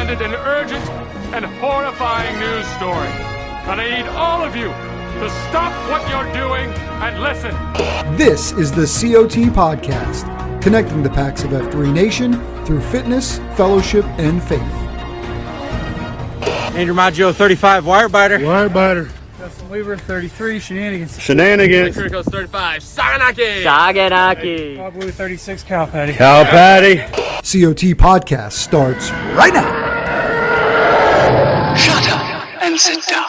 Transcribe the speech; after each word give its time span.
handed 0.00 0.22
an 0.22 0.34
urgent 0.34 0.82
and 1.34 1.44
horrifying 1.44 2.34
news 2.40 2.66
story. 2.68 3.06
And 3.68 3.78
I 3.82 3.98
need 3.98 4.08
all 4.08 4.40
of 4.42 4.56
you 4.56 4.68
to 4.68 5.28
stop 5.50 5.74
what 5.90 6.00
you're 6.08 6.32
doing 6.32 6.70
and 7.02 7.20
listen. 7.22 7.54
This 8.16 8.52
is 8.52 8.72
the 8.72 8.86
COT 8.86 9.52
podcast, 9.52 10.62
connecting 10.62 11.02
the 11.02 11.10
packs 11.10 11.44
of 11.44 11.50
F3 11.50 11.92
Nation 11.92 12.32
through 12.64 12.80
fitness, 12.80 13.40
fellowship, 13.58 14.06
and 14.18 14.42
faith. 14.42 14.62
Andrew 16.74 16.94
Maggio, 16.94 17.30
35, 17.30 17.84
Wirebiter. 17.84 18.40
Wirebiter. 18.40 19.19
Justin 19.50 19.68
Weaver, 19.68 19.96
33, 19.96 20.60
Shenanigans. 20.60 21.20
Shenanigans. 21.20 21.96
Kirkos, 21.96 22.24
35, 22.26 22.82
Saganaki. 22.82 23.64
Saganaki. 23.64 24.76
Bob 24.76 24.94
Blue, 24.94 25.10
36, 25.10 25.64
Cal 25.64 25.88
Patty. 25.88 26.12
Cal 26.12 26.44
Patty. 26.44 26.98
COT 26.98 27.96
podcast 27.98 28.52
starts 28.52 29.10
right 29.34 29.52
now. 29.52 29.66
Shut 31.74 32.08
up 32.12 32.62
and 32.62 32.78
sit 32.78 33.04
down. 33.08 33.26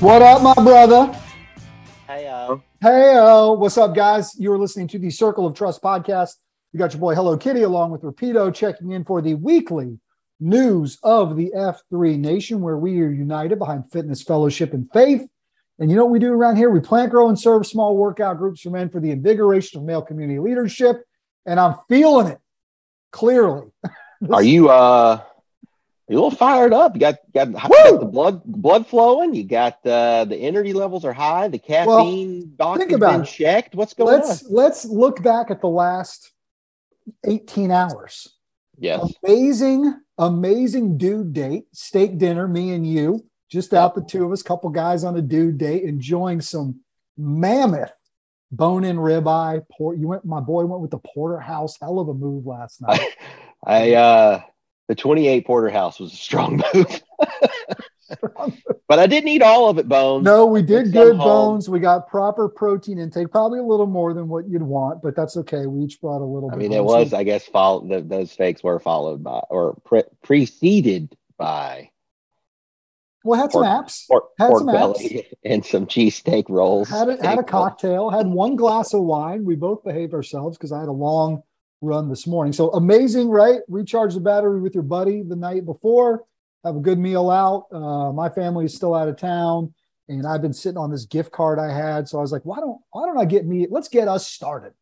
What 0.00 0.20
up, 0.20 0.42
my 0.42 0.54
brother? 0.54 1.18
Heyo. 2.06 2.67
Hey, 2.80 3.16
what's 3.16 3.76
up, 3.76 3.92
guys? 3.92 4.38
You 4.38 4.52
are 4.52 4.58
listening 4.58 4.86
to 4.88 5.00
the 5.00 5.10
Circle 5.10 5.44
of 5.44 5.54
Trust 5.54 5.82
podcast. 5.82 6.36
You 6.72 6.78
got 6.78 6.92
your 6.92 7.00
boy 7.00 7.16
Hello 7.16 7.36
Kitty 7.36 7.62
along 7.62 7.90
with 7.90 8.02
Rapido 8.02 8.54
checking 8.54 8.92
in 8.92 9.04
for 9.04 9.20
the 9.20 9.34
weekly 9.34 9.98
news 10.38 10.96
of 11.02 11.36
the 11.36 11.50
F3 11.56 12.16
Nation, 12.20 12.60
where 12.60 12.76
we 12.76 13.00
are 13.00 13.10
united 13.10 13.58
behind 13.58 13.90
fitness, 13.90 14.22
fellowship, 14.22 14.74
and 14.74 14.88
faith. 14.92 15.28
And 15.80 15.90
you 15.90 15.96
know 15.96 16.04
what 16.04 16.12
we 16.12 16.20
do 16.20 16.32
around 16.32 16.54
here? 16.54 16.70
We 16.70 16.78
plant, 16.78 17.10
grow, 17.10 17.28
and 17.28 17.36
serve 17.36 17.66
small 17.66 17.96
workout 17.96 18.38
groups 18.38 18.60
for 18.60 18.70
men 18.70 18.90
for 18.90 19.00
the 19.00 19.10
invigoration 19.10 19.80
of 19.80 19.84
male 19.84 20.02
community 20.02 20.38
leadership. 20.38 21.02
And 21.46 21.58
I'm 21.58 21.74
feeling 21.88 22.28
it 22.28 22.38
clearly. 23.10 23.72
Are 24.30 24.42
you 24.44 24.68
uh 24.68 25.20
you 26.08 26.16
a 26.16 26.20
little 26.20 26.30
fired 26.30 26.72
up? 26.72 26.94
You 26.94 27.00
got 27.00 27.16
got, 27.34 27.52
got 27.52 28.00
the 28.00 28.06
blood 28.06 28.42
blood 28.44 28.86
flowing. 28.86 29.34
You 29.34 29.44
got 29.44 29.84
uh, 29.86 30.24
the 30.24 30.36
energy 30.36 30.72
levels 30.72 31.04
are 31.04 31.12
high. 31.12 31.48
The 31.48 31.58
caffeine 31.58 32.54
well, 32.58 32.76
doctor's 32.76 32.98
been 32.98 33.20
it. 33.22 33.26
checked. 33.26 33.74
What's 33.74 33.94
going 33.94 34.20
let's, 34.20 34.44
on? 34.44 34.52
Let's 34.52 34.84
look 34.84 35.22
back 35.22 35.50
at 35.50 35.60
the 35.60 35.68
last 35.68 36.32
18 37.26 37.70
hours. 37.70 38.28
Yes. 38.78 39.12
Amazing, 39.24 40.00
amazing 40.18 40.98
dude 40.98 41.32
date, 41.32 41.64
steak 41.72 42.16
dinner, 42.16 42.46
me 42.46 42.72
and 42.72 42.86
you, 42.86 43.26
just 43.50 43.74
out 43.74 43.94
the 43.94 44.02
two 44.02 44.24
of 44.24 44.32
us, 44.32 44.42
couple 44.42 44.70
guys 44.70 45.04
on 45.04 45.16
a 45.16 45.22
dude 45.22 45.58
date, 45.58 45.82
enjoying 45.82 46.40
some 46.40 46.80
mammoth 47.16 47.92
bone-in 48.50 48.96
ribeye. 48.96 49.62
Port. 49.70 49.98
You 49.98 50.08
went, 50.08 50.24
my 50.24 50.40
boy 50.40 50.64
went 50.64 50.80
with 50.80 50.90
the 50.90 50.98
porterhouse. 50.98 51.76
Hell 51.80 51.98
of 51.98 52.08
a 52.08 52.14
move 52.14 52.46
last 52.46 52.80
night. 52.80 53.00
I, 53.64 53.92
I 53.92 53.94
uh 53.94 54.40
the 54.88 54.94
28 54.94 55.46
porterhouse 55.46 56.00
was 56.00 56.12
a 56.12 56.16
strong 56.28 56.62
move. 56.74 57.02
but 58.88 58.98
I 58.98 59.06
didn't 59.06 59.28
eat 59.28 59.42
all 59.42 59.68
of 59.68 59.78
it, 59.78 59.86
Bones. 59.88 60.24
No, 60.24 60.46
we 60.46 60.62
did 60.62 60.92
good 60.92 61.16
home. 61.16 61.18
bones. 61.18 61.68
We 61.68 61.78
got 61.78 62.08
proper 62.08 62.48
protein 62.48 62.98
intake, 62.98 63.30
probably 63.30 63.58
a 63.58 63.62
little 63.62 63.86
more 63.86 64.14
than 64.14 64.28
what 64.28 64.48
you'd 64.48 64.62
want, 64.62 65.02
but 65.02 65.14
that's 65.14 65.36
okay. 65.36 65.66
We 65.66 65.84
each 65.84 66.00
brought 66.00 66.22
a 66.22 66.24
little 66.24 66.50
I 66.50 66.54
bit. 66.56 66.58
mean, 66.70 66.72
it 66.72 66.82
was, 66.84 67.12
I 67.12 67.22
guess, 67.24 67.44
follow, 67.46 67.86
the, 67.86 68.00
those 68.00 68.32
fakes 68.32 68.62
were 68.62 68.80
followed 68.80 69.22
by 69.22 69.40
or 69.50 69.74
pre- 69.84 70.04
preceded 70.22 71.14
by 71.36 71.90
well, 73.24 73.38
had 73.38 73.52
some 73.52 73.62
pork- 73.64 73.86
apps, 73.86 74.08
pork, 74.08 74.24
had 74.38 74.48
pork 74.48 74.60
some 74.60 74.68
apps, 74.68 74.72
belly 74.72 75.26
and 75.44 75.66
some 75.66 75.86
cheesesteak 75.86 76.44
rolls. 76.48 76.88
had 76.88 77.10
a, 77.10 77.22
had 77.26 77.38
a 77.38 77.42
cocktail, 77.42 78.08
had 78.08 78.26
one 78.26 78.56
glass 78.56 78.94
of 78.94 79.02
wine. 79.02 79.44
We 79.44 79.54
both 79.54 79.84
behaved 79.84 80.14
ourselves 80.14 80.56
because 80.56 80.72
I 80.72 80.78
had 80.80 80.88
a 80.88 80.92
long 80.92 81.42
run 81.80 82.08
this 82.08 82.26
morning. 82.26 82.52
So 82.52 82.70
amazing, 82.70 83.28
right? 83.28 83.60
Recharge 83.68 84.14
the 84.14 84.20
battery 84.20 84.60
with 84.60 84.74
your 84.74 84.82
buddy 84.82 85.22
the 85.22 85.36
night 85.36 85.64
before. 85.64 86.24
Have 86.64 86.76
a 86.76 86.80
good 86.80 86.98
meal 86.98 87.30
out. 87.30 87.66
Uh, 87.72 88.12
my 88.12 88.28
family 88.28 88.64
is 88.64 88.74
still 88.74 88.94
out 88.94 89.08
of 89.08 89.16
town, 89.16 89.72
and 90.08 90.26
I've 90.26 90.42
been 90.42 90.52
sitting 90.52 90.76
on 90.76 90.90
this 90.90 91.04
gift 91.04 91.30
card 91.30 91.58
I 91.58 91.72
had. 91.72 92.08
So 92.08 92.18
I 92.18 92.20
was 92.20 92.32
like, 92.32 92.44
why 92.44 92.56
don't 92.56 92.78
why 92.90 93.06
don't 93.06 93.18
I 93.18 93.24
get 93.24 93.46
me? 93.46 93.66
Let's 93.70 93.88
get 93.88 94.08
us 94.08 94.26
started. 94.26 94.72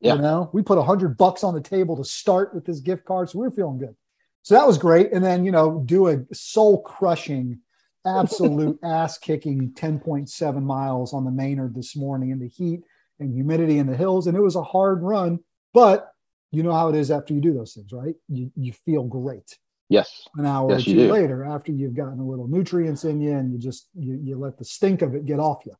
Yeah. 0.00 0.14
You 0.14 0.22
know, 0.22 0.50
we 0.52 0.62
put 0.62 0.78
a 0.78 0.82
hundred 0.82 1.16
bucks 1.16 1.42
on 1.42 1.54
the 1.54 1.60
table 1.60 1.96
to 1.96 2.04
start 2.04 2.54
with 2.54 2.64
this 2.64 2.80
gift 2.80 3.04
card, 3.04 3.30
so 3.30 3.38
we 3.38 3.46
we're 3.46 3.54
feeling 3.54 3.78
good. 3.78 3.96
So 4.42 4.54
that 4.54 4.66
was 4.66 4.78
great. 4.78 5.12
And 5.12 5.24
then 5.24 5.44
you 5.44 5.50
know, 5.50 5.82
do 5.84 6.08
a 6.08 6.24
soul 6.32 6.82
crushing, 6.82 7.60
absolute 8.06 8.78
ass 8.84 9.18
kicking 9.18 9.72
10.7 9.72 10.62
miles 10.62 11.12
on 11.12 11.24
the 11.24 11.30
Maynard 11.30 11.74
this 11.74 11.96
morning 11.96 12.30
in 12.30 12.38
the 12.38 12.48
heat 12.48 12.82
and 13.18 13.32
humidity 13.32 13.78
in 13.78 13.86
the 13.86 13.96
hills, 13.96 14.28
and 14.28 14.36
it 14.36 14.40
was 14.40 14.56
a 14.56 14.62
hard 14.62 15.02
run, 15.02 15.40
but 15.72 16.13
you 16.54 16.62
know 16.62 16.72
how 16.72 16.88
it 16.88 16.94
is 16.94 17.10
after 17.10 17.34
you 17.34 17.40
do 17.40 17.52
those 17.54 17.74
things, 17.74 17.92
right? 17.92 18.14
You 18.28 18.50
you 18.56 18.72
feel 18.72 19.04
great 19.04 19.58
Yes. 19.88 20.26
an 20.36 20.46
hour 20.46 20.70
Yes, 20.70 20.82
or 20.82 20.84
two 20.84 21.12
later 21.12 21.44
after 21.44 21.70
you've 21.72 21.94
gotten 21.94 22.18
a 22.18 22.26
little 22.26 22.48
nutrients 22.48 23.04
in 23.04 23.20
you 23.20 23.32
and 23.32 23.52
you 23.52 23.58
just 23.58 23.88
you, 23.94 24.18
you 24.22 24.36
let 24.38 24.56
the 24.58 24.64
stink 24.64 25.02
of 25.02 25.14
it 25.14 25.26
get 25.26 25.38
off 25.38 25.62
you. 25.66 25.74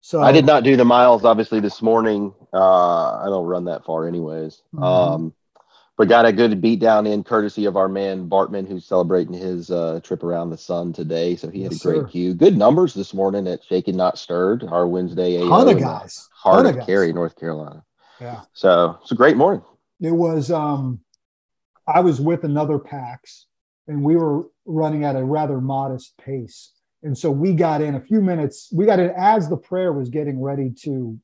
So 0.00 0.20
I 0.22 0.32
did 0.32 0.44
not 0.44 0.64
do 0.64 0.76
the 0.76 0.84
miles 0.84 1.24
obviously 1.24 1.60
this 1.60 1.80
morning. 1.80 2.34
Uh, 2.52 3.12
I 3.22 3.26
don't 3.26 3.46
run 3.46 3.64
that 3.66 3.84
far 3.84 4.06
anyways. 4.06 4.62
Mhm. 4.74 4.82
Um, 4.82 5.34
but 5.96 6.08
got 6.08 6.26
a 6.26 6.32
good 6.32 6.60
beat 6.60 6.80
down 6.80 7.06
in 7.06 7.22
courtesy 7.22 7.66
of 7.66 7.76
our 7.76 7.88
man 7.88 8.28
Bartman, 8.28 8.66
who's 8.66 8.84
celebrating 8.84 9.32
his 9.32 9.70
uh, 9.70 10.00
trip 10.02 10.24
around 10.24 10.50
the 10.50 10.58
sun 10.58 10.92
today. 10.92 11.36
So 11.36 11.48
he 11.48 11.62
had 11.62 11.72
a 11.72 11.76
great 11.78 12.00
sir. 12.02 12.04
queue. 12.08 12.34
Good 12.34 12.58
numbers 12.58 12.94
this 12.94 13.14
morning 13.14 13.46
at 13.46 13.62
Shaken 13.64 13.96
Not 13.96 14.18
Stirred, 14.18 14.64
our 14.64 14.88
Wednesday 14.88 15.40
AO 15.40 15.48
ton 15.48 15.68
of 15.68 15.78
guys. 15.78 16.28
heart 16.34 16.64
Ton 16.64 16.74
of 16.74 16.80
of. 16.80 16.86
Cary, 16.86 17.12
North 17.12 17.36
Carolina. 17.36 17.84
Yeah. 18.20 18.40
So 18.54 18.98
it's 19.02 19.12
a 19.12 19.14
great 19.14 19.36
morning. 19.36 19.62
It 20.00 20.10
was 20.12 20.50
um 20.50 21.00
I 21.86 22.00
was 22.00 22.20
with 22.20 22.44
another 22.44 22.78
PAX 22.78 23.46
and 23.86 24.02
we 24.02 24.16
were 24.16 24.46
running 24.64 25.04
at 25.04 25.16
a 25.16 25.24
rather 25.24 25.60
modest 25.60 26.16
pace. 26.16 26.72
And 27.02 27.16
so 27.16 27.30
we 27.30 27.52
got 27.52 27.82
in 27.82 27.94
a 27.96 28.00
few 28.00 28.22
minutes, 28.22 28.70
we 28.72 28.86
got 28.86 28.98
in 28.98 29.10
as 29.16 29.48
the 29.48 29.58
prayer 29.58 29.92
was 29.92 30.08
getting 30.08 30.40
ready 30.40 30.70
to 30.82 31.18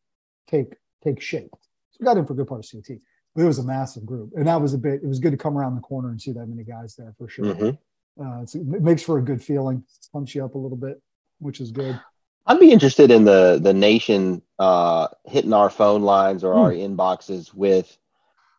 take 0.47 0.75
take 1.03 1.21
shape. 1.21 1.51
So 1.91 1.97
we 2.01 2.05
got 2.05 2.19
in 2.19 2.27
for 2.27 2.35
a 2.35 2.37
good 2.37 2.47
part 2.49 2.65
of 2.65 2.71
CT. 2.71 2.99
But 3.35 3.43
It 3.43 3.47
was 3.47 3.59
a 3.61 3.65
massive 3.65 4.05
group, 4.05 4.33
and 4.37 4.47
that 4.49 4.61
was 4.61 4.75
a 4.75 4.79
bit. 4.79 5.03
It 5.03 5.07
was 5.07 5.21
good 5.21 5.31
to 5.31 5.37
come 5.37 5.57
around 5.57 5.77
the 5.77 5.81
corner 5.81 6.11
and 6.11 6.21
see 6.21 6.33
that 6.33 6.47
many 6.47 6.65
guys 6.65 6.97
there 6.97 7.15
for 7.17 7.29
sure. 7.29 7.55
Mhm. 7.55 7.79
Uh, 8.21 8.43
it's, 8.43 8.57
it 8.57 8.65
makes 8.67 9.03
for 9.05 9.19
a 9.19 9.23
good 9.23 9.41
feeling, 9.43 9.85
pumps 10.13 10.35
you 10.35 10.45
up 10.45 10.57
a 10.57 10.59
little 10.59 10.77
bit, 10.77 11.01
which 11.39 11.61
is 11.61 11.71
good. 11.71 11.99
I'd 12.47 12.59
be 12.59 12.73
interested 12.73 13.11
in 13.13 13.25
the 13.25 13.61
the 13.63 13.73
nation 13.73 14.43
uh, 14.59 15.07
hitting 15.27 15.53
our 15.53 15.71
phone 15.71 16.03
lines 16.03 16.43
or 16.45 16.53
Hmm. 16.55 16.59
our 16.59 16.73
inboxes 16.73 17.55
with 17.55 17.97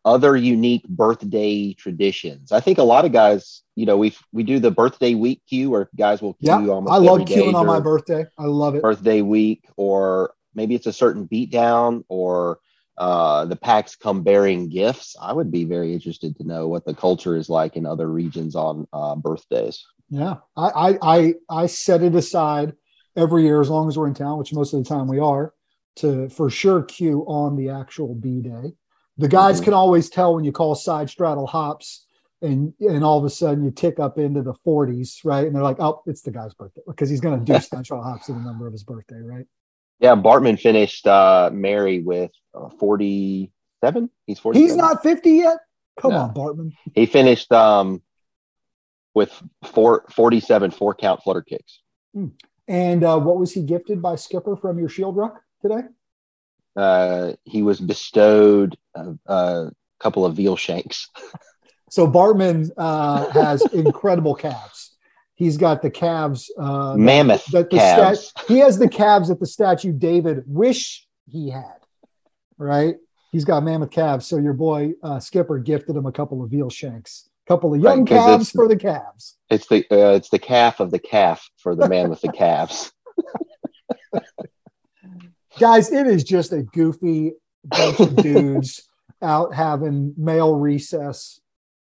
other 0.03 0.36
unique 0.36 0.88
birthday 0.88 1.74
traditions. 1.74 2.51
I 2.51 2.59
think 2.59 2.77
a 2.77 2.83
lot 2.83 3.06
of 3.06 3.12
guys, 3.12 3.62
you 3.75 3.86
know, 3.86 3.98
we 3.98 4.15
we 4.31 4.44
do 4.44 4.59
the 4.59 4.71
birthday 4.71 5.13
week 5.13 5.42
queue 5.48 5.69
where 5.69 5.89
guys 5.95 6.21
will 6.21 6.33
queue 6.33 6.50
Yeah, 6.50 6.68
almost 6.68 6.94
I 6.94 6.98
love 6.98 7.21
queuing 7.21 7.53
on 7.53 7.68
my 7.68 7.80
birthday. 7.80 8.25
I 8.38 8.45
love 8.45 8.75
it. 8.75 8.81
birthday 8.81 9.21
week, 9.21 9.68
or 9.77 10.33
maybe 10.56 10.75
it's 10.75 10.88
a 10.88 10.94
certain 10.94 11.27
beatdown, 11.27 12.03
or 12.09 12.59
uh, 12.98 13.45
the 13.45 13.56
packs 13.56 13.95
come 13.95 14.24
bearing 14.24 14.69
gifts. 14.69 15.15
I 15.21 15.33
would 15.33 15.51
be 15.51 15.65
very 15.65 15.94
interested 15.94 16.36
to 16.38 16.44
know 16.44 16.68
what 16.68 16.86
the 16.86 16.94
culture 16.94 17.36
is 17.36 17.50
like 17.50 17.75
in 17.75 17.86
other 17.86 18.07
regions 18.07 18.56
on 18.56 18.88
uh, 18.94 19.15
birthdays. 19.15 19.86
Yeah, 20.09 20.38
I, 20.57 20.69
I 20.69 20.98
I 21.01 21.33
I 21.50 21.65
set 21.68 22.01
it 22.01 22.15
aside 22.15 22.74
every 23.15 23.44
year 23.44 23.62
as 23.62 23.69
long 23.69 23.88
as 23.88 23.98
we're 23.98 24.07
in 24.07 24.13
town, 24.13 24.39
which 24.39 24.53
most 24.53 24.74
of 24.74 24.83
the 24.83 24.89
time 24.89 25.07
we 25.07 25.19
are, 25.19 25.53
to 25.98 26.27
for 26.30 26.50
sure 26.50 26.81
queue 26.81 27.24
on 27.27 27.56
the 27.56 27.69
actual 27.69 28.15
B 28.15 28.42
day. 28.42 28.74
The 29.17 29.27
guys 29.27 29.59
Mhm. 29.59 29.65
can 29.65 29.73
always 29.73 30.09
tell 30.09 30.35
when 30.35 30.43
you 30.43 30.51
call 30.51 30.73
side 30.75 31.09
straddle 31.09 31.47
hops, 31.47 32.05
and 32.41 32.73
and 32.79 33.03
all 33.03 33.17
of 33.19 33.25
a 33.25 33.29
sudden 33.29 33.63
you 33.63 33.71
tick 33.71 33.99
up 33.99 34.17
into 34.17 34.41
the 34.41 34.53
40s, 34.53 35.23
right? 35.23 35.45
And 35.45 35.55
they're 35.55 35.61
like, 35.63 35.79
oh, 35.79 36.01
it's 36.05 36.21
the 36.21 36.31
guy's 36.31 36.53
birthday 36.53 36.81
because 36.87 37.09
he's 37.09 37.21
going 37.21 37.39
to 37.39 37.45
do 37.45 37.59
side 37.59 37.85
straddle 37.85 38.03
hops 38.03 38.29
in 38.29 38.35
the 38.35 38.41
number 38.41 38.65
of 38.67 38.73
his 38.73 38.83
birthday, 38.83 39.19
right? 39.21 39.45
Yeah, 39.99 40.15
Bartman 40.15 40.59
finished 40.59 41.05
uh, 41.05 41.51
Mary 41.53 42.01
with 42.01 42.31
uh, 42.55 42.69
47. 42.69 44.09
He's 44.25 44.39
47. 44.39 44.67
He's 44.67 44.75
not 44.75 45.03
50 45.03 45.29
yet. 45.31 45.57
Come 45.99 46.13
No. 46.13 46.17
on, 46.19 46.33
Bartman. 46.33 46.71
He 46.95 47.05
finished 47.05 47.51
um, 47.51 48.01
with 49.13 49.31
four, 49.65 50.05
47 50.09 50.71
four 50.71 50.95
count 50.95 51.21
flutter 51.21 51.41
kicks. 51.43 51.81
And 52.67 53.03
uh, 53.03 53.19
what 53.19 53.37
was 53.37 53.51
he 53.53 53.61
gifted 53.61 54.01
by 54.01 54.15
Skipper 54.15 54.55
from 54.55 54.79
your 54.79 54.89
Shield 54.89 55.15
Ruck 55.17 55.39
today? 55.61 55.81
Uh, 56.75 57.33
he 57.44 57.62
was 57.62 57.79
bestowed 57.79 58.77
a, 58.95 59.13
a 59.25 59.71
couple 60.00 60.25
of 60.25 60.35
veal 60.35 60.56
shanks. 60.56 61.09
So 61.89 62.07
Bartman 62.07 62.69
uh, 62.77 63.29
has 63.31 63.62
incredible 63.73 64.33
calves. 64.33 64.95
He's 65.35 65.57
got 65.57 65.81
the 65.81 65.89
calves, 65.91 66.50
uh, 66.57 66.95
Mammoth 66.97 67.45
that 67.47 67.69
the 67.69 67.75
calves. 67.75 68.27
stat- 68.29 68.45
he 68.47 68.59
has 68.59 68.79
the 68.79 68.88
calves 68.88 69.27
that 69.27 69.41
the 69.41 69.45
statue 69.45 69.91
David 69.91 70.44
wish 70.47 71.06
he 71.27 71.50
had. 71.50 71.79
Right? 72.57 72.95
He's 73.33 73.44
got 73.44 73.63
mammoth 73.63 73.91
calves. 73.91 74.25
So 74.25 74.38
your 74.38 74.53
boy 74.53 74.94
uh, 75.03 75.19
Skipper 75.19 75.59
gifted 75.59 75.97
him 75.97 76.06
a 76.06 76.13
couple 76.13 76.41
of 76.41 76.50
veal 76.50 76.69
shanks, 76.69 77.29
a 77.45 77.50
couple 77.51 77.74
of 77.74 77.81
young 77.81 78.06
Right, 78.06 78.07
calves 78.07 78.51
for 78.51 78.69
the 78.69 78.77
calves. 78.77 79.35
It's 79.50 79.67
the 79.67 79.79
uh, 79.91 80.13
it's 80.15 80.29
the 80.29 80.39
calf 80.39 80.79
of 80.79 80.91
the 80.91 81.00
calf 81.00 81.50
for 81.57 81.75
the 81.75 81.89
man 81.89 82.09
with 82.09 82.21
the 82.21 82.31
calves. 82.31 82.94
Guys, 85.61 85.91
it 85.91 86.07
is 86.07 86.23
just 86.23 86.51
a 86.53 86.63
goofy 86.63 87.33
bunch 87.63 87.99
of 87.99 88.15
dudes 88.23 88.89
out 89.21 89.53
having 89.53 90.11
male 90.17 90.55
recess 90.55 91.39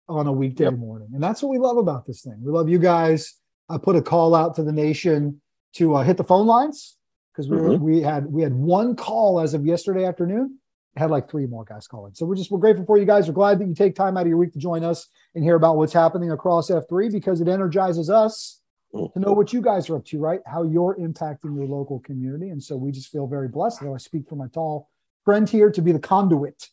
on 0.10 0.26
a 0.26 0.32
weekday 0.32 0.64
Yep. 0.64 0.74
morning. 0.80 1.10
And 1.14 1.22
that's 1.22 1.44
what 1.44 1.50
we 1.50 1.60
love 1.60 1.78
about 1.78 2.08
this 2.08 2.24
thing. 2.24 2.40
We 2.42 2.52
love 2.52 2.70
you 2.70 2.80
guys. 2.80 3.36
I 3.70 3.78
put 3.78 3.96
a 3.96 4.02
call 4.02 4.34
out 4.34 4.56
to 4.56 4.64
the 4.64 4.72
nation 4.72 5.40
to 5.74 5.94
uh, 5.94 6.02
hit 6.04 6.18
the 6.18 6.24
phone 6.24 6.48
lines 6.48 6.98
because 7.32 7.52
we, 7.52 7.58
Mhm. 7.58 7.80
we 7.80 8.02
had 8.02 8.26
we 8.34 8.42
had 8.42 8.56
one 8.56 8.96
call 8.96 9.40
as 9.40 9.54
of 9.54 9.64
yesterday 9.64 10.06
afternoon. 10.06 10.58
Had 10.96 11.12
like 11.12 11.30
three 11.30 11.46
more 11.46 11.64
guys 11.64 11.86
calling. 11.88 12.16
So 12.16 12.26
we're 12.26 12.34
just 12.34 12.50
we're 12.50 12.58
grateful 12.58 12.84
for 12.88 12.98
you 12.98 13.06
guys. 13.06 13.28
We're 13.28 13.36
glad 13.36 13.60
that 13.60 13.68
you 13.68 13.76
take 13.76 13.94
time 13.94 14.18
out 14.18 14.22
of 14.22 14.28
your 14.28 14.38
week 14.40 14.54
to 14.54 14.60
join 14.60 14.84
us 14.84 15.08
and 15.36 15.44
hear 15.44 15.56
about 15.56 15.78
what's 15.78 15.94
happening 15.94 16.32
across 16.32 16.72
F3 16.72 17.12
because 17.12 17.42
it 17.42 17.48
energizes 17.48 18.10
us 18.10 18.60
to 18.94 19.20
know 19.20 19.34
what 19.34 19.54
you 19.54 19.62
guys 19.62 19.90
are 19.90 19.98
up 19.98 20.06
to, 20.06 20.20
right? 20.20 20.42
How 20.46 20.64
you're 20.64 20.96
impacting 21.00 21.56
your 21.56 21.66
local 21.66 22.00
community. 22.00 22.50
And 22.50 22.62
so 22.62 22.76
we 22.76 22.92
just 22.92 23.10
feel 23.12 23.28
very 23.28 23.48
blessed 23.48 23.82
Though 23.82 23.94
I 23.96 23.98
speak 23.98 24.28
for 24.28 24.36
my 24.36 24.48
tall 24.48 24.90
friend 25.26 25.48
here 25.48 25.70
to 25.72 25.82
be 25.82 25.92
the 25.92 26.00
conduit 26.00 26.70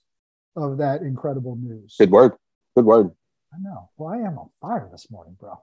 of 0.57 0.79
that 0.79 1.03
incredible 1.03 1.57
news. 1.57 1.97
Good 1.99 2.11
word. 2.11 2.33
Good 2.77 2.85
word. 2.85 3.11
I 3.53 3.57
know. 3.61 3.91
Well, 3.97 4.13
I 4.13 4.19
am 4.19 4.39
on 4.39 4.49
fire 4.61 4.89
this 4.91 5.11
morning, 5.11 5.37
bro. 5.39 5.61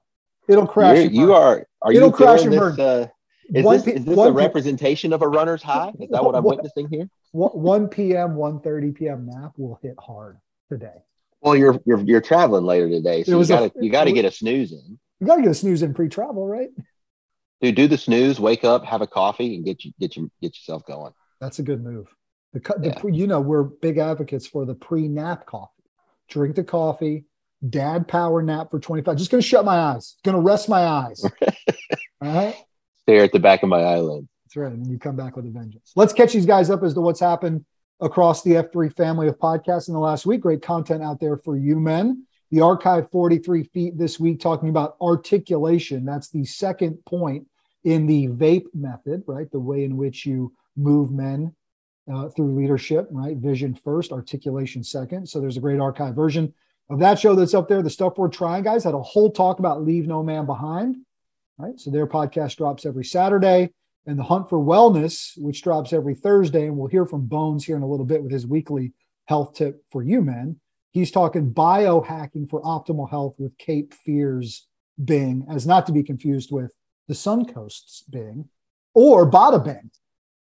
It'll 0.48 0.68
crash. 0.68 0.98
You're, 0.98 1.12
you 1.12 1.33
are. 1.33 1.65
Are 1.81 1.94
It'll 1.94 2.07
you 2.09 2.13
crash 2.13 2.44
and 2.44 2.54
this? 2.54 2.80
Uh, 2.80 3.07
is 3.54 3.65
One 3.65 3.77
this, 3.77 3.88
is 3.88 4.06
this 4.06 4.15
one 4.15 4.30
a 4.30 4.31
representation 4.31 5.12
of 5.13 5.21
a 5.21 5.27
runner's 5.27 5.62
high? 5.62 5.92
Is 6.00 6.09
that 6.09 6.24
what 6.24 6.36
I'm 6.36 6.44
What- 6.45 6.57
witnessing 6.57 6.88
here? 6.89 7.09
One- 7.31 7.51
1 7.51 7.88
p.m., 7.89 8.36
1.30 8.36 8.95
p.m. 8.95 9.25
nap 9.25 9.54
will 9.57 9.80
hit 9.81 9.95
hard 10.00 10.38
today. 10.69 10.94
Well, 11.42 11.56
you're 11.56 11.80
you're 11.86 12.00
you're 12.01 12.21
traveling 12.21 12.65
later 12.65 12.88
today, 12.88 13.24
so 13.24 13.39
you 13.39 13.47
got 13.47 13.74
to 13.74 13.83
you 13.83 13.89
got 13.89 14.04
to 14.04 14.12
get 14.12 14.25
a 14.25 14.31
snooze 14.31 14.71
in. 14.74 15.00
You 15.21 15.27
got 15.27 15.35
to 15.35 15.44
get 15.44 15.51
a 15.51 15.56
snooze 15.56 15.83
in 15.83 15.94
pre-travel, 15.94 16.47
right? 16.47 16.69
Dude, 17.62 17.75
do 17.75 17.88
the 17.88 17.97
snooze, 17.97 18.39
wake 18.39 18.63
up, 18.63 18.83
have 18.83 19.01
a 19.01 19.07
coffee, 19.07 19.56
and 19.56 19.63
get 19.63 19.85
you 19.85 19.91
get 20.00 20.18
you 20.18 20.31
get 20.41 20.57
yourself 20.57 20.83
going. 20.88 21.13
That's 21.39 21.59
a 21.59 21.63
good 21.63 21.83
move. 21.83 22.07
The, 22.53 22.59
the 22.59 22.88
Yeah. 22.88 23.09
you 23.13 23.27
know, 23.27 23.39
we're 23.39 23.63
big 23.63 24.00
advocates 24.00 24.47
for 24.47 24.65
the 24.65 24.73
pre-nap 24.73 25.45
coffee. 25.45 25.83
Drink 26.27 26.56
the 26.56 26.63
coffee, 26.63 27.25
dad 27.69 28.07
power 28.07 28.41
nap 28.41 28.71
for 28.71 28.79
25. 28.79 29.15
Just 29.15 29.29
going 29.29 29.41
to 29.41 29.47
shut 29.47 29.63
my 29.63 29.75
eyes. 29.77 30.15
Going 30.23 30.35
to 30.35 30.41
rest 30.41 30.68
my 30.69 30.81
eyes. 30.81 31.23
All 32.21 32.33
right. 32.33 32.56
Stare 33.03 33.23
at 33.23 33.31
the 33.31 33.39
back 33.39 33.62
of 33.63 33.69
my 33.69 33.81
eyelid. 33.81 34.27
That's 34.45 34.56
right. 34.56 34.71
And 34.73 34.88
you 34.88 34.97
come 34.97 35.15
back 35.15 35.35
with 35.35 35.45
a 35.45 35.50
vengeance. 35.50 35.91
Let's 35.95 36.13
catch 36.13 36.33
these 36.33 36.45
guys 36.47 36.69
up 36.71 36.81
as 36.83 36.94
to 36.95 37.01
what's 37.01 37.19
happened 37.19 37.63
across 38.00 38.41
the 38.41 38.51
F3 38.51 38.95
family 38.95 39.27
of 39.27 39.38
podcasts 39.38 39.88
in 39.88 39.94
the 39.94 40.00
last 40.00 40.25
week. 40.25 40.41
Great 40.41 40.62
content 40.63 41.03
out 41.03 41.19
there 41.19 41.38
for 41.38 41.56
you 41.57 41.79
men. 41.79 42.25
The 42.51 42.62
archive 42.62 43.09
43 43.09 43.63
feet 43.63 43.98
this 43.98 44.19
week 44.19 44.39
talking 44.39 44.69
about 44.69 44.98
articulation. 45.01 46.03
That's 46.06 46.30
the 46.30 46.44
second 46.44 46.98
point 47.06 47.48
in 47.83 48.06
the 48.06 48.27
VAPE 48.27 48.68
method, 48.74 49.24
right? 49.25 49.50
The 49.50 49.59
way 49.59 49.86
in 49.86 49.95
which 49.95 50.25
you 50.25 50.53
move 50.75 51.12
men 51.12 51.56
uh, 52.12 52.30
through 52.30 52.56
leadership, 52.56 53.07
right? 53.09 53.38
Vision 53.38 53.74
first, 53.74 54.12
articulation 54.12 54.83
second. 54.83 55.27
So 55.27 55.39
there's 55.39 55.57
a 55.57 55.62
great 55.62 55.80
archive 55.80 56.13
version 56.13 56.53
of 56.89 57.00
that 57.00 57.19
show 57.19 57.36
that's 57.36 57.53
up 57.53 57.69
there. 57.69 57.81
The 57.81 57.89
stuff 57.89 58.18
we're 58.18 58.27
trying, 58.27 58.63
guys, 58.63 58.83
had 58.83 58.94
a 58.94 59.01
whole 59.01 59.31
talk 59.31 59.59
about 59.59 59.83
leave 59.83 60.07
no 60.07 60.21
man 60.21 60.45
behind, 60.45 60.97
right? 61.57 61.80
So 61.80 61.89
their 61.89 62.07
podcast 62.07 62.57
drops 62.57 62.86
every 62.86 63.06
Saturday 63.06 63.69
and 64.06 64.19
the 64.19 64.24
hunt 64.24 64.50
for 64.50 64.59
wellness, 64.59 65.31
which 65.38 65.62
drops 65.62 65.94
every 65.94 66.15
Thursday. 66.15 66.65
And 66.65 66.75
we'll 66.75 66.88
hear 66.88 67.06
from 67.06 67.27
Bones 67.27 67.65
here 67.65 67.77
in 67.77 67.83
a 67.83 67.88
little 67.88 68.06
bit 68.06 68.21
with 68.21 68.31
his 68.31 68.45
weekly 68.45 68.94
health 69.25 69.54
tip 69.54 69.83
for 69.92 70.04
you 70.04 70.21
men. 70.21 70.59
He's 70.91 71.11
talking 71.11 71.53
biohacking 71.53 72.49
for 72.49 72.61
optimal 72.61 73.09
health 73.09 73.35
with 73.39 73.57
Cape 73.57 73.93
Fears 73.93 74.67
Bing, 75.04 75.45
as 75.49 75.66
not 75.66 75.85
to 75.87 75.92
be 75.92 76.04
confused 76.04 76.51
with 76.51 76.71
the 77.07 77.13
Suncoast's 77.13 78.04
Bing 78.09 78.49
or 78.94 79.30
Bada 79.30 79.63
Bing, 79.63 79.89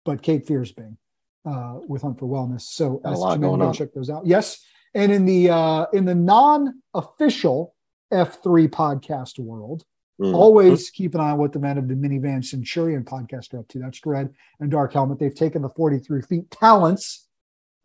but 0.04 0.22
Cape 0.22 0.46
Fears 0.46 0.72
Bing 0.72 0.98
uh, 1.44 1.78
with 1.86 2.02
Hunt 2.02 2.18
for 2.18 2.26
Wellness. 2.26 2.62
So 2.62 3.00
a 3.04 3.12
lot 3.12 3.40
going 3.40 3.62
on. 3.62 3.72
check 3.72 3.92
those 3.94 4.10
out. 4.10 4.26
Yes, 4.26 4.64
and 4.94 5.12
in 5.12 5.25
the 5.25 5.50
uh, 5.50 5.86
in 5.92 6.04
the 6.04 6.14
non-official 6.14 7.75
F3 8.12 8.68
podcast 8.68 9.38
world, 9.38 9.84
Mm. 10.20 10.34
Always 10.34 10.90
keep 10.90 11.14
an 11.14 11.20
eye 11.20 11.30
on 11.30 11.38
what 11.38 11.52
the 11.52 11.58
men 11.58 11.78
of 11.78 11.88
the 11.88 11.94
Minivan 11.94 12.44
Centurion 12.44 13.04
podcast 13.04 13.54
are 13.54 13.60
up 13.60 13.68
to. 13.68 13.78
That's 13.78 14.00
Dredd 14.00 14.30
and 14.60 14.70
Dark 14.70 14.92
Helmet. 14.92 15.18
They've 15.18 15.34
taken 15.34 15.62
the 15.62 15.70
43 15.70 16.20
feet 16.22 16.50
talents 16.50 17.26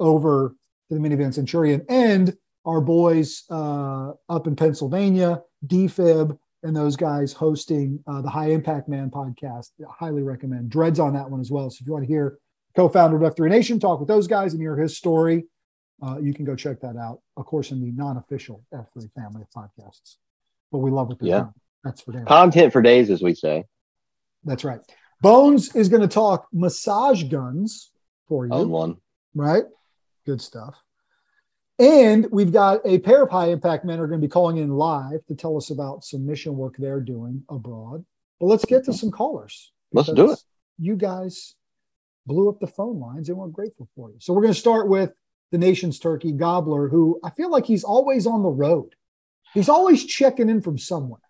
over 0.02 0.54
to 0.90 0.96
the 0.96 1.00
Minivan 1.00 1.34
Centurion 1.34 1.86
and 1.88 2.36
our 2.66 2.82
boys 2.82 3.44
uh, 3.50 4.12
up 4.30 4.48
in 4.48 4.56
Pennsylvania, 4.56 5.42
DFib, 5.68 6.38
and 6.64 6.76
those 6.76 6.96
guys 6.96 7.32
hosting 7.34 8.04
uh, 8.08 8.22
the 8.22 8.30
High 8.30 8.50
Impact 8.52 8.90
Man 8.90 9.10
podcast. 9.12 9.70
I 9.82 9.92
highly 10.06 10.24
recommend. 10.24 10.72
Dredd's 10.72 11.00
on 11.00 11.14
that 11.14 11.30
one 11.30 11.40
as 11.40 11.52
well. 11.52 11.70
So 11.70 11.78
if 11.82 11.88
you 11.88 11.94
want 11.94 12.04
to 12.06 12.12
hear 12.12 12.40
co-founder 12.76 13.24
of 13.24 13.36
F3 13.36 13.50
Nation 13.50 13.80
talk 13.80 14.00
with 14.00 14.08
those 14.08 14.28
guys 14.28 14.54
and 14.54 14.62
hear 14.62 14.76
his 14.76 14.98
story, 14.98 15.46
uh, 16.02 16.18
you 16.20 16.34
can 16.34 16.44
go 16.44 16.56
check 16.56 16.82
that 16.82 16.98
out. 16.98 17.20
Of 17.38 17.46
course, 17.46 17.72
in 17.72 17.82
the 17.82 17.92
non-official 17.92 18.64
F3 18.74 19.12
family 19.14 19.44
of 19.44 19.50
podcasts. 19.52 20.16
But 20.72 20.80
we 20.80 20.90
love 20.92 21.08
what 21.08 21.20
they're 21.20 21.30
Yeah. 21.30 21.40
doing. 21.42 21.54
That's 21.84 22.02
for 22.02 22.12
damn. 22.14 22.26
Content 22.26 22.74
for 22.74 22.82
days, 22.82 23.10
as 23.12 23.22
we 23.22 23.36
say. 23.36 23.66
That's 24.44 24.64
right. 24.64 24.80
Bones 25.22 25.76
is 25.76 25.88
going 25.88 26.02
to 26.02 26.08
talk 26.08 26.48
massage 26.52 27.24
guns 27.24 27.92
for 28.28 28.46
you. 28.48 28.52
Own 28.54 28.70
one. 28.70 28.98
right? 29.36 29.64
Good 30.26 30.42
stuff. 30.42 30.76
And 31.78 32.28
we've 32.32 32.54
got 32.54 32.82
a 32.86 33.00
pair 33.00 33.24
of 33.24 33.30
high 33.30 33.48
impact 33.48 33.84
men 33.84 34.00
are 34.00 34.08
going 34.08 34.22
to 34.22 34.26
be 34.26 34.32
calling 34.32 34.58
in 34.58 34.70
live 34.70 35.26
to 35.28 35.36
tell 35.36 35.58
us 35.58 35.70
about 35.72 36.06
some 36.06 36.26
mission 36.26 36.56
work 36.56 36.76
they're 36.78 37.02
doing 37.02 37.44
abroad. 37.50 38.06
But 38.40 38.48
let's 38.48 38.66
get 38.66 38.86
to 38.86 38.94
some 38.94 39.12
callers. 39.12 39.72
Let's 39.92 40.12
do 40.12 40.32
it. 40.32 40.40
You 40.80 40.96
guys 40.96 41.56
blew 42.26 42.50
up 42.50 42.60
the 42.60 42.68
phone 42.68 43.00
lines 43.00 43.30
and 43.30 43.38
we're 43.38 43.48
grateful 43.48 43.90
for 43.96 44.10
you. 44.10 44.18
So 44.20 44.34
we're 44.34 44.42
going 44.42 44.54
to 44.54 44.60
start 44.60 44.88
with 44.88 45.12
the 45.52 45.58
nation's 45.58 46.00
turkey 46.00 46.32
gobbler, 46.32 46.88
who 46.88 47.20
I 47.24 47.30
feel 47.32 47.50
like 47.50 47.66
he's 47.66 47.84
always 47.84 48.26
on 48.26 48.44
the 48.44 48.50
road. 48.50 48.96
He's 49.54 49.70
always 49.70 50.06
checking 50.06 50.50
in 50.50 50.62
from 50.62 50.78
somewhere. 50.78 51.22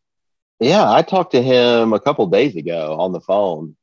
Yeah, 0.59 0.89
I 0.89 1.01
talked 1.01 1.33
to 1.33 1.41
him 1.41 1.91
a 1.91 1.99
couple 1.99 2.25
days 2.27 2.55
ago 2.55 2.97
on 2.97 3.11
the 3.11 3.19
phone. 3.19 3.75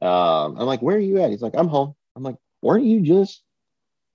Um, 0.00 0.56
I'm 0.58 0.66
like, 0.66 0.80
"Where 0.80 0.96
are 0.96 1.00
you 1.00 1.20
at?" 1.20 1.30
He's 1.30 1.42
like, 1.42 1.52
"I'm 1.54 1.68
home." 1.68 1.94
I'm 2.16 2.22
like, 2.22 2.36
"Weren't 2.62 2.84
you 2.84 3.02
just 3.02 3.42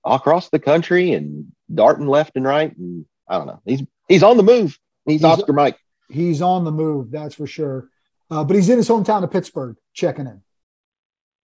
across 0.04 0.48
the 0.48 0.58
country 0.58 1.12
and 1.12 1.52
darting 1.72 2.06
left 2.06 2.36
and 2.36 2.44
right. 2.44 2.76
And 2.76 3.04
I 3.28 3.38
don't 3.38 3.46
know. 3.46 3.60
He's 3.64 3.82
he's 4.08 4.22
on 4.22 4.36
the 4.36 4.42
move. 4.42 4.78
He's, 5.04 5.20
he's 5.20 5.24
Oscar 5.24 5.52
Mike. 5.52 5.78
He's 6.10 6.42
on 6.42 6.64
the 6.64 6.72
move, 6.72 7.10
that's 7.10 7.34
for 7.34 7.46
sure. 7.46 7.88
Uh, 8.30 8.44
but 8.44 8.56
he's 8.56 8.68
in 8.68 8.76
his 8.76 8.88
hometown 8.88 9.22
of 9.22 9.30
Pittsburgh, 9.30 9.76
checking 9.94 10.26
in. 10.26 10.42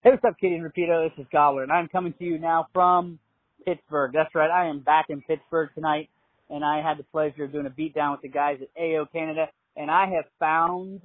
Hey, 0.03 0.11
what's 0.11 0.25
up, 0.25 0.39
Kitty 0.41 0.55
and 0.55 0.65
Rapido? 0.65 1.09
This 1.09 1.25
is 1.25 1.27
Gobbler, 1.33 1.63
and 1.63 1.73
I'm 1.73 1.89
coming 1.89 2.15
to 2.19 2.25
you 2.25 2.39
now 2.39 2.69
from 2.73 3.19
Pittsburgh. 3.65 4.13
That's 4.13 4.35
right, 4.35 4.51
I 4.51 4.67
am 4.67 4.81
back 4.81 5.07
in 5.09 5.23
Pittsburgh 5.23 5.71
tonight, 5.75 6.09
and 6.51 6.65
I 6.65 6.81
had 6.81 6.99
the 6.99 7.05
pleasure 7.05 7.45
of 7.45 7.53
doing 7.53 7.67
a 7.67 7.71
beatdown 7.71 8.13
with 8.13 8.23
the 8.23 8.29
guys 8.29 8.59
at 8.61 8.69
AO 8.81 9.07
Canada, 9.13 9.49
and 9.77 9.91
I 9.91 10.07
have 10.15 10.25
found 10.39 11.01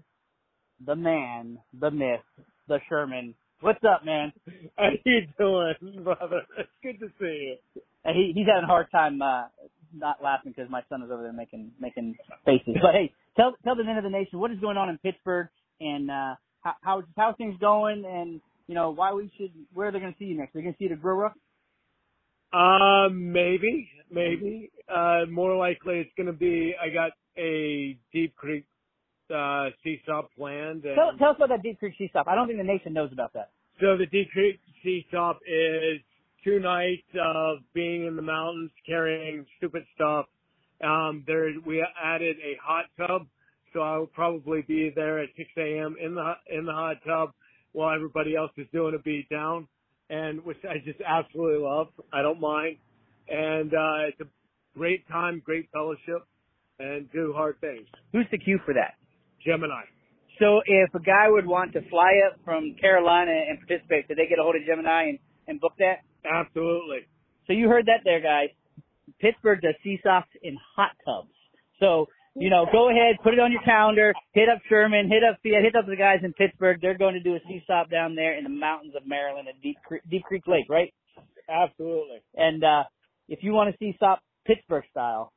the 0.85 0.95
man, 0.95 1.59
the 1.79 1.91
myth, 1.91 2.21
the 2.67 2.79
Sherman. 2.89 3.35
What's 3.61 3.83
up, 3.83 4.03
man? 4.05 4.33
How 4.77 4.89
you 5.05 5.21
doing, 5.37 6.03
brother? 6.03 6.41
It's 6.57 6.69
good 6.83 6.99
to 6.99 7.11
see 7.19 7.57
you. 7.75 7.81
He, 8.05 8.33
he's 8.35 8.47
having 8.47 8.63
a 8.63 8.67
hard 8.67 8.87
time 8.91 9.21
uh, 9.21 9.43
not 9.93 10.23
laughing 10.23 10.53
because 10.55 10.69
my 10.69 10.81
son 10.89 11.03
is 11.03 11.11
over 11.11 11.21
there 11.21 11.33
making 11.33 11.71
making 11.79 12.15
faces. 12.45 12.75
But 12.81 12.93
hey, 12.93 13.13
tell 13.35 13.53
tell 13.63 13.75
the 13.75 13.83
men 13.83 13.97
of 13.97 14.03
the 14.03 14.09
nation 14.09 14.39
what 14.39 14.51
is 14.51 14.59
going 14.59 14.77
on 14.77 14.89
in 14.89 14.97
Pittsburgh 14.97 15.47
and 15.79 16.09
uh, 16.09 16.35
how 16.61 16.73
how 16.81 17.03
how 17.15 17.33
things 17.33 17.55
going 17.59 18.03
and 18.05 18.41
you 18.71 18.75
know, 18.75 18.91
why 18.91 19.11
we 19.11 19.29
should, 19.37 19.51
where 19.73 19.89
are 19.89 19.91
they're 19.91 19.99
going 19.99 20.13
to 20.13 20.17
see 20.17 20.23
you 20.23 20.37
next? 20.37 20.53
They're 20.53 20.61
going 20.61 20.73
to 20.73 20.79
see 20.79 20.85
you 20.85 20.93
at 20.93 21.03
Rook? 21.03 21.33
Uh, 22.53 23.09
maybe, 23.11 23.89
maybe. 24.09 24.71
Uh, 24.87 25.25
more 25.29 25.57
likely 25.57 25.95
it's 25.95 26.11
going 26.15 26.27
to 26.27 26.33
be, 26.33 26.73
I 26.81 26.87
got 26.87 27.11
a 27.37 27.97
Deep 28.13 28.33
Creek, 28.37 28.65
uh, 29.29 29.75
CSAUP 29.85 30.27
planned. 30.37 30.85
And 30.85 30.95
tell, 30.95 31.11
tell 31.17 31.29
us 31.31 31.35
about 31.35 31.49
that 31.49 31.63
Deep 31.63 31.79
Creek 31.79 31.95
CSAUP. 31.99 32.23
I 32.27 32.33
don't 32.33 32.47
think 32.47 32.59
the 32.59 32.63
nation 32.63 32.93
knows 32.93 33.09
about 33.11 33.33
that. 33.33 33.49
So 33.81 33.97
the 33.97 34.05
Deep 34.05 34.29
Creek 34.31 34.59
CSAUP 34.85 35.35
is 35.45 36.01
two 36.43 36.59
nights 36.59 37.07
of 37.19 37.59
being 37.73 38.05
in 38.05 38.15
the 38.15 38.21
mountains, 38.21 38.71
carrying 38.85 39.45
stupid 39.57 39.83
stuff. 39.95 40.25
Um, 40.83 41.23
there, 41.27 41.51
we 41.65 41.85
added 42.01 42.37
a 42.37 42.57
hot 42.63 42.85
tub. 42.97 43.27
So 43.73 43.79
I 43.79 43.97
will 43.97 44.07
probably 44.07 44.63
be 44.67 44.91
there 44.93 45.19
at 45.19 45.29
6 45.37 45.49
a.m. 45.57 45.95
in 46.03 46.15
the, 46.15 46.33
in 46.49 46.65
the 46.65 46.73
hot 46.73 46.97
tub 47.05 47.31
while 47.71 47.95
everybody 47.95 48.35
else 48.35 48.51
is 48.57 48.67
doing 48.73 48.95
a 48.95 49.01
beat 49.01 49.29
down, 49.29 49.67
and 50.09 50.43
which 50.43 50.57
I 50.69 50.75
just 50.83 50.99
absolutely 51.07 51.63
love. 51.63 51.87
I 52.11 52.21
don't 52.21 52.41
mind, 52.41 52.77
and 53.29 53.73
uh, 53.73 54.09
it's 54.09 54.19
a 54.19 54.27
great 54.77 55.07
time, 55.07 55.41
great 55.45 55.69
fellowship, 55.71 56.27
and 56.79 57.09
do 57.13 57.33
hard 57.33 57.61
things. 57.61 57.87
Who's 58.11 58.25
the 58.31 58.37
cue 58.37 58.59
for 58.65 58.73
that? 58.73 58.95
Gemini. 59.45 59.83
So 60.39 60.61
if 60.65 60.93
a 60.93 60.99
guy 60.99 61.29
would 61.29 61.45
want 61.45 61.73
to 61.73 61.81
fly 61.89 62.19
up 62.27 62.39
from 62.43 62.75
Carolina 62.79 63.31
and 63.31 63.59
participate, 63.59 64.07
did 64.07 64.17
they 64.17 64.27
get 64.27 64.39
a 64.39 64.43
hold 64.43 64.55
of 64.55 64.63
Gemini 64.65 65.09
and, 65.09 65.19
and 65.47 65.61
book 65.61 65.73
that? 65.79 66.01
Absolutely. 66.25 67.07
So 67.47 67.53
you 67.53 67.67
heard 67.67 67.87
that 67.87 68.01
there, 68.03 68.21
guys. 68.21 68.49
Pittsburgh 69.19 69.61
does 69.61 69.75
CSAUPs 69.85 70.31
in 70.41 70.57
hot 70.75 70.91
tubs. 71.05 71.33
So 71.79 72.07
you 72.35 72.49
know, 72.49 72.65
go 72.71 72.89
ahead, 72.89 73.17
put 73.23 73.33
it 73.33 73.39
on 73.39 73.51
your 73.51 73.61
calendar, 73.63 74.13
hit 74.31 74.47
up 74.47 74.59
Sherman, 74.69 75.09
hit 75.09 75.21
up 75.23 75.37
hit 75.43 75.75
up 75.75 75.85
the 75.85 75.97
guys 75.97 76.19
in 76.23 76.31
Pittsburgh. 76.33 76.79
They're 76.81 76.97
going 76.97 77.15
to 77.15 77.19
do 77.19 77.35
a 77.35 77.39
CSAUP 77.39 77.89
down 77.91 78.15
there 78.15 78.37
in 78.37 78.43
the 78.43 78.49
mountains 78.49 78.93
of 78.95 79.05
Maryland 79.05 79.47
at 79.49 79.61
Deep 79.61 79.77
Creek, 79.85 80.01
Deep 80.09 80.23
Creek 80.23 80.43
Lake, 80.47 80.65
right? 80.69 80.93
Absolutely. 81.49 82.19
And 82.35 82.63
uh 82.63 82.83
if 83.27 83.39
you 83.43 83.51
want 83.53 83.71
to 83.71 83.77
see 83.77 83.93
stop 83.95 84.21
Pittsburgh 84.45 84.83
style, 84.91 85.31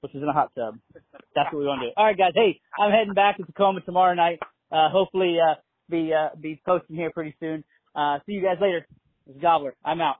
which 0.00 0.14
is 0.14 0.22
in 0.22 0.28
a 0.28 0.32
hot 0.32 0.50
tub, 0.56 0.78
that's 1.34 1.52
what 1.52 1.60
we 1.60 1.66
want 1.66 1.80
to 1.82 1.88
do. 1.88 1.92
All 1.96 2.04
right, 2.04 2.16
guys. 2.18 2.32
Hey, 2.34 2.60
I'm 2.78 2.90
heading 2.90 3.14
back 3.14 3.36
to 3.38 3.44
Tacoma 3.44 3.80
tomorrow 3.82 4.14
night. 4.14 4.40
Uh 4.72 4.88
hopefully 4.90 5.36
uh 5.40 5.54
be 5.88 6.12
uh 6.12 6.34
be 6.40 6.60
posting 6.66 6.96
here 6.96 7.10
pretty 7.12 7.36
soon. 7.38 7.62
Uh 7.94 8.18
see 8.26 8.32
you 8.32 8.42
guys 8.42 8.56
later. 8.60 8.86
It's 9.26 9.38
Gobbler. 9.38 9.74
I'm 9.84 10.00
out. 10.00 10.16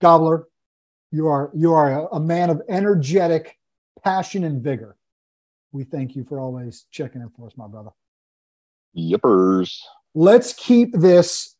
Gobbler, 0.00 0.46
you 1.10 1.28
are 1.28 1.50
you 1.54 1.72
are 1.74 1.90
a, 1.90 2.16
a 2.16 2.20
man 2.20 2.50
of 2.50 2.60
energetic 2.68 3.56
passion 4.04 4.44
and 4.44 4.62
vigor. 4.62 4.96
We 5.72 5.84
thank 5.84 6.14
you 6.14 6.24
for 6.24 6.38
always 6.38 6.86
checking 6.90 7.22
in 7.22 7.30
for 7.30 7.46
us, 7.46 7.52
my 7.56 7.66
brother. 7.66 7.90
Yippers. 8.96 9.78
Let's 10.14 10.52
keep 10.52 10.92
this 10.92 11.56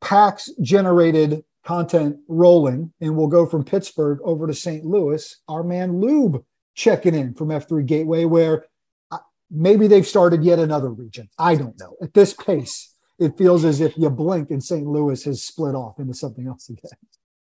PAX 0.00 0.50
generated 0.60 1.44
content 1.64 2.18
rolling, 2.28 2.92
and 3.00 3.16
we'll 3.16 3.26
go 3.26 3.46
from 3.46 3.64
Pittsburgh 3.64 4.20
over 4.22 4.46
to 4.46 4.54
St. 4.54 4.84
Louis. 4.84 5.40
Our 5.48 5.64
man 5.64 6.00
Lube 6.00 6.44
checking 6.74 7.14
in 7.14 7.34
from 7.34 7.48
F3 7.48 7.84
Gateway, 7.84 8.24
where 8.24 8.66
uh, 9.10 9.18
maybe 9.50 9.88
they've 9.88 10.06
started 10.06 10.44
yet 10.44 10.60
another 10.60 10.90
region. 10.90 11.28
I 11.36 11.56
don't 11.56 11.78
know. 11.80 11.96
At 12.00 12.14
this 12.14 12.32
pace, 12.32 12.91
it 13.22 13.38
feels 13.38 13.64
as 13.64 13.80
if 13.80 13.96
you 13.96 14.10
blink 14.10 14.50
and 14.50 14.62
St. 14.62 14.84
Louis 14.84 15.24
has 15.24 15.42
split 15.42 15.76
off 15.76 15.98
into 16.00 16.12
something 16.12 16.46
else 16.46 16.68
again. 16.68 16.98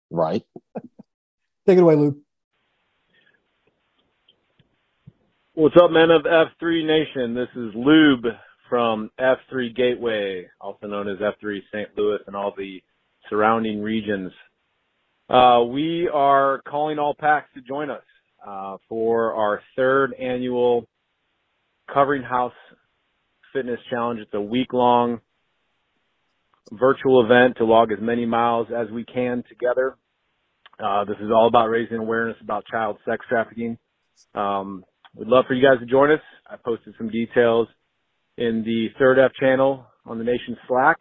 Right. 0.09 0.43
Take 1.67 1.79
it 1.79 1.83
away, 1.83 1.97
Lube. 1.97 2.19
What's 5.55 5.75
up, 5.83 5.91
men 5.91 6.11
of 6.11 6.23
F3 6.23 6.87
Nation? 6.87 7.35
This 7.35 7.49
is 7.57 7.73
Lube 7.75 8.27
from 8.69 9.11
F3 9.21 9.75
Gateway, 9.75 10.47
also 10.61 10.87
known 10.87 11.09
as 11.09 11.19
F3 11.19 11.59
St. 11.73 11.89
Louis 11.97 12.19
and 12.27 12.37
all 12.37 12.53
the 12.57 12.81
surrounding 13.29 13.83
regions. 13.83 14.33
Uh, 15.29 15.63
we 15.69 16.09
are 16.13 16.61
calling 16.69 16.99
all 16.99 17.15
packs 17.19 17.49
to 17.55 17.61
join 17.63 17.91
us 17.91 18.03
uh, 18.47 18.77
for 18.89 19.33
our 19.35 19.61
third 19.75 20.15
annual 20.15 20.87
Covering 21.93 22.23
House 22.23 22.53
Fitness 23.53 23.81
Challenge. 23.91 24.21
It's 24.21 24.35
a 24.35 24.41
week 24.41 24.73
long 24.73 25.21
virtual 26.73 27.25
event 27.25 27.57
to 27.59 27.65
log 27.65 27.93
as 27.93 27.99
many 28.01 28.27
miles 28.27 28.69
as 28.77 28.91
we 28.91 29.05
can 29.05 29.45
together. 29.49 29.97
Uh, 30.83 31.05
this 31.05 31.17
is 31.21 31.31
all 31.31 31.47
about 31.47 31.69
raising 31.69 31.99
awareness 31.99 32.37
about 32.43 32.65
child 32.67 32.97
sex 33.05 33.25
trafficking. 33.29 33.79
Um, 34.35 34.85
We'd 35.17 35.29
love 35.29 35.45
for 35.47 35.55
you 35.55 35.63
guys 35.63 35.79
to 35.79 35.87
join 35.87 36.11
us. 36.11 36.21
I 36.51 36.57
posted 36.57 36.95
some 36.99 37.09
details 37.09 37.69
in 38.37 38.65
the 38.65 38.89
third 38.99 39.21
F 39.21 39.31
channel 39.39 39.87
on 40.05 40.19
the 40.19 40.25
Nation 40.25 40.57
Slack. 40.67 40.99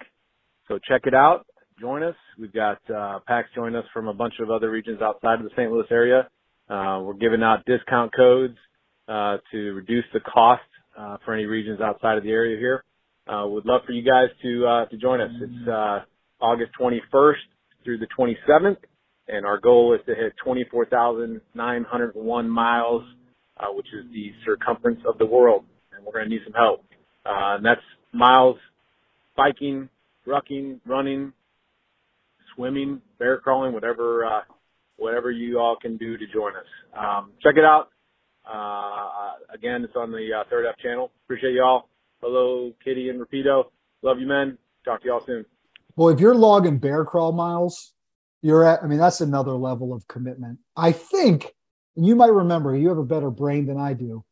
So 0.68 0.78
check 0.88 1.02
it 1.06 1.16
out. 1.16 1.48
Join 1.82 2.04
us. 2.04 2.16
We've 2.40 2.54
got 2.54 2.78
uh, 2.96 3.20
PAX 3.28 3.50
join 3.56 3.76
us 3.76 3.86
from 3.92 4.08
a 4.08 4.14
bunch 4.14 4.36
of 4.40 4.52
other 4.52 4.70
regions 4.70 5.02
outside 5.02 5.40
of 5.40 5.44
the 5.44 5.50
St. 5.58 5.72
Louis 5.72 5.88
area. 5.90 6.30
Uh, 6.70 7.02
we're 7.02 7.16
giving 7.16 7.42
out 7.42 7.66
discount 7.66 8.14
codes 8.16 8.56
uh, 9.08 9.38
to 9.52 9.74
reduce 9.74 10.06
the 10.14 10.20
cost 10.20 10.62
uh, 10.98 11.18
for 11.26 11.34
any 11.34 11.46
regions 11.46 11.82
outside 11.82 12.18
of 12.18 12.24
the 12.24 12.32
area 12.32 12.58
here. 12.60 12.84
Uh, 13.28 13.46
would 13.48 13.66
love 13.66 13.82
for 13.86 13.92
you 13.94 14.04
guys 14.04 14.30
to 14.42 14.68
uh, 14.68 14.86
to 14.86 14.98
join 14.98 15.22
us. 15.22 15.32
It's 15.42 15.68
uh, 15.68 16.00
August 16.42 16.72
21st 16.80 17.36
through 17.84 17.98
the 18.00 18.08
27th, 18.18 18.78
and 19.28 19.46
our 19.46 19.60
goal 19.60 19.94
is 19.94 20.00
to 20.08 20.16
hit 20.16 20.34
24,901 20.44 22.50
miles 22.50 23.04
uh, 23.58 23.68
which 23.72 23.88
is 23.94 24.06
the 24.12 24.32
circumference 24.46 25.00
of 25.08 25.18
the 25.18 25.26
world, 25.26 25.66
and 25.96 26.06
we're 26.06 26.14
going 26.14 26.26
to 26.26 26.30
need 26.30 26.42
some 26.44 26.54
help. 26.54 26.84
Uh, 27.26 27.56
and 27.56 27.66
that's 27.66 27.82
miles 28.12 28.58
biking, 29.36 29.90
rucking, 30.28 30.80
running, 30.86 31.34
swimming, 32.56 33.02
bear 33.20 33.38
crawling, 33.38 33.74
whatever 33.74 34.26
uh, 34.26 34.42
whatever 34.98 35.32
you 35.32 35.60
all 35.60 35.76
can 35.82 35.98
do 35.98 36.18
to 36.18 36.26
join 36.34 36.54
us. 36.56 36.66
Um, 36.98 37.32
check 37.42 37.56
it 37.58 37.64
out. 37.64 37.90
Uh, 38.46 39.54
again, 39.54 39.84
it's 39.84 39.96
on 39.96 40.12
the 40.12 40.30
uh, 40.40 40.44
Third 40.50 40.66
F 40.68 40.76
channel. 40.82 41.12
Appreciate 41.26 41.54
y'all. 41.54 41.88
Hello, 42.24 42.74
Kitty 42.84 43.10
and 43.10 43.20
Rapido. 43.20 43.66
Love 44.02 44.20
you, 44.20 44.28
men. 44.28 44.58
Talk 44.86 45.02
to 45.02 45.08
y'all 45.08 45.24
soon. 45.26 45.46
Well, 45.96 46.10
if 46.10 46.20
you're 46.20 46.34
logging 46.34 46.80
bear 46.80 47.06
crawl 47.06 47.34
miles, 47.34 47.94
you're 48.42 48.66
at. 48.66 48.82
I 48.84 48.88
mean, 48.88 49.00
that's 49.00 49.22
another 49.22 49.52
level 49.52 49.94
of 49.94 50.08
commitment. 50.08 50.60
I 50.76 50.92
think 50.92 51.54
and 51.96 52.06
you 52.06 52.16
might 52.16 52.34
remember, 52.34 52.76
you 52.76 52.90
have 52.90 52.98
a 52.98 53.04
better 53.04 53.30
brain 53.30 53.66
than 53.66 53.78
I 53.78 53.94
do. 53.94 54.24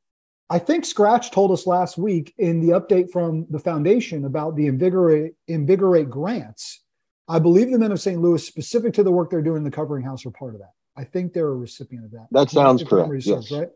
I 0.50 0.60
think 0.60 0.84
Scratch 0.84 1.32
told 1.32 1.52
us 1.52 1.66
last 1.66 1.98
week 1.98 2.34
in 2.38 2.60
the 2.60 2.74
update 2.74 3.12
from 3.12 3.46
the 3.50 3.60
foundation 3.60 4.26
about 4.26 4.56
the 4.56 4.68
Invigorate, 4.68 5.34
Invigorate 5.48 6.10
grants. 6.10 6.84
I 7.28 7.40
believe 7.40 7.72
the 7.72 7.80
men 7.80 7.92
of 7.92 8.02
St. 8.02 8.20
Louis, 8.20 8.46
specific 8.46 8.94
to 8.96 9.04
the 9.04 9.12
work 9.12 9.30
they're 9.30 9.42
doing 9.42 9.60
in 9.60 9.64
the 9.64 9.72
covering 9.72 10.04
house, 10.04 10.26
are 10.26 10.32
part 10.32 10.56
of 10.56 10.60
that. 10.60 10.72
I 10.98 11.06
think 11.06 11.32
they're 11.32 11.48
a 11.48 11.56
recipient 11.56 12.06
of 12.06 12.12
that. 12.12 12.28
That 12.32 12.50
sounds 12.50 12.84
correct. 12.84 13.26
Yes. 13.26 13.50
right? 13.50 13.70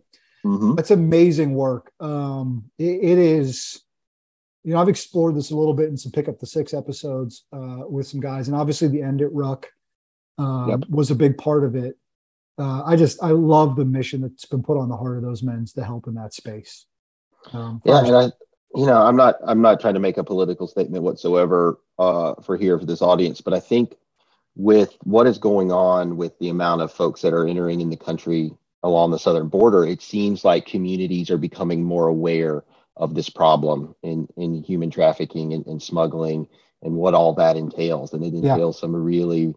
Mm-hmm. 0.45 0.75
That's 0.75 0.91
amazing 0.91 1.53
work. 1.53 1.93
Um, 2.01 2.69
it, 2.77 3.03
it 3.03 3.17
is, 3.17 3.81
you 4.65 4.73
know, 4.73 4.81
I've 4.81 4.89
explored 4.89 5.35
this 5.35 5.51
a 5.51 5.55
little 5.55 5.73
bit 5.73 5.89
in 5.89 5.97
some 5.97 6.11
pick 6.11 6.27
up 6.27 6.39
the 6.39 6.47
six 6.47 6.73
episodes 6.73 7.45
uh, 7.53 7.83
with 7.87 8.07
some 8.07 8.19
guys, 8.19 8.47
and 8.47 8.57
obviously 8.57 8.87
the 8.87 9.01
end 9.01 9.21
at 9.21 9.31
Ruck 9.31 9.67
um, 10.37 10.69
yep. 10.69 10.89
was 10.89 11.11
a 11.11 11.15
big 11.15 11.37
part 11.37 11.63
of 11.63 11.75
it 11.75 11.97
uh, 12.57 12.83
I 12.85 12.95
just 12.95 13.21
I 13.21 13.31
love 13.31 13.75
the 13.75 13.85
mission 13.85 14.21
that's 14.21 14.45
been 14.45 14.63
put 14.63 14.77
on 14.77 14.89
the 14.89 14.95
heart 14.95 15.17
of 15.17 15.23
those 15.23 15.43
men 15.43 15.65
to 15.65 15.83
help 15.83 16.07
in 16.07 16.15
that 16.15 16.33
space. 16.33 16.85
Um, 17.51 17.81
yeah, 17.85 18.05
and 18.05 18.15
I, 18.15 18.23
you 18.73 18.85
know, 18.85 19.01
I'm 19.01 19.15
not 19.15 19.35
I'm 19.45 19.61
not 19.61 19.81
trying 19.81 19.95
to 19.95 19.99
make 19.99 20.17
a 20.17 20.23
political 20.23 20.67
statement 20.67 21.03
whatsoever 21.03 21.79
uh, 21.99 22.35
for 22.41 22.55
here 22.55 22.79
for 22.79 22.85
this 22.85 23.01
audience, 23.01 23.41
but 23.41 23.53
I 23.53 23.59
think 23.59 23.95
with 24.55 24.95
what 25.03 25.27
is 25.27 25.37
going 25.37 25.71
on 25.71 26.15
with 26.15 26.37
the 26.39 26.49
amount 26.49 26.81
of 26.81 26.93
folks 26.93 27.21
that 27.21 27.33
are 27.33 27.45
entering 27.45 27.81
in 27.81 27.89
the 27.89 27.97
country 27.97 28.51
along 28.83 29.11
the 29.11 29.19
southern 29.19 29.49
border, 29.49 29.85
it 29.85 30.01
seems 30.01 30.45
like 30.45 30.65
communities 30.65 31.29
are 31.29 31.37
becoming 31.37 31.83
more 31.83 32.07
aware 32.07 32.63
of 32.97 33.13
this 33.13 33.29
problem 33.29 33.95
in 34.03 34.27
in 34.37 34.63
human 34.63 34.89
trafficking 34.89 35.53
and, 35.53 35.65
and 35.67 35.81
smuggling 35.81 36.47
and 36.81 36.95
what 36.95 37.13
all 37.13 37.33
that 37.33 37.57
entails, 37.57 38.13
and 38.13 38.23
it 38.23 38.33
entails 38.33 38.77
yeah. 38.77 38.81
some 38.81 38.95
really 38.95 39.55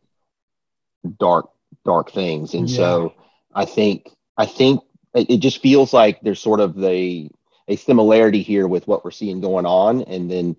dark 1.19 1.51
dark 1.85 2.11
things. 2.11 2.55
And 2.55 2.69
yeah. 2.69 2.77
so 2.77 3.15
I 3.55 3.65
think 3.65 4.11
I 4.37 4.47
think 4.47 4.83
it 5.15 5.39
just 5.39 5.61
feels 5.61 5.93
like 5.93 6.21
there's 6.21 6.41
sort 6.41 6.61
of 6.61 6.75
the 6.75 7.31
a 7.69 7.77
similarity 7.77 8.43
here 8.43 8.67
with 8.67 8.87
what 8.89 9.05
we're 9.05 9.11
seeing 9.11 9.41
going 9.41 9.67
on, 9.67 10.03
and 10.03 10.31
then 10.31 10.57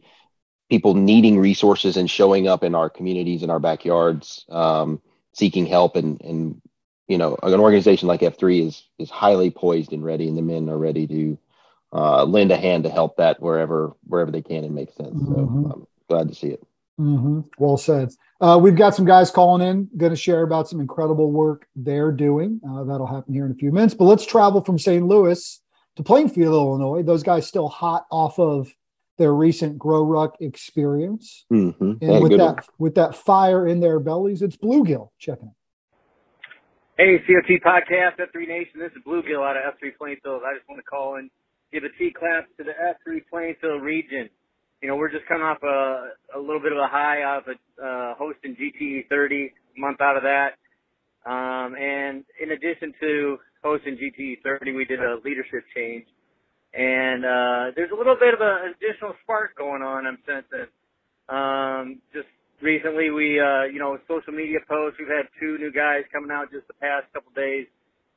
people 0.69 0.93
needing 0.93 1.39
resources 1.39 1.97
and 1.97 2.09
showing 2.09 2.47
up 2.47 2.63
in 2.63 2.75
our 2.75 2.89
communities 2.89 3.41
in 3.41 3.49
our 3.49 3.59
backyards, 3.59 4.45
um, 4.49 5.01
seeking 5.33 5.65
help, 5.65 5.95
and 5.95 6.21
and 6.21 6.61
you 7.07 7.17
know 7.17 7.37
an 7.41 7.59
organization 7.59 8.07
like 8.07 8.21
F3 8.21 8.67
is 8.67 8.83
is 8.99 9.09
highly 9.09 9.49
poised 9.49 9.91
and 9.91 10.03
ready, 10.03 10.27
and 10.27 10.37
the 10.37 10.43
men 10.43 10.69
are 10.69 10.77
ready 10.77 11.07
to 11.07 11.37
uh, 11.91 12.23
lend 12.23 12.51
a 12.51 12.57
hand 12.57 12.83
to 12.83 12.89
help 12.89 13.17
that 13.17 13.41
wherever 13.41 13.93
wherever 14.03 14.31
they 14.31 14.41
can 14.41 14.63
and 14.63 14.75
make 14.75 14.91
sense. 14.91 15.15
Mm-hmm. 15.15 15.63
So 15.63 15.71
I'm 15.73 15.87
glad 16.07 16.27
to 16.29 16.35
see 16.35 16.47
it. 16.47 16.65
Mm-hmm. 16.99 17.41
Well 17.57 17.77
said. 17.77 18.09
Uh, 18.41 18.59
we've 18.61 18.75
got 18.75 18.95
some 18.95 19.05
guys 19.05 19.31
calling 19.31 19.65
in, 19.65 19.89
going 19.97 20.11
to 20.11 20.15
share 20.15 20.43
about 20.43 20.67
some 20.67 20.79
incredible 20.79 21.31
work 21.31 21.67
they're 21.75 22.11
doing. 22.11 22.61
Uh, 22.67 22.83
that'll 22.83 23.07
happen 23.07 23.33
here 23.33 23.45
in 23.45 23.51
a 23.51 23.55
few 23.55 23.71
minutes. 23.71 23.93
But 23.93 24.05
let's 24.05 24.25
travel 24.25 24.63
from 24.63 24.77
St. 24.77 25.05
Louis 25.05 25.61
to 25.95 26.03
Plainfield, 26.03 26.53
Illinois. 26.53 27.03
Those 27.03 27.23
guys 27.23 27.47
still 27.47 27.69
hot 27.69 28.05
off 28.11 28.39
of 28.39 28.73
their 29.17 29.33
recent 29.33 29.77
Grow 29.77 30.03
Ruck 30.03 30.37
experience, 30.39 31.45
mm-hmm. 31.51 31.83
and 31.83 32.01
yeah, 32.01 32.19
with 32.19 32.37
that 32.37 32.55
one. 32.55 32.63
with 32.77 32.95
that 32.95 33.15
fire 33.15 33.67
in 33.67 33.81
their 33.81 33.99
bellies, 33.99 34.41
it's 34.41 34.55
Bluegill 34.55 35.09
checking 35.19 35.49
it. 35.49 35.53
Hey, 36.97 37.17
COT 37.19 37.61
podcast, 37.61 38.19
F3 38.19 38.47
Nation. 38.47 38.79
This 38.79 38.91
is 38.91 39.03
Bluegill 39.05 39.45
out 39.45 39.57
of 39.57 39.63
F3 39.75 39.97
Plainfield. 39.97 40.41
I 40.45 40.55
just 40.55 40.67
want 40.67 40.79
to 40.79 40.83
call 40.83 41.17
and 41.17 41.29
give 41.71 41.83
a 41.83 41.89
T 41.97 42.11
clap 42.17 42.45
to 42.57 42.63
the 42.63 42.71
F3 42.71 43.21
Plainfield 43.29 43.81
region 43.81 44.29
you 44.81 44.87
know, 44.87 44.95
we're 44.95 45.11
just 45.11 45.25
coming 45.27 45.43
off 45.43 45.61
a, 45.63 46.37
a 46.37 46.39
little 46.39 46.61
bit 46.61 46.71
of 46.71 46.77
a 46.77 46.87
high 46.87 47.23
of 47.23 47.43
a, 47.47 47.55
uh, 47.83 48.13
hosting 48.15 48.55
GTE 48.55 49.09
30 49.09 49.53
month 49.77 49.99
out 50.01 50.15
of 50.15 50.23
that. 50.23 50.55
Um, 51.29 51.75
and 51.75 52.23
in 52.41 52.51
addition 52.51 52.93
to 53.01 53.37
hosting 53.63 53.97
GTE 53.97 54.41
30, 54.43 54.71
we 54.73 54.85
did 54.85 54.99
a 54.99 55.17
leadership 55.23 55.63
change. 55.75 56.05
And, 56.73 57.25
uh, 57.25 57.71
there's 57.75 57.91
a 57.91 57.97
little 57.97 58.15
bit 58.15 58.33
of 58.33 58.39
an 58.41 58.73
additional 58.75 59.13
spark 59.23 59.57
going 59.57 59.81
on, 59.81 60.07
I'm 60.07 60.19
sensing. 60.25 60.69
Um, 61.27 62.01
just 62.13 62.27
recently 62.61 63.11
we, 63.11 63.39
uh, 63.39 63.63
you 63.63 63.79
know, 63.79 63.97
social 64.07 64.31
media 64.31 64.59
posts, 64.67 64.97
we've 64.97 65.09
had 65.11 65.27
two 65.39 65.57
new 65.57 65.71
guys 65.73 66.03
coming 66.11 66.31
out 66.31 66.51
just 66.51 66.67
the 66.67 66.73
past 66.79 67.11
couple 67.13 67.31
days, 67.35 67.67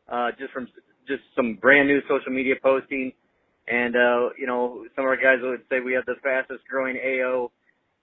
uh, 0.09 0.31
just 0.39 0.53
from 0.53 0.69
just 1.09 1.23
some 1.35 1.59
brand 1.61 1.89
new 1.89 2.01
social 2.09 2.31
media 2.31 2.55
posting. 2.63 3.13
And, 3.69 3.95
uh, 3.95 4.31
you 4.39 4.47
know, 4.47 4.85
some 4.97 5.05
of 5.05 5.09
our 5.09 5.17
guys 5.17 5.39
would 5.43 5.63
say 5.71 5.81
we 5.81 5.93
have 5.95 6.05
the 6.07 6.17
fastest 6.23 6.67
growing 6.69 6.97
AO 6.97 7.53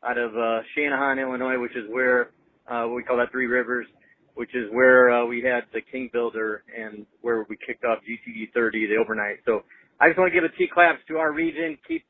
out 0.03 0.17
of, 0.17 0.35
uh, 0.35 0.61
Channahon, 0.75 1.19
Illinois, 1.19 1.59
which 1.59 1.75
is 1.75 1.89
where, 1.89 2.31
uh, 2.67 2.87
we 2.87 3.03
call 3.03 3.17
that 3.17 3.31
Three 3.31 3.47
Rivers, 3.47 3.87
which 4.35 4.55
is 4.55 4.71
where, 4.71 5.09
uh, 5.09 5.25
we 5.25 5.41
had 5.41 5.65
the 5.73 5.81
King 5.81 6.09
Builder 6.13 6.63
and 6.75 7.05
where 7.21 7.45
we 7.49 7.57
kicked 7.57 7.83
off 7.83 7.99
GTE 8.05 8.47
30, 8.53 8.87
the 8.87 8.95
overnight. 8.95 9.39
So 9.45 9.63
I 9.99 10.07
just 10.07 10.17
want 10.17 10.33
to 10.33 10.39
give 10.39 10.49
a 10.49 10.55
T 10.55 10.67
claps 10.67 10.99
to 11.09 11.17
our 11.17 11.33
region. 11.33 11.77
Keep, 11.85 12.05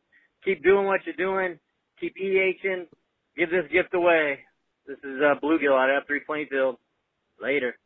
keep 0.46 0.64
doing 0.64 0.86
what 0.86 1.02
you're 1.06 1.16
doing. 1.16 1.60
Keep 2.00 2.18
EHing. 2.18 2.88
Give 3.36 3.50
this 3.50 3.66
gift 3.72 3.96
away. 3.96 4.40
This 4.86 5.00
is, 5.00 5.22
uh, 5.22 5.40
Bluegill 5.42 5.76
out 5.76 5.90
of 5.90 6.04
F3 6.04 6.20
Plainfield. 6.26 6.78
Later. 7.42 7.78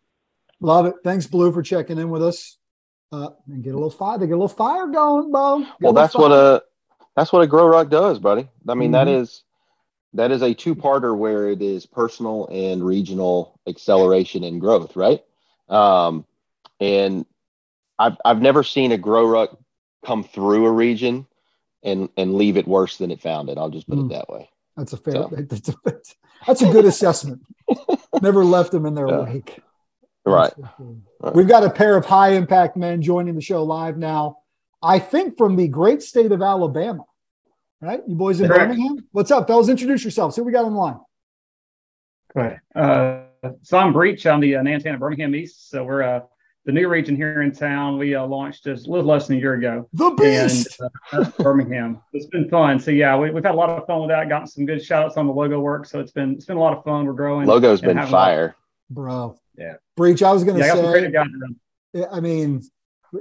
Love 0.60 0.88
it. 0.88 0.96
Thanks, 1.04 1.28
Blue, 1.28 1.54
for 1.54 1.62
checking 1.62 2.00
in 2.00 2.10
with 2.10 2.24
us 2.24 2.58
uh, 3.14 3.30
and 3.48 3.64
get 3.64 3.72
a 3.72 3.78
little 3.78 3.92
fire. 3.92 4.18
They 4.18 4.26
get 4.26 4.34
a 4.34 4.36
little 4.36 4.48
fire 4.48 4.88
going, 4.88 5.32
Bo. 5.32 5.60
Get 5.60 5.70
well, 5.82 5.94
that's 5.94 6.14
fire. 6.14 6.22
what 6.22 6.32
a 6.32 6.64
that's 7.16 7.32
what 7.32 7.44
a 7.44 7.48
grow 7.48 7.68
ruck 7.68 7.90
does, 7.90 8.20
buddy. 8.20 8.50
I 8.68 8.74
mean, 8.74 8.92
mm-hmm. 8.92 8.94
that 8.94 9.08
is 9.08 9.44
that 10.16 10.32
is 10.32 10.42
a 10.42 10.54
two-parter 10.54 11.16
where 11.18 11.50
it 11.50 11.62
is 11.62 11.86
personal 11.86 12.48
and 12.52 12.86
regional 12.86 13.60
acceleration 13.68 14.44
and 14.44 14.60
growth, 14.60 14.96
right? 14.96 15.24
Um, 15.70 16.26
and 16.80 17.26
I've 18.00 18.18
I've 18.26 18.42
never 18.42 18.64
seen 18.64 18.92
a 18.92 18.98
grow 18.98 19.28
ruck 19.28 19.58
come 20.06 20.24
through 20.24 20.66
a 20.66 20.72
region 20.72 21.28
and 21.84 22.10
and 22.18 22.34
leave 22.34 22.58
it 22.58 22.68
worse 22.68 22.98
than 22.98 23.12
it 23.12 23.22
found 23.22 23.50
it. 23.50 23.58
I'll 23.60 23.70
just 23.70 23.88
put 23.88 24.00
mm. 24.00 24.06
it 24.06 24.14
that 24.14 24.30
way. 24.30 24.50
That's 24.76 24.94
a 24.94 24.98
fair. 24.98 25.14
So. 25.14 25.30
That's, 25.38 25.70
a, 25.70 25.76
that's 26.48 26.62
a 26.64 26.72
good 26.72 26.86
assessment. 26.86 27.44
never 28.24 28.44
left 28.44 28.72
them 28.72 28.88
in 28.88 28.96
their 28.96 29.08
yeah. 29.08 29.20
wake. 29.20 29.60
Right. 30.26 30.54
We've 31.34 31.48
got 31.48 31.64
a 31.64 31.70
pair 31.70 31.98
of 31.98 32.06
high 32.06 32.30
impact 32.30 32.78
men 32.78 33.02
joining 33.02 33.36
the 33.36 33.42
show 33.42 33.64
live 33.64 33.98
now. 33.98 34.38
I 34.82 35.00
think 35.00 35.38
from 35.38 35.56
the 35.56 35.68
great 35.68 36.02
state 36.02 36.32
of 36.32 36.42
Alabama. 36.42 37.06
Right? 37.82 38.02
You 38.08 38.16
boys 38.16 38.40
in 38.40 38.48
Correct. 38.48 38.70
Birmingham? 38.70 39.06
What's 39.12 39.32
up, 39.32 39.48
fellas? 39.48 39.68
Introduce 39.68 40.04
yourselves. 40.04 40.38
Who 40.38 40.44
we 40.44 40.54
got 40.54 40.64
on 40.64 40.74
the 40.74 40.80
line? 40.80 41.00
Go 42.34 42.42
ahead. 42.42 42.62
Uh, 42.74 43.50
so 43.62 43.78
I'm 43.78 43.92
Breach. 43.92 44.26
I'm 44.26 44.40
the 44.40 44.56
uh, 44.56 44.62
Nantan 44.62 44.98
Birmingham 45.00 45.36
East. 45.36 45.70
So 45.70 45.84
we're 45.84 46.04
uh, 46.04 46.22
the 46.66 46.72
new 46.72 46.88
region 46.88 47.16
here 47.16 47.42
in 47.42 47.52
town. 47.52 47.98
We 47.98 48.16
uh, 48.16 48.26
launched 48.26 48.64
just 48.64 48.88
a 48.88 48.90
little 48.90 49.06
less 49.06 49.28
than 49.28 49.36
a 49.36 49.40
year 49.40 49.56
ago. 49.56 49.90
The 49.92 50.12
Beast! 50.12 50.80
And, 51.12 51.26
uh, 51.26 51.32
Birmingham. 51.44 52.02
It's 52.14 52.28
been 52.28 52.50
fun. 52.50 52.80
So 52.80 52.92
yeah, 52.92 53.18
we, 53.18 53.28
have 53.28 53.36
had 53.36 53.54
a 53.54 53.54
lot 53.54 53.70
of 53.70 53.86
fun 53.86 54.00
with 54.00 54.10
that. 54.12 54.30
Gotten 54.30 54.48
some 54.48 54.66
good 54.66 54.84
shout 54.84 55.06
outs 55.06 55.18
on 55.18 55.28
the 55.28 55.34
logo 55.34 55.60
work. 55.60 55.86
So 55.86 56.00
it's 56.00 56.12
been 56.12 56.36
it's 56.36 56.46
been 56.46 56.58
a 56.58 56.62
lot 56.62 56.78
of 56.78 56.84
fun. 56.86 57.06
We're 57.06 57.14
growing. 57.14 57.48
Logo's 57.48 57.82
been 57.82 57.98
fire. 58.08 58.56
Bro, 58.90 59.38
yeah. 59.58 59.74
Breach. 59.96 60.24
I 60.24 60.32
was 60.32 60.44
going 60.44 60.60
to 60.60 60.66
yeah, 60.66 60.74
say. 60.74 62.04
I, 62.04 62.18
I 62.18 62.20
mean, 62.20 62.62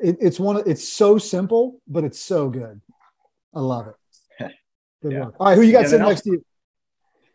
it, 0.03 0.17
it's 0.21 0.41
one. 0.41 0.63
It's 0.67 0.89
so 0.89 1.19
simple, 1.19 1.81
but 1.87 2.05
it's 2.05 2.21
so 2.21 2.49
good. 2.49 2.81
I 3.55 3.61
love 3.61 3.89
it. 3.89 3.95
Good 5.03 5.13
yeah. 5.13 5.25
work. 5.25 5.37
All 5.39 5.49
right, 5.49 5.57
who 5.57 5.63
you 5.63 5.73
got 5.73 5.83
yeah, 5.83 5.89
sitting 5.89 6.07
next 6.07 6.23
to 6.23 6.31
you? 6.31 6.45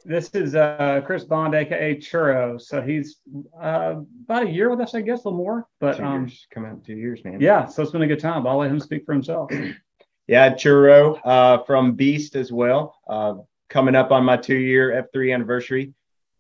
This 0.06 0.30
is 0.30 0.56
uh, 0.56 1.02
Chris 1.06 1.26
Bond, 1.26 1.54
aka 1.54 1.96
Churro. 1.98 2.60
So 2.62 2.82
he's 2.82 3.18
uh, 3.62 3.96
about 4.24 4.44
a 4.44 4.50
year 4.50 4.70
with 4.70 4.80
us, 4.80 4.96
I 4.96 5.02
guess, 5.02 5.26
a 5.26 5.28
little 5.28 5.38
more. 5.38 5.68
But 5.82 5.98
two 5.98 6.04
um, 6.04 6.22
years, 6.22 6.48
coming 6.50 6.72
up 6.72 6.86
two 6.86 6.96
years, 6.96 7.24
man. 7.26 7.42
Yeah, 7.42 7.66
so 7.66 7.84
it's 7.84 7.92
been 7.92 8.04
a 8.04 8.08
good 8.08 8.22
time. 8.22 8.48
I'll 8.48 8.58
let 8.58 8.72
him 8.72 8.80
speak 8.80 9.06
for 9.06 9.14
himself. 9.14 9.52
yeah, 10.28 10.54
Churro 10.54 11.20
uh, 11.26 11.64
from 11.64 11.94
Beast 11.96 12.36
as 12.36 12.54
well. 12.54 12.96
Uh, 13.08 13.36
coming 13.70 13.96
up 13.96 14.12
on 14.12 14.24
my 14.24 14.38
two-year 14.38 15.06
F3 15.14 15.34
anniversary. 15.34 15.94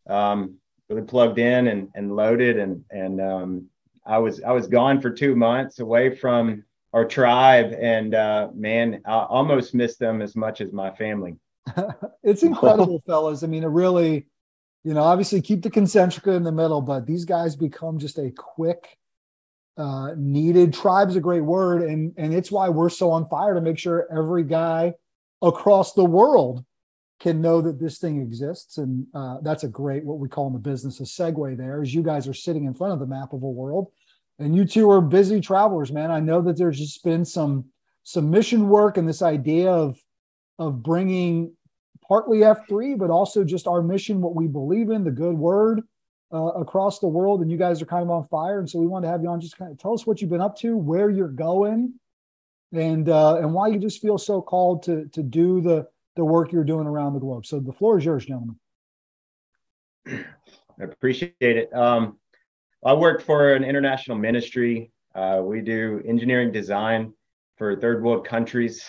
Um, 0.09 0.59
really 0.89 1.03
plugged 1.03 1.39
in 1.39 1.67
and, 1.67 1.89
and 1.95 2.15
loaded 2.15 2.57
and 2.57 2.83
and 2.91 3.21
um, 3.21 3.65
I 4.05 4.17
was 4.17 4.41
I 4.41 4.51
was 4.51 4.67
gone 4.67 5.01
for 5.01 5.09
two 5.09 5.35
months 5.35 5.79
away 5.79 6.15
from 6.15 6.63
our 6.93 7.05
tribe 7.05 7.73
and 7.79 8.15
uh, 8.15 8.49
man 8.53 9.01
I 9.05 9.19
almost 9.19 9.73
missed 9.73 9.99
them 9.99 10.21
as 10.21 10.35
much 10.35 10.61
as 10.61 10.71
my 10.71 10.91
family. 10.91 11.35
it's 12.23 12.43
incredible, 12.43 13.01
fellas. 13.05 13.43
I 13.43 13.47
mean, 13.47 13.63
it 13.63 13.67
really, 13.67 14.27
you 14.83 14.93
know, 14.93 15.03
obviously 15.03 15.41
keep 15.41 15.61
the 15.61 15.69
concentrica 15.69 16.35
in 16.35 16.43
the 16.43 16.51
middle, 16.51 16.81
but 16.81 17.05
these 17.05 17.25
guys 17.25 17.55
become 17.55 17.99
just 17.99 18.17
a 18.17 18.31
quick, 18.31 18.97
uh, 19.77 20.13
needed. 20.17 20.73
Tribe's 20.73 21.15
a 21.15 21.21
great 21.21 21.43
word, 21.43 21.83
and 21.83 22.13
and 22.17 22.33
it's 22.33 22.51
why 22.51 22.69
we're 22.69 22.89
so 22.89 23.11
on 23.11 23.27
fire 23.29 23.53
to 23.53 23.61
make 23.61 23.77
sure 23.77 24.07
every 24.11 24.43
guy 24.43 24.93
across 25.41 25.93
the 25.93 26.05
world 26.05 26.65
can 27.19 27.41
know 27.41 27.61
that 27.61 27.79
this 27.79 27.97
thing 27.97 28.21
exists. 28.21 28.77
And 28.77 29.07
uh, 29.13 29.37
that's 29.41 29.63
a 29.63 29.67
great, 29.67 30.05
what 30.05 30.19
we 30.19 30.29
call 30.29 30.47
in 30.47 30.53
the 30.53 30.59
business, 30.59 30.99
a 30.99 31.03
segue 31.03 31.57
there, 31.57 31.81
is 31.81 31.93
you 31.93 32.03
guys 32.03 32.27
are 32.27 32.33
sitting 32.33 32.65
in 32.65 32.73
front 32.73 32.93
of 32.93 32.99
the 32.99 33.07
map 33.07 33.33
of 33.33 33.43
a 33.43 33.49
world. 33.49 33.91
And 34.39 34.55
you 34.55 34.65
two 34.65 34.91
are 34.91 35.01
busy 35.01 35.41
travelers, 35.41 35.91
man. 35.91 36.11
I 36.11 36.19
know 36.19 36.41
that 36.41 36.57
there's 36.57 36.77
just 36.77 37.03
been 37.03 37.25
some 37.25 37.65
some 38.03 38.29
mission 38.29 38.69
work 38.69 38.97
and 38.97 39.09
this 39.09 39.21
idea 39.21 39.71
of 39.71 39.97
of 40.59 40.83
bringing 40.83 41.53
partly 42.07 42.39
F3, 42.39 42.97
but 42.97 43.09
also 43.09 43.43
just 43.43 43.67
our 43.67 43.81
mission, 43.81 44.21
what 44.21 44.35
we 44.35 44.47
believe 44.47 44.91
in, 44.91 45.03
the 45.03 45.11
good 45.11 45.35
word 45.35 45.81
uh, 46.31 46.37
across 46.37 46.99
the 46.99 47.07
world. 47.07 47.41
And 47.41 47.51
you 47.51 47.57
guys 47.57 47.81
are 47.81 47.87
kind 47.87 48.03
of 48.03 48.11
on 48.11 48.27
fire. 48.27 48.59
And 48.59 48.69
so 48.69 48.79
we 48.79 48.87
wanted 48.87 49.07
to 49.07 49.11
have 49.11 49.23
you 49.23 49.29
on. 49.29 49.41
Just 49.41 49.57
kind 49.57 49.71
of 49.71 49.79
tell 49.79 49.93
us 49.93 50.05
what 50.05 50.21
you've 50.21 50.29
been 50.29 50.39
up 50.39 50.55
to, 50.59 50.77
where 50.77 51.09
you're 51.09 51.27
going, 51.27 51.93
and 52.71 53.09
uh, 53.09 53.37
and 53.37 53.53
why 53.53 53.69
you 53.69 53.79
just 53.79 54.01
feel 54.03 54.19
so 54.19 54.39
called 54.39 54.83
to 54.83 55.07
to 55.13 55.23
do 55.23 55.61
the 55.61 55.87
the 56.17 56.25
work 56.25 56.51
you're 56.51 56.65
doing 56.65 56.87
around 56.87 57.13
the 57.13 57.19
globe. 57.19 57.45
So 57.45 57.59
the 57.59 57.71
floor 57.71 57.97
is 57.97 58.05
yours, 58.05 58.25
gentlemen. 58.25 58.57
I 60.07 60.83
appreciate 60.83 61.33
it. 61.39 61.73
Um, 61.73 62.17
I 62.85 62.93
work 62.93 63.21
for 63.21 63.53
an 63.53 63.63
international 63.63 64.17
ministry. 64.17 64.91
Uh, 65.15 65.41
we 65.43 65.61
do 65.61 66.01
engineering 66.05 66.51
design 66.51 67.13
for 67.57 67.75
third 67.75 68.03
world 68.03 68.25
countries, 68.25 68.83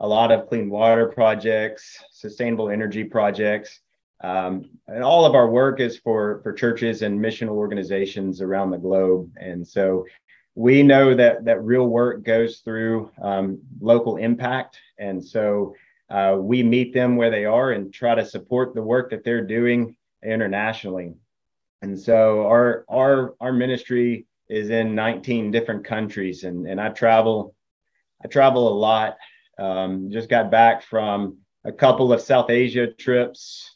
a 0.00 0.06
lot 0.06 0.30
of 0.30 0.48
clean 0.48 0.70
water 0.70 1.08
projects, 1.08 1.98
sustainable 2.12 2.70
energy 2.70 3.04
projects. 3.04 3.80
Um, 4.22 4.70
and 4.86 5.02
all 5.02 5.26
of 5.26 5.34
our 5.34 5.48
work 5.48 5.80
is 5.80 5.98
for, 5.98 6.40
for 6.42 6.52
churches 6.52 7.02
and 7.02 7.18
missional 7.18 7.56
organizations 7.56 8.40
around 8.40 8.70
the 8.70 8.78
globe. 8.78 9.32
And 9.36 9.66
so 9.66 10.06
we 10.54 10.82
know 10.82 11.14
that, 11.14 11.44
that 11.44 11.62
real 11.64 11.88
work 11.88 12.22
goes 12.22 12.58
through 12.58 13.10
um, 13.20 13.58
local 13.80 14.16
impact. 14.18 14.78
And 14.98 15.24
so 15.24 15.74
uh, 16.12 16.36
we 16.38 16.62
meet 16.62 16.92
them 16.92 17.16
where 17.16 17.30
they 17.30 17.46
are 17.46 17.72
and 17.72 17.92
try 17.92 18.14
to 18.14 18.24
support 18.24 18.74
the 18.74 18.82
work 18.82 19.08
that 19.10 19.24
they're 19.24 19.46
doing 19.46 19.96
internationally. 20.22 21.14
And 21.80 21.98
so 21.98 22.46
our 22.46 22.84
our 22.88 23.34
our 23.40 23.52
ministry 23.52 24.26
is 24.48 24.68
in 24.68 24.94
19 24.94 25.50
different 25.50 25.84
countries, 25.84 26.44
and 26.44 26.68
and 26.68 26.78
I 26.78 26.90
travel 26.90 27.54
I 28.22 28.28
travel 28.28 28.68
a 28.68 28.76
lot. 28.78 29.16
Um, 29.58 30.10
just 30.10 30.28
got 30.28 30.50
back 30.50 30.82
from 30.82 31.38
a 31.64 31.72
couple 31.72 32.12
of 32.12 32.20
South 32.20 32.50
Asia 32.50 32.88
trips. 32.92 33.74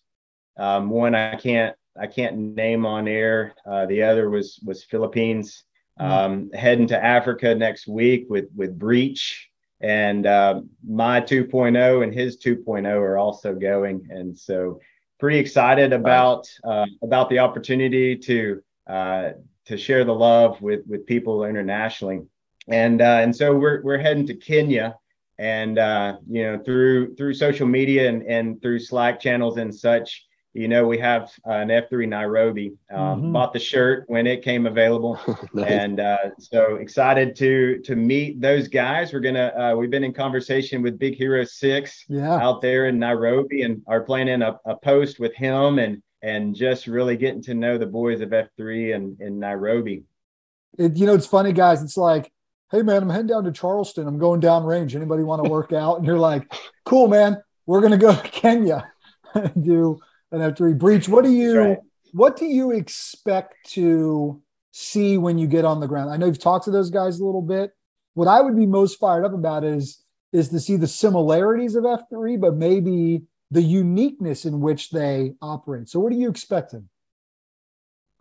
Um, 0.59 0.91
one 0.91 1.15
I 1.15 1.37
can't 1.37 1.75
I 1.99 2.07
can't 2.07 2.37
name 2.37 2.85
on 2.85 3.09
air. 3.09 3.55
Uh, 3.65 3.87
the 3.87 4.03
other 4.03 4.29
was 4.29 4.61
was 4.63 4.85
Philippines. 4.85 5.65
Mm-hmm. 5.99 6.13
Um, 6.13 6.51
heading 6.53 6.89
to 6.89 7.03
Africa 7.03 7.55
next 7.55 7.87
week 7.87 8.27
with 8.29 8.49
with 8.55 8.79
Breach 8.79 9.49
and 9.87 10.27
uh, 10.27 10.63
my 10.85 11.21
2.0 11.21 12.03
and 12.03 12.13
his 12.13 12.39
2.0 12.39 12.87
are 12.87 13.19
also 13.19 13.55
going, 13.55 14.09
and 14.11 14.37
so 14.37 14.81
pretty 15.21 15.39
excited 15.39 15.93
about 15.93 16.49
uh, 16.65 16.87
about 17.03 17.31
the 17.31 17.39
opportunity 17.39 18.17
to 18.17 18.61
uh, 18.89 19.31
to 19.67 19.77
share 19.77 20.05
the 20.05 20.13
love 20.13 20.61
with 20.61 20.81
with 20.89 21.07
people 21.07 21.45
internationally, 21.45 22.23
and 22.67 23.01
uh, 23.01 23.21
and 23.23 23.35
so 23.37 23.55
we're 23.55 23.81
we're 23.85 23.99
heading 23.99 24.27
to 24.27 24.35
Kenya, 24.35 24.97
and 25.39 25.79
uh, 25.79 26.17
you 26.29 26.43
know 26.43 26.59
through 26.59 27.15
through 27.15 27.35
social 27.35 27.69
media 27.69 28.09
and 28.09 28.23
and 28.25 28.61
through 28.61 28.81
Slack 28.81 29.21
channels 29.21 29.57
and 29.57 29.73
such, 29.73 30.27
you 30.57 30.69
know, 30.69 30.87
we 30.87 30.99
have 30.99 31.31
uh, 31.47 31.53
an 31.53 31.69
F3 31.69 32.09
Nairobi. 32.09 32.75
Um, 32.91 32.99
mm-hmm. 32.99 33.33
Bought 33.33 33.53
the 33.53 33.59
shirt 33.59 34.05
when 34.09 34.27
it 34.27 34.43
came 34.43 34.67
available, 34.67 35.21
nice. 35.53 35.71
and 35.71 36.01
uh, 36.01 36.31
so 36.39 36.77
excited 36.77 37.37
to 37.37 37.79
to 37.81 37.95
meet 37.95 38.41
those 38.41 38.69
guys. 38.69 39.13
We're 39.13 39.21
gonna 39.21 39.53
uh, 39.59 39.77
we've 39.77 39.91
been 39.91 40.05
in 40.05 40.15
conversation 40.15 40.83
with 40.83 40.99
Big 40.99 41.15
Hero 41.15 41.45
Six 41.45 42.05
yeah. 42.09 42.37
out 42.37 42.63
there 42.63 42.87
in 42.87 42.99
Nairobi, 42.99 43.63
and 43.63 43.83
are 43.87 44.01
planning 44.01 44.43
a, 44.43 44.59
a 44.65 44.77
post 44.77 45.21
with 45.21 45.35
him 45.35 45.79
and 45.79 46.03
and 46.23 46.55
just 46.55 46.87
really 46.87 47.17
getting 47.17 47.43
to 47.43 47.55
know 47.55 47.77
the 47.77 47.87
boys 47.87 48.21
of 48.21 48.31
F3 48.31 48.95
and 48.95 49.21
in 49.21 49.39
Nairobi. 49.39 50.05
It, 50.79 50.97
you 50.97 51.07
know, 51.07 51.15
it's 51.15 51.27
funny, 51.27 51.53
guys. 51.53 51.83
It's 51.83 51.97
like, 51.97 52.33
hey 52.71 52.83
man, 52.83 53.03
I'm 53.03 53.11
heading 53.11 53.29
down 53.29 53.45
to 53.45 53.53
Charleston. 53.53 54.07
I'm 54.07 54.19
going 54.19 54.41
down 54.41 54.65
range. 54.65 54.97
Anybody 54.97 55.23
want 55.23 55.45
to 55.45 55.51
work 55.51 55.73
out? 55.75 55.99
And 55.99 56.07
you're 56.07 56.19
like, 56.19 56.51
cool, 56.85 57.09
man. 57.09 57.43
We're 57.67 57.81
gonna 57.81 57.99
go 57.99 58.15
to 58.15 58.29
Kenya 58.29 58.91
and 59.35 59.65
do 59.65 59.99
and 60.33 60.43
after 60.43 60.69
he 60.69 60.75
breach. 60.75 61.09
What 61.09 61.25
do 61.25 61.33
you 61.33 61.59
right. 61.59 61.79
what 62.13 62.37
do 62.37 62.47
you 62.47 62.73
expect 62.73 63.71
to 63.71 64.43
see 64.73 65.19
when 65.19 65.39
you 65.39 65.47
get 65.47 65.65
on 65.65 65.81
the 65.81 65.87
ground? 65.87 66.11
I 66.11 66.17
know 66.17 66.27
you've 66.27 66.39
talked 66.39 66.65
to 66.67 66.71
those 66.71 66.91
guys 66.91 67.19
a 67.19 67.25
little 67.25 67.43
bit. 67.43 67.73
What 68.15 68.29
I 68.29 68.41
would 68.41 68.57
be 68.57 68.67
most 68.67 68.99
fired 68.99 69.25
up 69.25 69.35
about 69.35 69.65
is 69.65 70.03
is 70.33 70.49
to 70.51 70.61
see 70.61 70.77
the 70.77 70.87
similarities 70.87 71.77
of 71.77 71.85
F3, 71.85 72.41
but 72.41 72.57
maybe 72.57 73.23
the 73.51 73.63
uniqueness 73.63 74.45
in 74.45 74.61
which 74.61 74.91
they 74.91 75.35
operate. 75.41 75.89
So 75.89 76.01
what 76.01 76.13
are 76.13 76.17
you 76.17 76.29
expecting? 76.29 76.89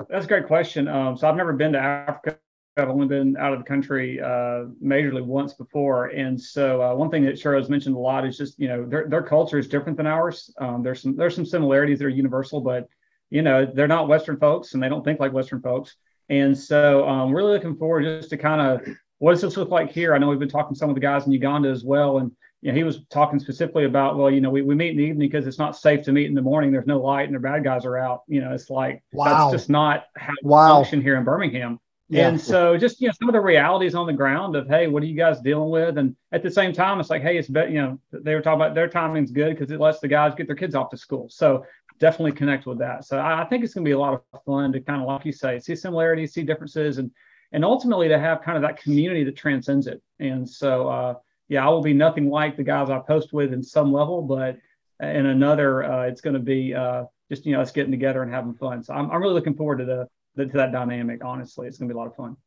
That's 0.09 0.25
a 0.25 0.27
great 0.27 0.47
question. 0.47 0.87
Um, 0.87 1.17
so 1.17 1.27
I've 1.27 1.35
never 1.35 1.53
been 1.53 1.73
to 1.73 1.79
Africa 1.79 2.37
I've 2.77 2.89
only 2.89 3.07
been 3.07 3.37
out 3.37 3.53
of 3.53 3.59
the 3.59 3.65
country 3.65 4.19
uh, 4.19 4.65
majorly 4.83 5.23
once 5.23 5.53
before, 5.53 6.07
and 6.07 6.39
so 6.39 6.81
uh, 6.81 6.93
one 6.93 7.09
thing 7.09 7.23
that 7.25 7.39
Churro's 7.39 7.69
mentioned 7.69 7.95
a 7.95 7.99
lot 7.99 8.27
is 8.27 8.37
just 8.37 8.59
you 8.59 8.67
know 8.67 8.85
their 8.85 9.07
their 9.07 9.23
culture 9.23 9.57
is 9.57 9.69
different 9.69 9.97
than 9.97 10.07
ours. 10.07 10.53
Um, 10.59 10.83
there's 10.83 11.01
some 11.01 11.15
there's 11.15 11.35
some 11.35 11.45
similarities 11.45 11.99
that 11.99 12.05
are 12.05 12.09
universal, 12.09 12.59
but 12.59 12.89
you 13.29 13.41
know 13.41 13.65
they're 13.65 13.87
not 13.87 14.09
Western 14.09 14.37
folks 14.37 14.73
and 14.73 14.83
they 14.83 14.89
don't 14.89 15.05
think 15.05 15.21
like 15.21 15.31
Western 15.31 15.61
folks. 15.61 15.95
And 16.27 16.57
so 16.57 17.07
um, 17.07 17.33
really 17.33 17.53
looking 17.53 17.77
forward 17.77 18.03
just 18.03 18.31
to 18.31 18.37
kind 18.37 18.59
of 18.59 18.95
what 19.19 19.31
does 19.31 19.41
this 19.41 19.55
look 19.55 19.69
like 19.69 19.91
here? 19.91 20.13
I 20.13 20.17
know 20.17 20.27
we've 20.27 20.39
been 20.39 20.49
talking 20.49 20.73
to 20.73 20.79
some 20.79 20.89
of 20.89 20.95
the 20.95 21.01
guys 21.01 21.25
in 21.25 21.31
Uganda 21.31 21.69
as 21.69 21.85
well, 21.85 22.17
and 22.17 22.29
you 22.61 22.71
know, 22.71 22.77
he 22.77 22.83
was 22.83 23.05
talking 23.09 23.39
specifically 23.39 23.85
about, 23.85 24.17
well, 24.17 24.29
you 24.29 24.41
know, 24.41 24.49
we, 24.49 24.63
we 24.63 24.75
meet 24.75 24.89
in 24.89 24.97
the 24.97 25.03
evening 25.03 25.29
because 25.29 25.47
it's 25.47 25.59
not 25.59 25.77
safe 25.77 26.03
to 26.03 26.11
meet 26.11 26.25
in 26.25 26.33
the 26.33 26.41
morning. 26.41 26.71
There's 26.71 26.87
no 26.87 26.99
light 26.99 27.27
and 27.27 27.35
the 27.35 27.39
bad 27.39 27.63
guys 27.63 27.85
are 27.85 27.97
out. 27.97 28.23
You 28.27 28.41
know, 28.41 28.51
it's 28.53 28.69
like 28.69 29.03
wow. 29.13 29.49
that's 29.49 29.61
just 29.61 29.69
not 29.69 30.05
how 30.17 30.33
wow. 30.41 30.75
function 30.75 31.01
here 31.01 31.15
in 31.15 31.23
Birmingham. 31.23 31.79
Yeah. 32.07 32.27
And 32.27 32.39
so 32.39 32.77
just, 32.77 33.01
you 33.01 33.07
know, 33.07 33.13
some 33.17 33.29
of 33.29 33.33
the 33.33 33.41
realities 33.41 33.95
on 33.95 34.05
the 34.05 34.13
ground 34.13 34.55
of, 34.55 34.67
hey, 34.67 34.87
what 34.87 35.01
are 35.01 35.07
you 35.07 35.15
guys 35.15 35.39
dealing 35.41 35.71
with? 35.71 35.97
And 35.97 36.15
at 36.31 36.43
the 36.43 36.51
same 36.51 36.71
time, 36.71 36.99
it's 36.99 37.09
like, 37.09 37.23
hey, 37.23 37.37
it's 37.37 37.47
better, 37.47 37.69
you 37.69 37.81
know, 37.81 37.99
they 38.11 38.35
were 38.35 38.41
talking 38.41 38.61
about 38.61 38.75
their 38.75 38.87
timing's 38.87 39.31
good 39.31 39.57
because 39.57 39.71
it 39.71 39.79
lets 39.79 39.99
the 39.99 40.07
guys 40.07 40.35
get 40.35 40.45
their 40.45 40.55
kids 40.55 40.75
off 40.75 40.91
to 40.91 40.97
school. 40.97 41.27
So 41.29 41.65
definitely 41.99 42.33
connect 42.33 42.67
with 42.67 42.77
that. 42.77 43.05
So 43.05 43.19
I 43.19 43.43
think 43.45 43.63
it's 43.63 43.73
going 43.73 43.85
to 43.85 43.89
be 43.89 43.93
a 43.93 43.99
lot 43.99 44.13
of 44.33 44.43
fun 44.45 44.71
to 44.73 44.81
kind 44.81 45.01
of, 45.01 45.07
like 45.07 45.25
you 45.25 45.31
say, 45.31 45.59
see 45.59 45.75
similarities, 45.75 46.33
see 46.33 46.43
differences, 46.43 46.99
and 46.99 47.09
and 47.51 47.63
ultimately 47.63 48.07
to 48.09 48.19
have 48.19 48.41
kind 48.41 48.57
of 48.57 48.63
that 48.63 48.81
community 48.81 49.23
that 49.23 49.37
transcends 49.37 49.87
it. 49.87 50.01
And 50.19 50.47
so, 50.49 50.89
uh, 50.89 51.13
yeah, 51.47 51.65
I 51.65 51.69
will 51.69 51.81
be 51.81 51.93
nothing 51.93 52.29
like 52.29 52.57
the 52.57 52.63
guys 52.63 52.89
I 52.89 52.99
post 52.99 53.33
with 53.33 53.53
in 53.53 53.63
some 53.63 53.93
level, 53.93 54.21
but 54.21 54.57
in 54.99 55.25
another, 55.27 55.83
uh, 55.83 56.03
it's 56.03 56.21
going 56.21 56.33
to 56.33 56.39
be 56.39 56.73
uh, 56.73 57.05
just, 57.29 57.45
you 57.45 57.53
know, 57.53 57.61
us 57.61 57.71
getting 57.71 57.91
together 57.91 58.23
and 58.23 58.33
having 58.33 58.55
fun. 58.55 58.83
So 58.83 58.93
I'm, 58.93 59.09
I'm 59.09 59.21
really 59.21 59.35
looking 59.35 59.55
forward 59.55 59.77
to 59.77 59.85
the, 59.85 60.07
to 60.37 60.57
that 60.57 60.71
dynamic. 60.71 61.23
Honestly, 61.23 61.67
it's 61.67 61.77
going 61.77 61.89
to 61.89 61.93
be 61.93 61.97
a 61.97 61.99
lot 61.99 62.07
of 62.07 62.15
fun. 62.15 62.37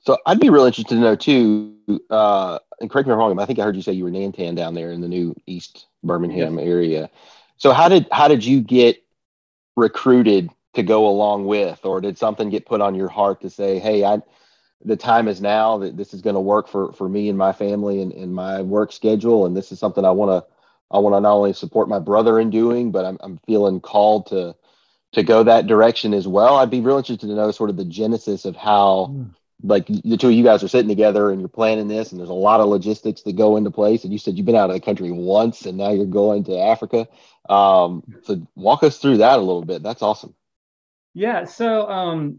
So 0.00 0.16
I'd 0.26 0.40
be 0.40 0.48
real 0.48 0.64
interested 0.64 0.94
to 0.94 1.00
know 1.00 1.16
too. 1.16 1.76
Uh, 2.08 2.58
and 2.80 2.88
correct 2.88 3.06
me 3.06 3.12
if 3.12 3.14
I'm 3.14 3.18
wrong, 3.18 3.38
I 3.38 3.46
think 3.46 3.58
I 3.58 3.64
heard 3.64 3.76
you 3.76 3.82
say 3.82 3.92
you 3.92 4.04
were 4.04 4.10
Nantan 4.10 4.56
down 4.56 4.74
there 4.74 4.92
in 4.92 5.00
the 5.00 5.08
new 5.08 5.34
East 5.46 5.86
Birmingham 6.02 6.58
yes. 6.58 6.66
area. 6.66 7.10
So 7.56 7.72
how 7.72 7.88
did 7.88 8.08
how 8.10 8.28
did 8.28 8.44
you 8.44 8.60
get 8.60 9.02
recruited 9.76 10.50
to 10.74 10.82
go 10.82 11.08
along 11.08 11.46
with, 11.46 11.84
or 11.84 12.00
did 12.00 12.16
something 12.16 12.48
get 12.48 12.64
put 12.64 12.80
on 12.80 12.94
your 12.94 13.08
heart 13.08 13.42
to 13.42 13.50
say, 13.50 13.78
"Hey, 13.78 14.04
I 14.04 14.22
the 14.82 14.96
time 14.96 15.28
is 15.28 15.42
now 15.42 15.76
that 15.78 15.96
this 15.96 16.14
is 16.14 16.22
going 16.22 16.34
to 16.34 16.40
work 16.40 16.66
for 16.66 16.92
for 16.92 17.08
me 17.08 17.28
and 17.28 17.36
my 17.36 17.52
family 17.52 18.00
and, 18.00 18.12
and 18.12 18.34
my 18.34 18.62
work 18.62 18.92
schedule, 18.92 19.44
and 19.44 19.54
this 19.54 19.72
is 19.72 19.78
something 19.78 20.04
I 20.04 20.10
want 20.10 20.30
to 20.30 20.50
I 20.90 20.98
want 20.98 21.14
to 21.14 21.20
not 21.20 21.32
only 21.32 21.52
support 21.52 21.88
my 21.88 21.98
brother 21.98 22.40
in 22.40 22.48
doing, 22.48 22.90
but 22.90 23.04
I'm 23.04 23.18
I'm 23.20 23.38
feeling 23.46 23.80
called 23.80 24.26
to 24.28 24.54
to 25.12 25.22
go 25.22 25.42
that 25.42 25.66
direction 25.66 26.14
as 26.14 26.28
well. 26.28 26.56
I'd 26.56 26.70
be 26.70 26.80
real 26.80 26.98
interested 26.98 27.26
to 27.26 27.34
know 27.34 27.50
sort 27.50 27.70
of 27.70 27.76
the 27.76 27.84
genesis 27.84 28.44
of 28.44 28.56
how, 28.56 29.10
mm. 29.10 29.34
like 29.62 29.86
the 29.86 30.16
two 30.16 30.28
of 30.28 30.34
you 30.34 30.44
guys 30.44 30.62
are 30.62 30.68
sitting 30.68 30.88
together 30.88 31.30
and 31.30 31.40
you're 31.40 31.48
planning 31.48 31.88
this, 31.88 32.12
and 32.12 32.20
there's 32.20 32.30
a 32.30 32.34
lot 32.34 32.60
of 32.60 32.68
logistics 32.68 33.22
that 33.22 33.36
go 33.36 33.56
into 33.56 33.70
place. 33.70 34.04
And 34.04 34.12
you 34.12 34.18
said 34.18 34.36
you've 34.36 34.46
been 34.46 34.54
out 34.54 34.70
of 34.70 34.74
the 34.74 34.80
country 34.80 35.10
once, 35.10 35.66
and 35.66 35.76
now 35.76 35.90
you're 35.90 36.06
going 36.06 36.44
to 36.44 36.58
Africa. 36.58 37.08
Um, 37.48 38.04
so 38.22 38.46
walk 38.54 38.82
us 38.82 38.98
through 38.98 39.18
that 39.18 39.38
a 39.38 39.42
little 39.42 39.64
bit. 39.64 39.82
That's 39.82 40.02
awesome. 40.02 40.34
Yeah. 41.14 41.44
So 41.44 41.90
um, 41.90 42.38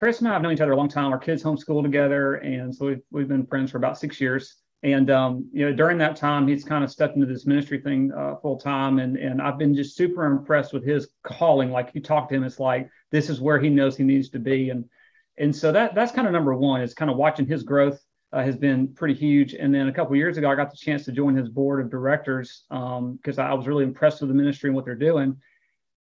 Chris 0.00 0.18
and 0.20 0.28
I 0.28 0.34
have 0.34 0.42
known 0.42 0.52
each 0.52 0.60
other 0.60 0.72
a 0.72 0.76
long 0.76 0.88
time. 0.88 1.12
Our 1.12 1.18
kids 1.18 1.42
homeschool 1.42 1.82
together, 1.82 2.34
and 2.34 2.74
so 2.74 2.86
we've 2.86 3.02
we've 3.10 3.28
been 3.28 3.46
friends 3.46 3.70
for 3.70 3.78
about 3.78 3.98
six 3.98 4.20
years. 4.20 4.56
And 4.82 5.10
um, 5.10 5.48
you 5.52 5.66
know, 5.66 5.72
during 5.74 5.98
that 5.98 6.16
time, 6.16 6.46
he's 6.46 6.64
kind 6.64 6.84
of 6.84 6.90
stepped 6.90 7.16
into 7.16 7.26
this 7.26 7.46
ministry 7.46 7.80
thing 7.80 8.12
uh, 8.16 8.36
full 8.36 8.58
time, 8.58 9.00
and 9.00 9.16
and 9.16 9.42
I've 9.42 9.58
been 9.58 9.74
just 9.74 9.96
super 9.96 10.24
impressed 10.26 10.72
with 10.72 10.84
his 10.84 11.08
calling. 11.24 11.70
Like 11.70 11.90
you 11.94 12.00
talk 12.00 12.28
to 12.28 12.36
him, 12.36 12.44
it's 12.44 12.60
like 12.60 12.88
this 13.10 13.28
is 13.28 13.40
where 13.40 13.58
he 13.58 13.70
knows 13.70 13.96
he 13.96 14.04
needs 14.04 14.28
to 14.30 14.38
be, 14.38 14.70
and 14.70 14.84
and 15.36 15.54
so 15.54 15.72
that 15.72 15.96
that's 15.96 16.12
kind 16.12 16.28
of 16.28 16.32
number 16.32 16.54
one 16.54 16.80
is 16.80 16.94
kind 16.94 17.10
of 17.10 17.16
watching 17.16 17.46
his 17.46 17.64
growth 17.64 18.00
uh, 18.32 18.42
has 18.42 18.56
been 18.56 18.94
pretty 18.94 19.14
huge. 19.14 19.54
And 19.54 19.74
then 19.74 19.88
a 19.88 19.92
couple 19.92 20.14
years 20.14 20.36
ago, 20.36 20.48
I 20.48 20.54
got 20.54 20.70
the 20.70 20.76
chance 20.76 21.04
to 21.06 21.12
join 21.12 21.34
his 21.34 21.48
board 21.48 21.80
of 21.80 21.90
directors 21.90 22.64
because 22.68 23.38
um, 23.38 23.44
I 23.44 23.54
was 23.54 23.66
really 23.66 23.84
impressed 23.84 24.20
with 24.20 24.28
the 24.28 24.34
ministry 24.34 24.68
and 24.68 24.76
what 24.76 24.84
they're 24.84 24.94
doing 24.94 25.36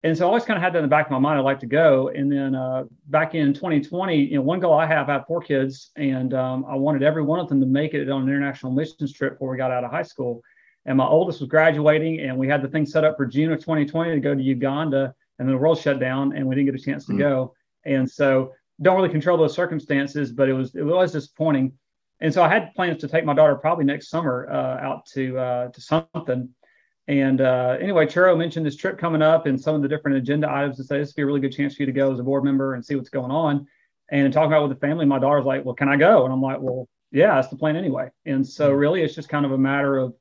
and 0.04 0.16
so 0.16 0.26
I 0.26 0.28
always 0.28 0.44
kind 0.44 0.58
of 0.58 0.62
had 0.62 0.74
that 0.74 0.78
in 0.78 0.84
the 0.84 0.88
back 0.88 1.06
of 1.06 1.12
my 1.12 1.18
mind. 1.18 1.38
I'd 1.38 1.44
like 1.44 1.60
to 1.60 1.66
go. 1.66 2.08
And 2.08 2.30
then 2.30 2.54
uh, 2.54 2.84
back 3.06 3.34
in 3.34 3.54
2020, 3.54 4.14
you 4.14 4.36
know, 4.36 4.42
one 4.42 4.60
goal 4.60 4.74
I 4.74 4.84
have, 4.84 5.08
I 5.08 5.14
have 5.14 5.26
four 5.26 5.40
kids, 5.40 5.92
and 5.96 6.34
um, 6.34 6.66
I 6.68 6.74
wanted 6.76 7.02
every 7.02 7.22
one 7.22 7.40
of 7.40 7.48
them 7.48 7.58
to 7.60 7.66
make 7.66 7.94
it 7.94 8.10
on 8.10 8.22
an 8.22 8.28
international 8.28 8.70
missions 8.70 9.14
trip 9.14 9.32
before 9.32 9.50
we 9.50 9.56
got 9.56 9.70
out 9.70 9.82
of 9.82 9.90
high 9.90 10.02
school. 10.02 10.42
And 10.84 10.98
my 10.98 11.06
oldest 11.06 11.40
was 11.40 11.48
graduating, 11.48 12.20
and 12.20 12.36
we 12.36 12.46
had 12.46 12.60
the 12.60 12.68
thing 12.68 12.84
set 12.84 13.02
up 13.02 13.16
for 13.16 13.24
June 13.24 13.50
of 13.50 13.60
2020 13.60 14.12
to 14.12 14.20
go 14.20 14.34
to 14.34 14.42
Uganda, 14.42 15.14
and 15.38 15.48
then 15.48 15.54
the 15.56 15.58
world 15.58 15.78
shut 15.78 15.98
down, 15.98 16.36
and 16.36 16.46
we 16.46 16.54
didn't 16.54 16.66
get 16.66 16.78
a 16.78 16.84
chance 16.84 17.06
to 17.06 17.14
mm. 17.14 17.18
go. 17.18 17.54
And 17.86 18.08
so 18.08 18.52
don't 18.82 18.96
really 18.96 19.08
control 19.08 19.38
those 19.38 19.54
circumstances, 19.54 20.32
but 20.32 20.50
it 20.50 20.52
was 20.52 20.74
it 20.74 20.82
was 20.82 21.12
disappointing. 21.12 21.72
And 22.20 22.32
so 22.32 22.42
I 22.42 22.48
had 22.48 22.74
plans 22.74 23.00
to 23.00 23.08
take 23.08 23.24
my 23.24 23.32
daughter 23.32 23.54
probably 23.54 23.86
next 23.86 24.10
summer 24.10 24.48
uh, 24.50 24.84
out 24.84 25.06
to 25.14 25.38
uh, 25.38 25.68
to 25.68 25.80
something 25.80 26.50
and 27.06 27.40
uh, 27.40 27.76
anyway, 27.80 28.06
Churro 28.06 28.36
mentioned 28.36 28.64
this 28.64 28.76
trip 28.76 28.98
coming 28.98 29.20
up 29.20 29.46
and 29.46 29.60
some 29.60 29.74
of 29.74 29.82
the 29.82 29.88
different 29.88 30.16
agenda 30.16 30.50
items 30.50 30.76
to 30.78 30.84
say 30.84 30.98
this 30.98 31.08
would 31.08 31.16
be 31.16 31.22
a 31.22 31.26
really 31.26 31.40
good 31.40 31.52
chance 31.52 31.74
for 31.74 31.82
you 31.82 31.86
to 31.86 31.92
go 31.92 32.12
as 32.12 32.18
a 32.18 32.22
board 32.22 32.44
member 32.44 32.74
and 32.74 32.84
see 32.84 32.94
what's 32.94 33.10
going 33.10 33.30
on. 33.30 33.66
And 34.10 34.32
talking 34.32 34.52
about 34.52 34.68
with 34.68 34.78
the 34.78 34.86
family, 34.86 35.04
my 35.04 35.18
daughter's 35.18 35.44
like, 35.44 35.64
"Well, 35.64 35.74
can 35.74 35.88
I 35.88 35.96
go?" 35.96 36.24
And 36.24 36.32
I'm 36.32 36.40
like, 36.40 36.60
"Well, 36.60 36.88
yeah, 37.10 37.34
that's 37.34 37.48
the 37.48 37.56
plan 37.56 37.76
anyway." 37.76 38.10
And 38.24 38.46
so 38.46 38.70
mm-hmm. 38.70 38.78
really, 38.78 39.02
it's 39.02 39.14
just 39.14 39.28
kind 39.28 39.44
of 39.44 39.52
a 39.52 39.58
matter 39.58 39.98
of 39.98 40.14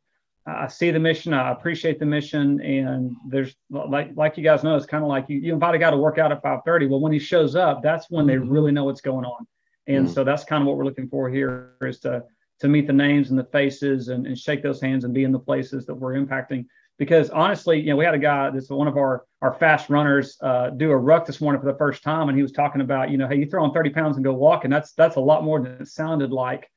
I 0.45 0.67
see 0.67 0.91
the 0.91 0.99
mission, 0.99 1.33
I 1.33 1.51
appreciate 1.51 1.99
the 1.99 2.05
mission, 2.05 2.59
and 2.61 3.15
there's 3.29 3.55
like 3.69 4.11
like 4.15 4.37
you 4.37 4.43
guys 4.43 4.63
know, 4.63 4.75
it's 4.75 4.85
kind 4.85 5.03
of 5.03 5.09
like 5.09 5.25
you, 5.29 5.37
you 5.39 5.53
invite 5.53 5.75
a 5.75 5.77
guy 5.77 5.89
to 5.89 5.97
work 5.97 6.17
out 6.17 6.31
at 6.31 6.43
5:30. 6.43 6.89
Well, 6.89 6.99
when 6.99 7.13
he 7.13 7.19
shows 7.19 7.55
up, 7.55 7.81
that's 7.81 8.09
when 8.09 8.27
they 8.27 8.35
mm-hmm. 8.35 8.49
really 8.49 8.71
know 8.71 8.83
what's 8.83 9.01
going 9.01 9.25
on. 9.25 9.47
And 9.87 10.05
mm-hmm. 10.05 10.13
so 10.13 10.23
that's 10.23 10.43
kind 10.43 10.61
of 10.61 10.67
what 10.67 10.77
we're 10.77 10.85
looking 10.85 11.07
for 11.07 11.29
here 11.29 11.75
is 11.81 11.99
to 12.01 12.23
to 12.63 12.69
meet 12.69 12.87
the 12.87 12.93
names 12.93 13.29
and 13.29 13.37
the 13.37 13.43
faces 13.43 14.07
and, 14.07 14.25
and 14.25 14.39
shake 14.39 14.63
those 14.63 14.81
hands 14.81 15.03
and 15.03 15.13
be 15.13 15.25
in 15.25 15.33
the 15.33 15.39
places 15.39 15.85
that 15.85 15.93
we're 15.93 16.13
impacting. 16.13 16.65
Because 16.97 17.29
honestly, 17.29 17.77
you 17.81 17.89
know, 17.89 17.97
we 17.97 18.05
had 18.05 18.13
a 18.13 18.19
guy 18.19 18.49
that's 18.51 18.69
one 18.69 18.87
of 18.87 18.95
our 18.95 19.25
our 19.41 19.53
fast 19.55 19.89
runners 19.89 20.37
uh, 20.41 20.69
do 20.69 20.89
a 20.91 20.97
ruck 20.97 21.25
this 21.25 21.41
morning 21.41 21.59
for 21.59 21.69
the 21.69 21.77
first 21.77 22.03
time, 22.03 22.29
and 22.29 22.37
he 22.37 22.41
was 22.41 22.53
talking 22.53 22.79
about, 22.79 23.11
you 23.11 23.17
know, 23.17 23.27
hey, 23.27 23.35
you 23.35 23.45
throw 23.45 23.65
on 23.65 23.73
30 23.73 23.89
pounds 23.89 24.15
and 24.15 24.23
go 24.23 24.31
walking. 24.31 24.71
That's 24.71 24.93
that's 24.93 25.17
a 25.17 25.19
lot 25.19 25.43
more 25.43 25.61
than 25.61 25.73
it 25.81 25.87
sounded 25.89 26.31
like. 26.31 26.69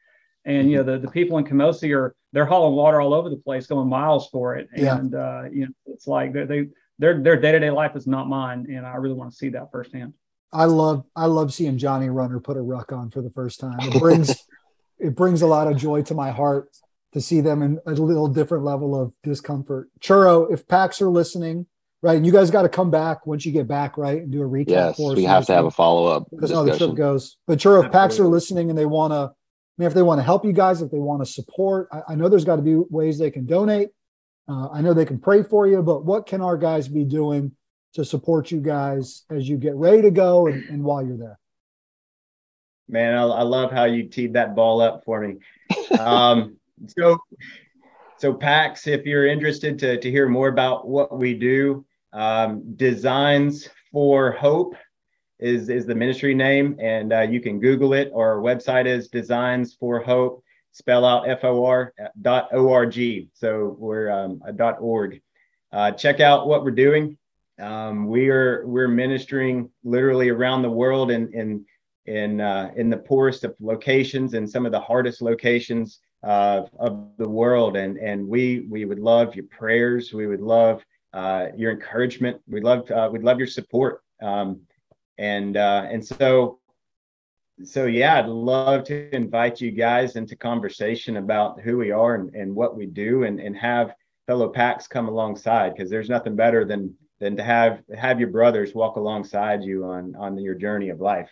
And 0.44 0.68
you 0.70 0.79
know, 0.79 0.83
the, 0.83 0.99
the 0.99 1.11
people 1.11 1.38
in 1.38 1.44
Kemosi 1.44 1.94
are 1.96 2.16
they're 2.33 2.46
hauling 2.46 2.75
water 2.75 3.01
all 3.01 3.14
over 3.14 3.31
the 3.31 3.37
place, 3.37 3.68
going 3.68 3.88
miles 3.88 4.29
for 4.31 4.57
it. 4.57 4.68
And 4.72 5.14
uh, 5.14 5.44
you 5.53 5.66
know, 5.66 5.72
it's 5.87 6.09
like 6.09 6.33
they 6.33 6.44
they 6.44 6.66
their 6.99 7.22
their 7.22 7.40
day 7.40 7.53
to 7.53 7.61
day 7.61 7.70
life 7.70 7.94
is 7.94 8.09
not 8.09 8.29
mine, 8.29 8.66
and 8.68 8.85
I 8.85 8.96
really 8.96 9.14
want 9.14 9.31
to 9.31 9.37
see 9.37 9.51
that 9.51 9.70
firsthand. 9.70 10.14
I 10.53 10.64
love 10.64 11.05
I 11.14 11.27
love 11.27 11.53
seeing 11.53 11.79
Johnny 11.79 12.09
Runner 12.09 12.40
put 12.40 12.57
a 12.57 12.62
ruck 12.62 12.90
on 12.90 13.11
for 13.11 13.22
the 13.22 13.31
first 13.31 13.61
time. 13.61 13.79
It 13.81 14.01
brings 14.01 14.35
it 14.98 15.14
brings 15.14 15.42
a 15.42 15.46
lot 15.46 15.70
of 15.70 15.76
joy 15.76 16.02
to 16.02 16.14
my 16.14 16.30
heart 16.30 16.70
to 17.12 17.20
see 17.20 17.40
them 17.40 17.62
in 17.62 17.78
a 17.87 17.92
little 17.92 18.28
different 18.28 18.64
level 18.64 19.00
of 19.00 19.14
discomfort. 19.22 19.88
Churro, 20.00 20.52
if 20.52 20.66
PAX 20.66 21.00
are 21.00 21.09
listening, 21.09 21.66
right? 22.02 22.16
And 22.16 22.26
you 22.26 22.32
guys 22.32 22.50
got 22.50 22.62
to 22.62 22.68
come 22.68 22.90
back 22.90 23.26
once 23.26 23.46
you 23.46 23.52
get 23.52 23.66
back, 23.66 23.96
right, 23.96 24.22
and 24.22 24.30
do 24.30 24.42
a 24.42 24.48
recap 24.48 24.68
yes, 24.68 24.96
for 24.96 25.14
we 25.14 25.24
have 25.24 25.46
to 25.46 25.54
have 25.54 25.64
a 25.64 25.70
follow 25.70 26.06
up 26.06 26.28
because 26.30 26.50
how 26.50 26.62
the 26.62 26.76
trip 26.76 26.94
goes. 26.94 27.37
But 27.46 27.61
sure, 27.61 27.85
if 27.85 27.92
PAX 27.92 28.18
are 28.18 28.26
listening 28.26 28.70
and 28.70 28.78
they 28.78 28.87
want 28.87 29.12
to, 29.12 29.16
I 29.16 29.76
mean, 29.78 29.87
if 29.87 29.94
they 29.94 30.02
want 30.02 30.18
to 30.18 30.22
help 30.22 30.44
you 30.44 30.52
guys, 30.52 30.82
if 30.82 30.90
they 30.90 30.98
want 30.98 31.24
to 31.24 31.30
support, 31.30 31.88
I, 31.92 32.02
I 32.11 32.14
know 32.14 32.28
there's 32.28 32.44
got 32.44 32.56
to 32.56 32.62
be 32.62 32.76
ways 32.90 33.18
they 33.18 33.30
can 33.30 33.46
donate. 33.46 33.88
Uh, 34.48 34.68
I 34.68 34.80
know 34.80 34.94
they 34.94 35.04
can 35.04 35.18
pray 35.18 35.42
for 35.42 35.66
you, 35.66 35.82
but 35.82 36.04
what 36.04 36.26
can 36.26 36.40
our 36.40 36.56
guys 36.56 36.87
be 36.87 37.04
doing 37.04 37.52
to 37.94 38.04
support 38.04 38.50
you 38.50 38.61
guys 38.61 39.24
as 39.30 39.48
you 39.48 39.56
get 39.56 39.74
ready 39.74 40.02
to 40.02 40.11
go 40.11 40.46
and, 40.46 40.62
and 40.68 40.85
while 40.85 41.04
you're 41.04 41.16
there? 41.16 41.38
Man, 42.88 43.14
I, 43.14 43.22
I, 43.22 43.42
love 43.42 43.72
how 43.72 43.85
you 43.85 44.05
teed 44.05 44.35
that 44.35 44.55
ball 44.55 44.81
up 44.81 45.05
for 45.05 45.20
me. 45.20 45.37
Um, 45.99 46.57
so, 46.87 47.18
so 48.18 48.33
PAX, 48.33 48.87
if 48.87 49.05
you're 49.05 49.27
interested 49.27 49.79
to, 49.81 49.99
to 49.99 50.11
hear 50.11 50.29
more 50.29 50.49
about 50.49 50.87
what 50.87 51.16
we 51.18 51.35
do, 51.35 51.85
um, 52.12 52.77
Designs 52.77 53.68
for 53.92 54.33
Hope 54.33 54.77
is, 55.38 55.68
is 55.68 55.85
the 55.85 55.94
ministry 55.94 56.35
name, 56.35 56.77
and 56.81 57.12
uh, 57.12 57.22
you 57.22 57.40
can 57.40 57.61
Google 57.61 57.92
it, 57.92 58.11
or 58.12 58.35
our 58.35 58.40
website 58.40 58.87
is 58.87 59.09
Designs 59.09 59.75
for 59.75 60.01
Hope, 60.01 60.42
spell 60.72 61.05
out 61.05 61.29
F 61.29 61.42
O 61.44 61.64
R 61.64 61.92
dot 62.20 62.49
O 62.53 62.70
R 62.70 62.87
G. 62.87 63.31
So 63.35 63.77
we're 63.79 64.11
um, 64.11 64.42
a 64.46 64.53
dot 64.53 64.77
org. 64.81 65.20
Uh, 65.72 65.90
check 65.90 66.20
out 66.20 66.46
what 66.46 66.64
we're 66.64 66.70
doing. 66.70 67.18
Um, 67.59 68.07
we 68.09 68.29
are 68.29 68.66
we're 68.66 68.88
ministering 68.88 69.70
literally 69.85 70.29
around 70.29 70.62
the 70.62 70.70
world 70.70 71.11
in 71.11 71.33
in 71.33 71.64
in 72.07 72.40
uh, 72.40 72.71
in 72.77 72.90
the 72.90 72.97
poorest 72.97 73.45
of 73.45 73.55
locations 73.61 74.35
and 74.35 74.49
some 74.49 74.66
of 74.66 74.73
the 74.73 74.81
hardest 74.81 75.23
locations 75.23 76.01
uh, 76.23 76.62
of 76.79 77.09
the 77.19 77.29
world. 77.29 77.77
And 77.77 77.97
and 77.99 78.27
we 78.27 78.66
we 78.69 78.85
would 78.85 78.99
love 78.99 79.35
your 79.35 79.47
prayers. 79.47 80.12
We 80.12 80.27
would 80.27 80.40
love 80.40 80.85
uh, 81.12 81.49
your 81.57 81.73
encouragement. 81.73 82.40
We'd 82.49 82.64
love 82.64 82.90
uh, 82.90 83.09
we'd 83.12 83.23
love 83.23 83.38
your 83.38 83.47
support. 83.47 84.03
Um, 84.23 84.61
and 85.19 85.57
uh, 85.57 85.87
and 85.90 86.05
so 86.05 86.59
so 87.64 87.87
yeah, 87.87 88.19
I'd 88.19 88.27
love 88.27 88.85
to 88.85 89.14
invite 89.14 89.61
you 89.61 89.71
guys 89.71 90.16
into 90.16 90.37
conversation 90.37 91.16
about 91.16 91.61
who 91.61 91.79
we 91.79 91.90
are 91.90 92.14
and, 92.14 92.35
and 92.35 92.55
what 92.55 92.77
we 92.77 92.87
do, 92.87 93.25
and 93.25 93.40
and 93.40 93.57
have 93.57 93.95
fellow 94.27 94.49
PAX 94.49 94.87
come 94.87 95.09
alongside 95.09 95.75
because 95.75 95.90
there's 95.90 96.11
nothing 96.11 96.37
better 96.37 96.64
than 96.64 96.95
than 97.19 97.37
to 97.37 97.42
have 97.42 97.83
have 97.97 98.21
your 98.21 98.29
brothers 98.29 98.75
walk 98.75 98.97
alongside 98.97 99.62
you 99.62 99.85
on 99.85 100.14
on 100.16 100.38
your 100.38 100.55
journey 100.55 100.90
of 100.90 101.01
life. 101.01 101.31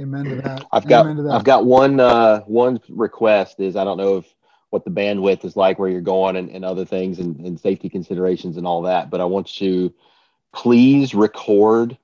Amen 0.00 0.24
to 0.24 0.34
that. 0.36 0.64
I've 0.72 0.86
got 0.86 1.06
I've 1.06 1.44
got 1.44 1.64
one 1.66 2.00
uh 2.00 2.40
one 2.40 2.80
request 2.88 3.60
is 3.60 3.76
I 3.76 3.84
don't 3.84 3.98
know 3.98 4.18
if 4.18 4.34
what 4.70 4.84
the 4.84 4.90
bandwidth 4.90 5.44
is 5.44 5.54
like 5.54 5.78
where 5.78 5.90
you're 5.90 6.00
going 6.00 6.36
and, 6.36 6.48
and 6.50 6.64
other 6.64 6.86
things 6.86 7.18
and, 7.18 7.38
and 7.40 7.60
safety 7.60 7.90
considerations 7.90 8.56
and 8.56 8.66
all 8.66 8.82
that, 8.82 9.10
but 9.10 9.20
I 9.20 9.24
want 9.26 9.60
you 9.60 9.88
to 9.88 9.94
please 10.54 11.14
record 11.14 11.98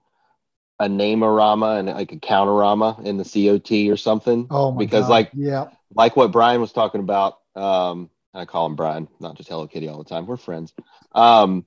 a 0.78 0.88
name-a-rama 0.88 1.76
and 1.76 1.88
like 1.88 2.12
a 2.12 2.16
counterama 2.16 3.04
in 3.04 3.16
the 3.16 3.24
COT 3.24 3.90
or 3.90 3.96
something. 3.96 4.46
Oh 4.50 4.70
my 4.70 4.78
because 4.78 5.04
God. 5.04 5.10
like 5.10 5.30
yeah, 5.32 5.68
like 5.94 6.14
what 6.14 6.30
Brian 6.30 6.60
was 6.60 6.72
talking 6.72 7.00
about. 7.00 7.38
Um, 7.56 8.10
I 8.34 8.44
call 8.44 8.66
him 8.66 8.76
Brian, 8.76 9.08
not 9.18 9.36
just 9.36 9.48
Hello 9.48 9.66
Kitty 9.66 9.88
all 9.88 9.98
the 9.98 10.08
time. 10.08 10.26
We're 10.26 10.36
friends. 10.36 10.74
Um, 11.12 11.64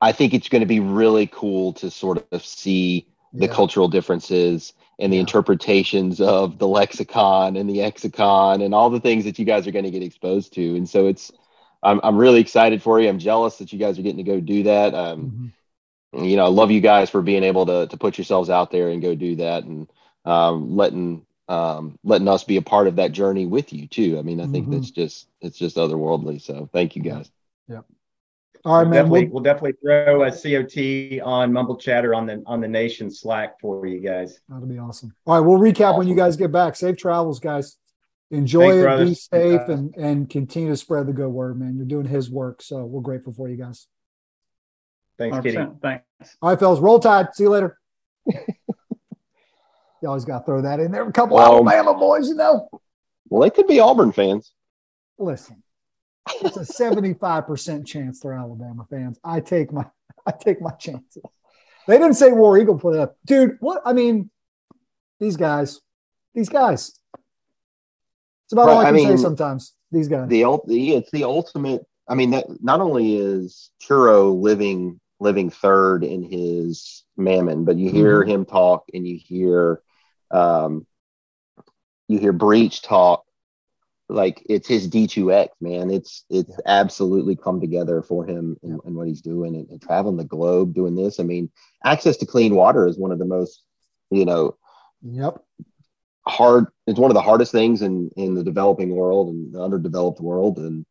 I 0.00 0.12
think 0.12 0.34
it's 0.34 0.48
going 0.48 0.60
to 0.60 0.66
be 0.66 0.80
really 0.80 1.26
cool 1.26 1.74
to 1.74 1.90
sort 1.90 2.26
of 2.32 2.44
see 2.44 3.06
the 3.32 3.46
Yeah. 3.46 3.52
cultural 3.52 3.88
differences 3.88 4.72
and 4.98 5.12
the 5.12 5.18
interpretations 5.18 6.20
of 6.20 6.58
the 6.58 6.68
lexicon 6.68 7.56
and 7.56 7.68
the 7.68 7.78
exicon 7.78 8.64
and 8.64 8.74
all 8.74 8.90
the 8.90 9.00
things 9.00 9.24
that 9.24 9.38
you 9.38 9.44
guys 9.44 9.66
are 9.66 9.72
going 9.72 9.84
to 9.84 9.90
get 9.90 10.02
exposed 10.02 10.52
to. 10.54 10.76
And 10.76 10.88
so 10.88 11.06
it's, 11.06 11.32
I'm, 11.82 12.00
I'm 12.02 12.16
really 12.16 12.40
excited 12.40 12.82
for 12.82 13.00
you. 13.00 13.08
I'm 13.08 13.18
jealous 13.18 13.58
that 13.58 13.72
you 13.72 13.78
guys 13.78 13.98
are 13.98 14.02
getting 14.02 14.24
to 14.24 14.30
go 14.30 14.40
do 14.40 14.64
that. 14.64 14.94
Um, 14.94 15.32
You 16.12 16.36
know, 16.36 16.44
I 16.44 16.48
love 16.48 16.70
you 16.70 16.80
guys 16.80 17.10
for 17.10 17.22
being 17.22 17.42
able 17.44 17.66
to 17.66 17.86
to 17.88 17.96
put 17.96 18.18
yourselves 18.18 18.48
out 18.50 18.70
there 18.70 18.88
and 18.88 19.02
go 19.02 19.14
do 19.14 19.36
that 19.36 19.64
and 19.64 19.90
um, 20.24 20.76
letting 20.76 21.26
um, 21.48 21.98
letting 22.04 22.28
us 22.28 22.44
be 22.44 22.56
a 22.56 22.62
part 22.62 22.86
of 22.88 22.96
that 22.96 23.12
journey 23.12 23.46
with 23.46 23.72
you 23.72 23.86
too. 23.88 24.18
I 24.18 24.22
mean, 24.22 24.40
I 24.40 24.46
think 24.46 24.68
Mhm. 24.68 24.70
that's 24.70 24.90
just 24.90 25.28
it's 25.40 25.58
just 25.58 25.76
otherworldly. 25.76 26.40
So 26.40 26.68
thank 26.72 26.96
you 26.96 27.02
guys. 27.02 27.30
yeah. 27.68 27.82
All 28.66 28.76
right, 28.78 28.82
we'll 28.82 28.90
man. 28.90 28.92
Definitely, 29.04 29.24
We'll, 29.24 29.32
we'll 29.34 29.42
definitely 29.42 29.72
throw 29.82 30.22
a 30.24 30.30
COT 30.30 31.20
on 31.26 31.52
Mumble 31.52 31.76
Chatter 31.76 32.14
on 32.14 32.26
the 32.26 32.42
on 32.46 32.60
the 32.60 32.68
nation 32.68 33.10
Slack 33.10 33.60
for 33.60 33.84
you 33.86 34.00
guys. 34.00 34.40
that'll 34.48 34.66
be 34.66 34.78
awesome. 34.78 35.14
All 35.26 35.34
right, 35.38 35.46
we'll 35.46 35.58
recap 35.58 35.98
when 35.98 36.08
you 36.08 36.14
guys 36.14 36.36
get 36.36 36.50
back. 36.50 36.74
Safe 36.76 36.96
travels, 36.96 37.40
guys. 37.40 37.76
Enjoy 38.30 38.82
Thanks, 38.82 39.00
it. 39.02 39.04
Be 39.06 39.14
safe 39.14 39.60
Uh, 39.68 39.72
and 39.72 39.94
and 39.96 40.30
continue 40.30 40.70
to 40.70 40.76
spread 40.76 41.06
the 41.06 41.12
good 41.12 41.28
word, 41.28 41.60
man. 41.60 41.76
You're 41.76 41.84
doing 41.86 42.06
His 42.06 42.30
work, 42.30 42.62
so 42.62 42.84
we're 42.86 43.02
grateful 43.02 43.32
for 43.34 43.48
you 43.48 43.56
guys. 43.56 43.86
Thanks, 45.18 45.36
Kitty. 45.40 45.58
100%. 45.58 45.80
Thanks. 45.82 46.04
All 46.40 46.48
right, 46.50 46.58
fellas. 46.58 46.80
Roll 46.80 46.98
Tide. 46.98 47.34
See 47.34 47.44
you 47.44 47.50
later. 47.50 47.78
you 48.26 50.08
always 50.08 50.24
got 50.24 50.40
to 50.40 50.44
throw 50.46 50.62
that 50.62 50.80
in 50.80 50.90
there. 50.90 51.06
A 51.06 51.12
couple 51.12 51.36
Well- 51.36 51.52
Alabama 51.68 51.94
boys, 51.94 52.28
you 52.28 52.34
know. 52.34 52.68
Well, 53.28 53.42
they 53.42 53.50
could 53.50 53.66
be 53.66 53.80
Auburn 53.80 54.12
fans. 54.12 54.52
Listen, 55.18 55.62
it's 56.42 56.56
a 56.56 56.64
seventy-five 56.64 57.46
percent 57.46 57.86
chance 57.86 58.20
they're 58.20 58.32
Alabama 58.32 58.84
fans. 58.88 59.18
I 59.24 59.40
take 59.40 59.72
my 59.72 59.86
I 60.26 60.32
take 60.32 60.60
my 60.60 60.70
chances. 60.72 61.22
They 61.86 61.98
didn't 61.98 62.14
say 62.14 62.32
War 62.32 62.56
Eagle 62.58 62.78
for 62.78 62.98
up. 62.98 63.16
dude. 63.26 63.56
What 63.60 63.82
I 63.84 63.92
mean, 63.92 64.30
these 65.20 65.36
guys, 65.36 65.80
these 66.34 66.48
guys. 66.48 66.98
It's 68.46 68.52
about 68.52 68.68
all 68.68 68.78
Right, 68.78 68.86
I 68.86 68.88
I 68.88 68.92
can 68.92 69.00
say 69.00 69.08
mean, 69.10 69.18
sometimes. 69.18 69.74
These 69.90 70.08
guys. 70.08 70.28
the 70.28 70.44
the- 70.66 70.94
it's 70.94 71.10
the 71.12 71.24
ultimate 71.24 71.84
i 72.08 72.14
mean 72.14 72.30
that 72.32 72.44
not 72.62 72.80
only 72.80 73.16
is 73.16 73.70
churro 73.80 74.38
living 74.38 75.00
living 75.20 75.48
third 75.50 76.02
in 76.04 76.22
his 76.22 77.04
mammon 77.16 77.64
but 77.64 77.76
you 77.76 77.90
hear 77.90 78.22
Mhm. 78.24 78.28
him 78.28 78.44
talk 78.44 78.84
and 78.92 79.06
you 79.06 79.16
hear 79.16 79.80
um 80.30 80.84
you 82.08 82.18
hear 82.18 82.32
breach 82.32 82.82
talk 82.82 83.23
like 84.08 84.44
it's 84.48 84.68
his 84.68 84.88
d2x 84.88 85.48
man. 85.60 85.90
It's 85.90 86.24
it's 86.28 86.54
absolutely 86.66 87.36
come 87.36 87.60
together 87.60 88.02
for 88.02 88.26
him 88.26 88.56
and, 88.62 88.80
and 88.84 88.94
what 88.94 89.08
he's 89.08 89.22
doing 89.22 89.56
and, 89.56 89.68
and 89.70 89.80
traveling 89.80 90.16
the 90.16 90.24
globe 90.24 90.74
doing 90.74 90.94
this. 90.94 91.18
I 91.20 91.22
mean 91.22 91.50
access 91.84 92.16
to 92.18 92.26
clean 92.26 92.54
water 92.54 92.86
is 92.86 92.98
one 92.98 93.12
of 93.12 93.18
the 93.18 93.24
most 93.24 93.62
you 94.10 94.24
know 94.24 94.56
Yep. 95.02 95.42
hard 96.26 96.66
it's 96.86 96.98
one 96.98 97.10
of 97.10 97.14
the 97.14 97.20
hardest 97.20 97.52
things 97.52 97.82
in 97.82 98.10
in 98.16 98.34
the 98.34 98.44
developing 98.44 98.94
world 98.94 99.28
and 99.28 99.52
the 99.54 99.62
underdeveloped 99.62 100.20
world. 100.20 100.58
And 100.58 100.84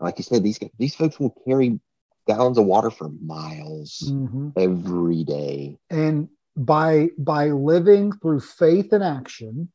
like 0.00 0.18
you 0.18 0.24
said 0.24 0.42
these 0.42 0.58
these 0.78 0.94
folks 0.94 1.18
will 1.18 1.34
carry 1.46 1.80
gallons 2.26 2.58
of 2.58 2.66
water 2.66 2.90
for 2.90 3.08
miles 3.22 4.02
Mhm. 4.12 4.52
every 4.56 5.24
day. 5.24 5.78
And 5.90 6.28
by 6.56 7.10
by 7.18 7.50
living 7.50 8.12
through 8.12 8.40
faith 8.40 8.92
and 8.92 9.02
action, 9.04 9.70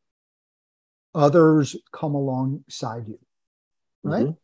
others 1.13 1.75
come 1.91 2.15
alongside 2.15 3.07
you. 3.07 3.19
Right? 4.03 4.27
Mhm. 4.27 4.37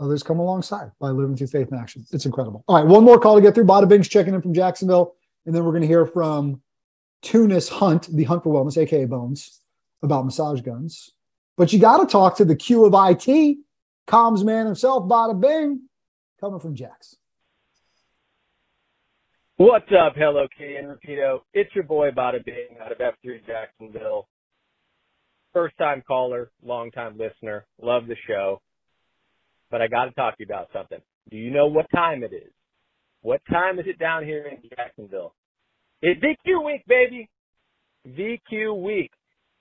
Others 0.00 0.22
come 0.22 0.38
alongside 0.38 0.92
by 0.98 1.10
living 1.10 1.36
through 1.36 1.48
faith 1.48 1.70
and 1.70 1.78
action. 1.78 2.06
It's 2.10 2.24
incredible. 2.24 2.64
All 2.66 2.76
right, 2.76 2.86
one 2.86 3.04
more 3.04 3.20
call 3.20 3.36
to 3.36 3.42
get 3.42 3.54
through. 3.54 3.64
Bada 3.66 3.86
Bing's 3.86 4.08
checking 4.08 4.34
in 4.34 4.40
from 4.40 4.54
Jacksonville, 4.54 5.14
and 5.44 5.54
then 5.54 5.62
we're 5.64 5.72
going 5.72 5.82
to 5.82 5.86
hear 5.86 6.06
from 6.06 6.62
Tunis 7.20 7.68
Hunt, 7.68 8.06
the 8.06 8.24
Hunt 8.24 8.42
for 8.42 8.52
Wellness, 8.52 8.78
aka 8.78 9.04
Bones, 9.04 9.60
about 10.02 10.24
massage 10.24 10.62
guns. 10.62 11.12
But 11.58 11.72
you 11.74 11.78
got 11.78 11.98
to 11.98 12.06
talk 12.06 12.36
to 12.36 12.46
the 12.46 12.56
Q 12.56 12.86
of 12.86 12.94
IT, 12.94 13.58
comms 14.06 14.42
man 14.42 14.64
himself, 14.64 15.04
Bada 15.04 15.38
Bing, 15.38 15.82
coming 16.40 16.60
from 16.60 16.74
Jax. 16.74 17.16
What's 19.58 19.92
up, 19.92 20.14
Hello 20.16 20.48
Kitty 20.56 20.76
and 20.76 20.88
Rapido? 20.88 21.40
It's 21.52 21.74
your 21.74 21.84
boy 21.84 22.10
Bada 22.10 22.42
Bing 22.42 22.78
out 22.82 22.90
of 22.90 22.96
F3 22.96 23.46
Jacksonville. 23.46 24.29
First 25.52 25.76
time 25.78 26.02
caller, 26.06 26.50
long 26.64 26.90
time 26.92 27.18
listener, 27.18 27.66
love 27.82 28.06
the 28.06 28.16
show. 28.28 28.60
But 29.70 29.82
I 29.82 29.88
got 29.88 30.04
to 30.04 30.12
talk 30.12 30.36
to 30.36 30.44
you 30.44 30.46
about 30.46 30.68
something. 30.72 30.98
Do 31.30 31.36
you 31.36 31.50
know 31.50 31.66
what 31.66 31.86
time 31.94 32.22
it 32.22 32.32
is? 32.32 32.52
What 33.22 33.40
time 33.50 33.78
is 33.78 33.86
it 33.86 33.98
down 33.98 34.24
here 34.24 34.46
in 34.46 34.58
Jacksonville? 34.76 35.34
It's 36.02 36.20
VQ 36.20 36.64
week, 36.64 36.82
baby. 36.86 37.28
VQ 38.08 38.82
week. 38.82 39.10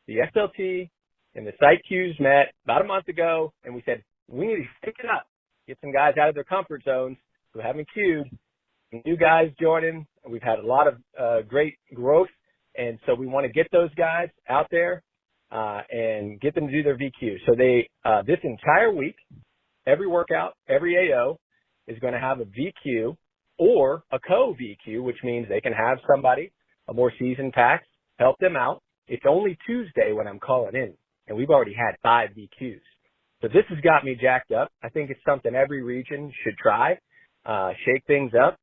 The 0.08 0.18
SLT 0.36 0.90
and 1.36 1.46
the 1.46 1.54
site 1.60 1.82
Qs 1.92 2.20
met 2.20 2.54
about 2.64 2.82
a 2.82 2.86
month 2.86 3.08
ago, 3.08 3.52
and 3.64 3.74
we 3.74 3.84
said 3.86 4.04
we 4.28 4.48
need 4.48 4.56
to 4.58 4.86
pick 4.86 4.96
it 5.00 5.10
up, 5.10 5.28
get 5.68 5.78
some 5.82 5.92
guys 5.92 6.14
out 6.20 6.30
of 6.30 6.36
their 6.36 6.44
comfort 6.44 6.84
zones 6.84 7.18
who 7.54 7.60
haven't 7.60 7.88
queued, 7.94 8.30
new 9.06 9.18
guys 9.18 9.52
joining. 9.60 10.06
We've 10.28 10.42
had 10.42 10.60
a 10.60 10.66
lot 10.66 10.88
of 10.88 10.96
uh, 11.20 11.42
great 11.48 11.78
growth, 11.94 12.30
and 12.78 13.00
so 13.06 13.16
we 13.16 13.28
want 13.28 13.46
to 13.46 13.52
get 13.52 13.68
those 13.72 13.94
guys 13.96 14.30
out 14.48 14.68
there 14.72 15.04
uh, 15.52 15.82
and 15.92 16.40
get 16.42 16.56
them 16.56 16.68
to 16.68 16.74
do 16.74 16.84
their 16.84 16.98
VQ. 16.98 17.38
So 17.48 17.56
they 17.58 17.90
uh, 18.06 18.24
this 18.24 18.40
entire 18.44 18.94
week, 18.94 19.16
every 19.88 20.08
workout, 20.08 20.56
every 20.70 20.98
AO 21.14 21.40
is 21.88 22.00
going 22.00 22.14
to 22.14 22.20
have 22.20 22.40
a 22.40 22.46
VQ 22.46 23.16
or 23.60 24.04
a 24.12 24.20
co 24.20 24.56
VQ, 24.60 25.04
which 25.04 25.18
means 25.24 25.48
they 25.50 25.62
can 25.62 25.74
have 25.74 25.98
somebody, 26.12 26.52
a 26.88 26.94
more 26.94 27.12
seasoned 27.20 27.54
pack, 27.54 27.84
help 28.20 28.38
them 28.40 28.56
out. 28.56 28.82
It's 29.08 29.24
only 29.28 29.58
Tuesday 29.68 30.14
when 30.14 30.28
I'm 30.28 30.40
calling 30.40 30.76
in, 30.76 30.94
and 31.28 31.38
we've 31.38 31.50
already 31.50 31.74
had 31.76 31.96
five 32.04 32.32
VQs. 32.32 32.82
So 33.42 33.50
this 33.50 33.66
has 33.70 33.80
got 33.82 34.06
me 34.06 34.18
jacked 34.22 34.52
up. 34.52 34.72
I 34.84 34.90
think 34.90 35.10
it's 35.12 35.20
something 35.28 35.56
every 35.56 35.84
region 35.84 36.32
should 36.44 36.58
try, 36.58 36.98
uh, 37.46 37.72
shake 37.86 38.06
things 38.08 38.32
up. 38.42 38.58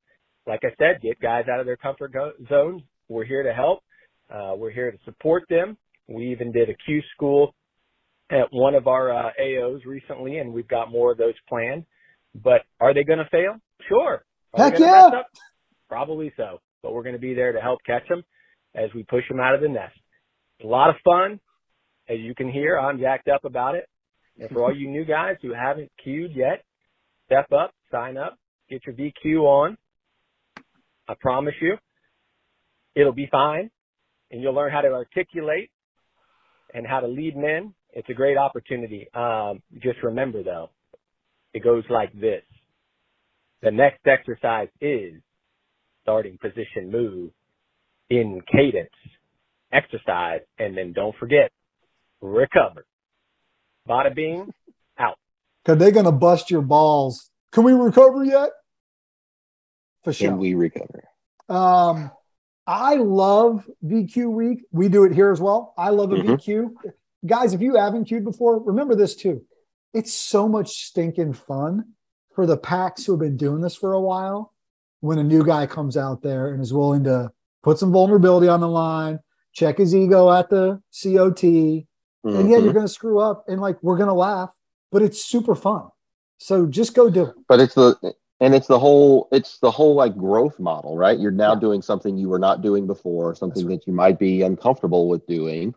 like 0.46 0.62
I 0.64 0.70
said, 0.78 1.02
get 1.02 1.20
guys 1.20 1.46
out 1.52 1.60
of 1.60 1.66
their 1.66 1.76
comfort 1.78 2.12
go- 2.12 2.32
zones. 2.48 2.82
We're 3.08 3.24
here 3.26 3.44
to 3.44 3.54
help. 3.54 3.80
Uh, 4.30 4.54
we're 4.56 4.72
here 4.72 4.90
to 4.90 4.98
support 5.04 5.44
them. 5.50 5.78
We 6.08 6.30
even 6.30 6.52
did 6.52 6.70
a 6.70 6.74
Q 6.74 7.02
school 7.14 7.54
at 8.30 8.46
one 8.50 8.74
of 8.74 8.86
our 8.86 9.12
uh, 9.12 9.30
AOs 9.40 9.84
recently, 9.84 10.38
and 10.38 10.52
we've 10.52 10.68
got 10.68 10.90
more 10.90 11.12
of 11.12 11.18
those 11.18 11.34
planned. 11.48 11.84
But 12.34 12.62
are 12.80 12.92
they 12.92 13.04
going 13.04 13.18
to 13.18 13.28
fail? 13.30 13.56
Sure. 13.88 14.24
Are 14.54 14.70
Heck 14.70 14.78
yeah. 14.78 15.10
Probably 15.88 16.32
so. 16.36 16.60
But 16.82 16.92
we're 16.92 17.02
going 17.02 17.14
to 17.14 17.20
be 17.20 17.34
there 17.34 17.52
to 17.52 17.60
help 17.60 17.80
catch 17.86 18.06
them 18.08 18.22
as 18.74 18.90
we 18.94 19.02
push 19.04 19.26
them 19.28 19.40
out 19.40 19.54
of 19.54 19.60
the 19.60 19.68
nest. 19.68 19.98
It's 20.58 20.64
a 20.64 20.68
lot 20.68 20.90
of 20.90 20.96
fun. 21.04 21.40
As 22.08 22.18
you 22.20 22.34
can 22.34 22.50
hear, 22.50 22.78
I'm 22.78 23.00
jacked 23.00 23.28
up 23.28 23.44
about 23.44 23.74
it. 23.74 23.88
And 24.38 24.50
for 24.50 24.62
all 24.62 24.76
you 24.76 24.88
new 24.88 25.04
guys 25.04 25.36
who 25.42 25.52
haven't 25.52 25.90
queued 26.02 26.32
yet, 26.34 26.62
step 27.24 27.50
up, 27.52 27.72
sign 27.90 28.16
up, 28.16 28.38
get 28.68 28.82
your 28.86 28.94
VQ 28.94 29.42
on. 29.42 29.78
I 31.08 31.14
promise 31.20 31.54
you, 31.60 31.76
it'll 32.94 33.12
be 33.12 33.28
fine. 33.30 33.70
And 34.30 34.42
you'll 34.42 34.54
learn 34.54 34.72
how 34.72 34.80
to 34.80 34.88
articulate 34.88 35.70
and 36.74 36.86
how 36.86 37.00
to 37.00 37.06
lead 37.06 37.36
men. 37.36 37.74
It's 37.92 38.08
a 38.08 38.14
great 38.14 38.36
opportunity. 38.36 39.08
Um, 39.14 39.62
just 39.82 40.02
remember 40.02 40.42
though, 40.42 40.70
it 41.54 41.62
goes 41.64 41.84
like 41.88 42.12
this. 42.18 42.42
The 43.62 43.70
next 43.70 44.06
exercise 44.06 44.68
is 44.80 45.14
starting 46.02 46.38
position 46.40 46.90
move 46.90 47.30
in 48.10 48.40
cadence, 48.52 48.90
exercise, 49.72 50.40
and 50.58 50.76
then 50.76 50.92
don't 50.92 51.16
forget, 51.16 51.50
recover. 52.20 52.84
Bada 53.88 54.14
bing, 54.14 54.52
out. 54.98 55.18
Cause 55.64 55.78
they're 55.78 55.90
gonna 55.90 56.12
bust 56.12 56.50
your 56.50 56.62
balls. 56.62 57.30
Can 57.52 57.64
we 57.64 57.72
recover 57.72 58.24
yet? 58.24 58.50
For 60.04 60.12
sure. 60.12 60.28
Can 60.28 60.38
we 60.38 60.54
recover? 60.54 61.02
Um, 61.48 62.10
I 62.66 62.96
love 62.96 63.64
VQ 63.84 64.30
week. 64.30 64.64
We 64.72 64.88
do 64.88 65.04
it 65.04 65.12
here 65.12 65.30
as 65.30 65.40
well. 65.40 65.72
I 65.78 65.90
love 65.90 66.12
a 66.12 66.16
Mhm. 66.16 66.26
VQ. 66.26 66.74
Guys, 67.24 67.54
if 67.54 67.60
you 67.60 67.76
haven't 67.76 68.04
queued 68.06 68.24
before, 68.24 68.58
remember 68.58 68.94
this 68.94 69.14
too. 69.14 69.42
It's 69.94 70.12
so 70.12 70.48
much 70.48 70.84
stinking 70.84 71.32
fun 71.34 71.92
for 72.34 72.44
the 72.46 72.56
PAX 72.56 73.06
who 73.06 73.12
have 73.12 73.20
been 73.20 73.36
doing 73.36 73.60
this 73.62 73.74
for 73.76 73.92
a 73.92 74.00
while 74.00 74.52
when 75.00 75.18
a 75.18 75.24
new 75.24 75.44
guy 75.44 75.66
comes 75.66 75.96
out 75.96 76.22
there 76.22 76.48
and 76.52 76.60
is 76.60 76.72
willing 76.72 77.04
to 77.04 77.30
put 77.62 77.78
some 77.78 77.92
vulnerability 77.92 78.48
on 78.48 78.60
the 78.60 78.68
line, 78.68 79.20
check 79.52 79.78
his 79.78 79.94
ego 79.94 80.30
at 80.30 80.50
the 80.50 80.80
COT. 80.92 81.86
And 82.24 82.50
yeah, 82.50 82.58
you're 82.58 82.72
going 82.72 82.84
to 82.86 82.92
screw 82.92 83.20
up 83.20 83.44
and 83.48 83.60
like 83.60 83.80
we're 83.82 83.96
going 83.96 84.08
to 84.08 84.14
laugh, 84.14 84.52
but 84.90 85.00
it's 85.02 85.24
super 85.24 85.54
fun. 85.54 85.88
So 86.38 86.66
just 86.66 86.94
go 86.94 87.08
do 87.08 87.26
it. 87.26 87.34
but 87.48 87.60
it's 87.60 87.74
the 87.74 87.96
and 88.40 88.54
it's 88.54 88.66
the 88.66 88.78
whole 88.78 89.28
it's 89.32 89.58
the 89.58 89.70
whole 89.70 89.94
like 89.94 90.16
growth 90.16 90.58
model 90.58 90.96
right? 90.96 91.18
You're 91.18 91.30
now 91.30 91.54
doing 91.54 91.82
something 91.82 92.16
you 92.16 92.28
were 92.28 92.38
not 92.38 92.62
doing 92.62 92.86
before 92.86 93.34
something 93.34 93.68
that 93.68 93.86
you 93.86 93.92
might 93.92 94.18
be 94.18 94.42
uncomfortable 94.42 95.08
with 95.08 95.26
doing. 95.26 95.74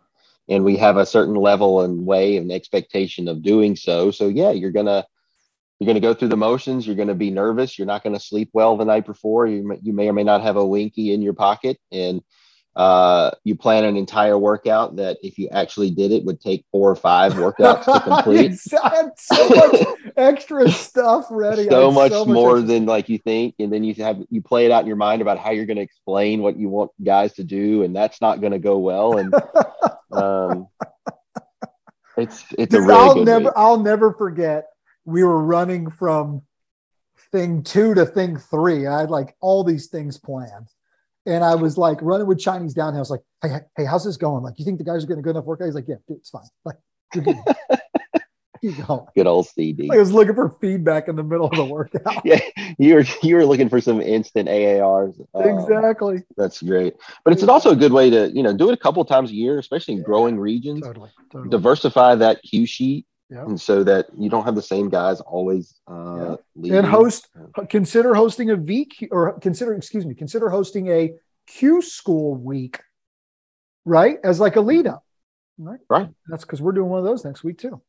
And 0.48 0.64
we 0.64 0.78
have 0.78 0.98
a 0.98 1.06
certain 1.06 1.36
level 1.36 1.82
and 1.82 2.06
way 2.06 2.38
and 2.38 2.52
expectation 2.52 3.28
of 3.28 3.44
doing 3.44 3.76
so. 3.76 4.12
So 4.12 4.28
yeah 4.28 4.52
you're 4.52 4.72
gonna 4.72 5.06
you're 5.80 5.88
gonna 5.88 6.02
go 6.02 6.14
through 6.14 6.28
the 6.30 6.38
motions. 6.38 6.86
You're 6.86 6.98
gonna 6.98 7.16
be 7.16 7.32
nervous. 7.32 7.78
You're 7.78 7.88
not 7.88 8.04
gonna 8.04 8.20
sleep 8.20 8.50
well 8.54 8.76
the 8.76 8.86
night 8.86 9.06
before. 9.06 9.48
You 9.48 9.66
may, 9.66 9.80
you 9.82 9.94
may 9.94 10.10
or 10.10 10.14
may 10.14 10.24
not 10.24 10.42
have 10.42 10.58
a 10.58 10.66
winky 10.66 11.14
in 11.14 11.22
your 11.22 11.34
pocket. 11.34 11.78
And 11.92 12.22
uh, 12.76 13.32
you 13.44 13.56
plan 13.56 13.84
an 13.84 13.98
entire 13.98 14.38
workout 14.38 14.96
that 14.96 15.18
if 15.22 15.38
you 15.38 15.50
actually 15.50 15.92
did 15.92 16.12
it 16.12 16.24
would 16.24 16.40
take 16.40 16.66
four 16.72 16.90
or 16.90 16.96
five 16.96 17.34
workouts 17.34 17.84
to 17.86 18.00
complete 18.04 18.58
I 18.82 18.96
had 18.96 19.10
so 19.18 19.50
much 19.50 19.88
extra 20.16 20.70
stuff 20.72 21.26
ready. 21.30 21.64
I 21.64 21.70
so 21.70 21.92
much 21.92 22.12
more 22.28 22.58
extra- 22.58 22.68
than 22.68 22.86
like 22.86 23.10
you 23.10 23.18
think 23.18 23.56
and 23.60 23.74
then 23.74 23.84
you 23.84 23.94
have 23.96 24.24
you 24.30 24.42
play 24.42 24.66
it 24.66 24.72
out 24.72 24.82
in 24.82 24.88
your 24.88 24.96
mind 24.96 25.22
about 25.22 25.40
how 25.40 25.52
you're 25.52 25.66
going 25.66 25.78
to 25.78 25.84
explain 25.84 26.42
what 26.42 26.58
you 26.58 26.70
want 26.70 26.92
guys 27.04 27.34
to 27.34 27.44
do 27.44 27.84
and 27.84 27.96
that's 27.96 28.22
not 28.22 28.40
going 28.40 28.54
to 28.54 28.60
go 28.60 28.78
well 28.78 29.18
and 29.18 29.34
um 30.12 30.68
it's 32.18 32.46
it's 32.58 32.74
a 32.74 32.82
really 32.82 32.94
I'll 32.94 33.14
good 33.16 33.26
never 33.26 33.46
week. 33.46 33.54
I'll 33.56 33.80
never 33.80 34.14
forget 34.14 34.66
we 35.06 35.24
were 35.24 35.44
running 35.44 35.90
from 35.90 36.44
thing 37.32 37.64
two 37.64 37.94
to 37.96 38.06
thing 38.06 38.38
three. 38.38 38.88
I 38.88 39.02
had 39.02 39.10
like 39.10 39.36
all 39.42 39.64
these 39.64 39.88
things 39.88 40.18
planned. 40.18 40.70
And 41.30 41.44
I 41.44 41.56
was 41.56 41.78
like 41.78 42.00
running 42.02 42.28
with 42.28 42.40
Chinese 42.40 42.74
downhill. 42.74 42.98
I 42.98 43.02
was 43.02 43.10
like, 43.12 43.22
hey, 43.44 43.50
hey, 43.78 43.86
how's 43.86 44.04
this 44.04 44.18
going? 44.18 44.44
Like, 44.44 44.56
you 44.58 44.66
think 44.66 44.78
the 44.80 44.84
guys 44.84 45.04
are 45.04 45.08
getting 45.08 45.20
a 45.20 45.24
good 45.24 45.32
enough 45.32 45.46
workout? 45.46 45.66
He's 45.66 45.76
like, 45.76 45.88
yeah, 45.88 45.96
dude, 46.08 46.18
it's 46.18 46.30
fine. 46.32 46.42
Like, 46.66 46.78
you're 47.14 47.24
good. 47.24 47.38
Keep 48.62 48.86
going. 48.88 49.06
good 49.16 49.26
old 49.26 49.48
cd 49.48 49.88
Like, 49.88 49.98
I 49.98 50.02
was 50.02 50.12
looking 50.12 50.36
for 50.36 50.50
feedback 50.60 51.08
in 51.08 51.16
the 51.16 51.24
middle 51.24 51.46
of 51.48 51.56
the 51.56 51.64
workout. 51.64 52.22
yeah 52.26 52.42
you 52.78 52.96
were 52.96 53.06
you 53.24 53.36
were 53.38 53.46
looking 53.46 53.70
for 53.70 53.80
some 53.80 54.02
instant 54.02 54.50
aars 54.50 55.18
Um, 55.34 55.44
exactly. 55.48 56.24
that's 56.36 56.62
great 56.62 56.96
but 57.24 57.32
it's 57.32 57.42
also 57.44 57.72
a 57.72 57.76
good 57.78 57.94
way 57.94 58.10
to 58.10 58.30
you 58.36 58.44
know 58.44 58.52
do 58.52 58.70
it 58.70 58.74
a 58.74 58.78
couple 58.78 59.06
times 59.06 59.32
a 59.32 59.34
year 59.34 59.60
especially 59.60 59.94
in 59.94 60.04
growing 60.04 60.38
regions 60.38 60.82
Totally. 60.82 61.10
totally. 61.32 61.50
diversify 61.50 62.16
that 62.16 62.42
cue 62.42 62.66
sheet 62.66 63.06
Yeah. 63.30 63.44
and 63.44 63.62
so 63.62 63.84
that 63.84 64.08
you 64.18 64.28
don't 64.28 64.46
have 64.46 64.56
the 64.56 64.62
same 64.62 64.90
guys 64.90 65.22
always 65.22 65.80
uh 65.88 66.38
leading. 66.56 66.80
and 66.80 66.88
host 66.88 67.28
consider 67.70 68.16
hosting 68.16 68.50
a 68.50 68.58
VQ 68.58 69.10
or 69.12 69.40
consider 69.40 69.76
excuse 69.76 70.04
me 70.04 70.16
consider 70.16 70.50
hosting 70.50 70.88
a 70.88 71.14
Q 71.50 71.82
school 71.82 72.36
week, 72.36 72.80
right? 73.86 74.18
As 74.24 74.40
like 74.40 74.56
a 74.56 74.62
lead 74.62 74.88
up, 74.88 75.04
right? 75.58 75.80
Right. 75.90 76.10
That's 76.28 76.44
because 76.44 76.62
we're 76.62 76.72
doing 76.72 76.90
one 76.90 77.00
of 77.00 77.06
those 77.06 77.26
next 77.26 77.44
week 77.44 77.58
too. 77.58 77.82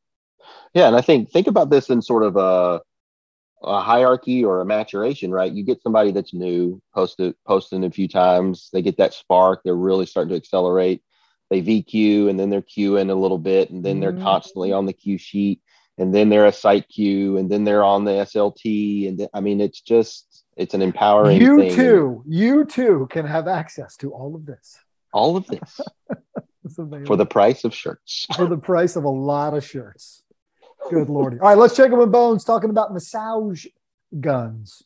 Yeah, 0.74 0.88
and 0.88 0.96
I 0.96 1.00
think 1.00 1.31
think 1.31 1.46
about 1.46 1.70
this 1.70 1.90
in 1.90 2.00
sort 2.03 2.22
of 2.22 2.37
a, 2.37 2.81
a 3.62 3.81
hierarchy 3.81 4.44
or 4.44 4.61
a 4.61 4.64
maturation, 4.64 5.31
right? 5.31 5.53
You 5.53 5.62
get 5.62 5.83
somebody 5.83 6.12
that's 6.12 6.33
new, 6.33 6.81
posted 6.94 7.35
posting 7.46 7.85
a 7.85 7.90
few 7.90 8.09
times, 8.09 8.70
they 8.72 8.83
get 8.83 8.96
that 8.96 9.14
spark, 9.14 9.61
they're 9.64 9.74
really 9.74 10.07
starting 10.07 10.31
to 10.31 10.37
accelerate. 10.37 11.03
They 11.51 11.61
VQ 11.61 12.31
and 12.31 12.39
then 12.39 12.49
they're 12.49 12.63
queuing 12.63 13.11
a 13.11 13.15
little 13.15 13.39
bit, 13.39 13.71
and 13.71 13.85
then 13.85 13.99
they're 14.01 14.13
Mhm. 14.13 14.23
constantly 14.23 14.73
on 14.73 14.87
the 14.87 14.93
queue 14.93 15.19
sheet, 15.19 15.61
and 15.99 16.15
then 16.15 16.29
they're 16.29 16.47
a 16.47 16.53
site 16.53 16.89
queue, 16.89 17.37
and 17.37 17.51
then 17.51 17.65
they're 17.65 17.83
on 17.85 18.05
the 18.05 18.13
SLT, 18.21 19.09
and 19.09 19.19
then, 19.19 19.29
I 19.35 19.41
mean, 19.41 19.61
it's 19.61 19.81
just 19.81 20.45
it's 20.57 20.75
an 20.75 20.83
empowering 20.83 21.41
You 21.41 21.57
thing. 21.57 21.75
too, 21.75 22.23
you 22.27 22.65
too 22.67 23.09
can 23.11 23.25
have 23.27 23.49
access 23.49 23.97
to 23.99 24.13
all 24.13 24.35
of 24.35 24.45
this. 24.47 24.79
All 25.13 25.37
of 25.37 25.47
this 25.47 25.81
for 27.07 27.17
the 27.17 27.25
price 27.27 27.65
of 27.65 27.75
shirts. 27.75 28.27
for 28.37 28.47
the 28.47 28.59
price 28.59 28.95
of 28.95 29.05
a 29.05 29.09
lot 29.11 29.55
of 29.55 29.65
shirts. 29.65 30.23
Good 30.91 31.09
lordy. 31.09 31.39
All 31.41 31.49
right, 31.49 31.59
let's 31.59 31.75
check 31.77 31.91
in 31.93 31.99
with 31.99 32.13
Bones 32.13 32.45
talking 32.45 32.71
about 32.71 32.93
massage 32.93 33.67
guns. 34.21 34.83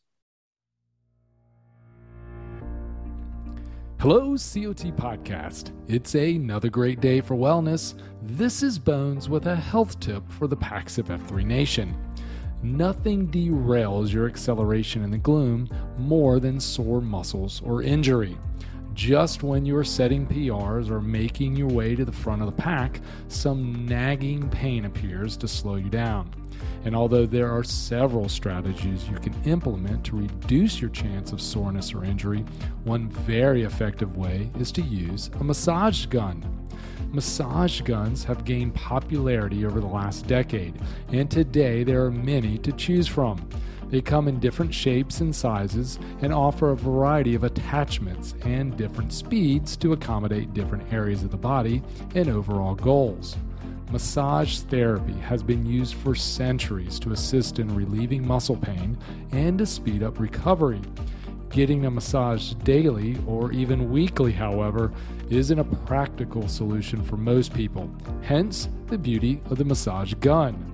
Hello, 4.05 4.33
COT 4.33 4.95
Podcast. 4.99 5.73
It's 5.89 6.15
another 6.15 6.69
great 6.69 7.01
day 7.01 7.23
for 7.23 7.37
wellness. 7.37 7.95
This 8.21 8.63
is 8.63 8.79
Bones 8.79 9.31
with 9.31 9.47
a 9.47 9.57
health 9.57 9.99
tip 9.99 10.31
for 10.31 10.47
the 10.47 10.55
PAX 10.55 10.99
of 10.99 11.07
F3 11.07 11.43
Nation. 11.47 11.97
Nothing 12.63 13.29
derails 13.29 14.13
your 14.13 14.27
acceleration 14.27 15.03
in 15.05 15.11
the 15.11 15.17
gloom 15.17 15.71
more 15.97 16.39
than 16.39 16.61
sore 16.61 17.01
muscles 17.01 17.63
or 17.65 17.83
injury. 17.83 18.37
Just 18.93 19.43
when 19.43 19.65
you're 19.65 19.83
setting 19.83 20.27
PRs 20.27 20.91
or 20.91 21.01
making 21.01 21.57
your 21.57 21.71
way 21.71 21.97
to 21.97 22.05
the 22.05 22.13
front 22.13 22.43
of 22.43 22.47
the 22.47 22.63
pack, 22.63 23.01
some 23.29 23.87
nagging 23.87 24.51
pain 24.51 24.85
appears 24.85 25.35
to 25.39 25.49
slow 25.49 25.77
you 25.77 25.89
down. 25.89 26.31
And 26.85 26.95
although 26.95 27.25
there 27.25 27.51
are 27.51 27.65
several 27.65 28.29
strategies 28.29 29.09
you 29.09 29.17
can 29.17 29.35
implement 29.45 30.05
to 30.07 30.17
reduce 30.17 30.81
your 30.81 30.91
chance 30.91 31.33
of 31.33 31.41
soreness 31.41 31.95
or 31.95 32.05
injury, 32.05 32.45
one 32.85 33.09
very 33.09 33.63
effective 33.63 34.17
way 34.17 34.51
is 34.59 34.71
to 34.73 34.83
use 34.83 35.31
a 35.41 35.45
massage 35.45 36.07
gun. 36.07 36.45
Massage 37.11 37.81
guns 37.81 38.25
have 38.25 38.45
gained 38.45 38.75
popularity 38.75 39.65
over 39.65 39.81
the 39.81 39.87
last 39.87 40.27
decade, 40.27 40.75
and 41.13 41.31
today 41.31 41.85
there 41.85 42.05
are 42.05 42.11
many 42.11 42.59
to 42.59 42.73
choose 42.73 43.07
from. 43.07 43.49
They 43.89 44.01
come 44.01 44.27
in 44.27 44.41
different 44.41 44.75
shapes 44.75 45.21
and 45.21 45.35
sizes 45.35 46.01
and 46.21 46.35
offer 46.35 46.71
a 46.71 46.77
variety 46.77 47.35
of 47.37 47.45
attachments 47.45 48.35
and 48.43 48.77
different 48.77 49.13
speeds 49.13 49.77
to 49.77 49.93
accommodate 49.93 50.53
different 50.53 50.93
areas 50.93 51.23
of 51.23 51.31
the 51.31 51.37
body 51.37 51.81
and 52.15 52.29
overall 52.29 52.75
goals. 52.75 53.37
Massage 53.91 54.61
therapy 54.61 55.13
has 55.15 55.43
been 55.43 55.65
used 55.65 55.95
for 55.95 56.15
centuries 56.15 56.99
to 56.99 57.13
assist 57.13 57.59
in 57.59 57.75
relieving 57.75 58.27
muscle 58.27 58.57
pain 58.57 58.99
and 59.33 59.59
to 59.59 59.67
speed 59.67 60.03
up 60.03 60.19
recovery. 60.19 60.81
Getting 61.51 61.87
a 61.87 61.91
massage 61.91 62.55
daily 62.65 63.17
or 63.27 63.53
even 63.53 63.93
weekly, 63.93 64.33
however, 64.33 64.93
isn't 65.31 65.59
a 65.59 65.65
practical 65.65 66.49
solution 66.49 67.03
for 67.03 67.17
most 67.17 67.55
people, 67.55 67.89
hence 68.23 68.69
the 68.89 68.99
beauty 68.99 69.41
of 69.51 69.59
the 69.59 69.65
massage 69.65 70.15
gun. 70.15 70.74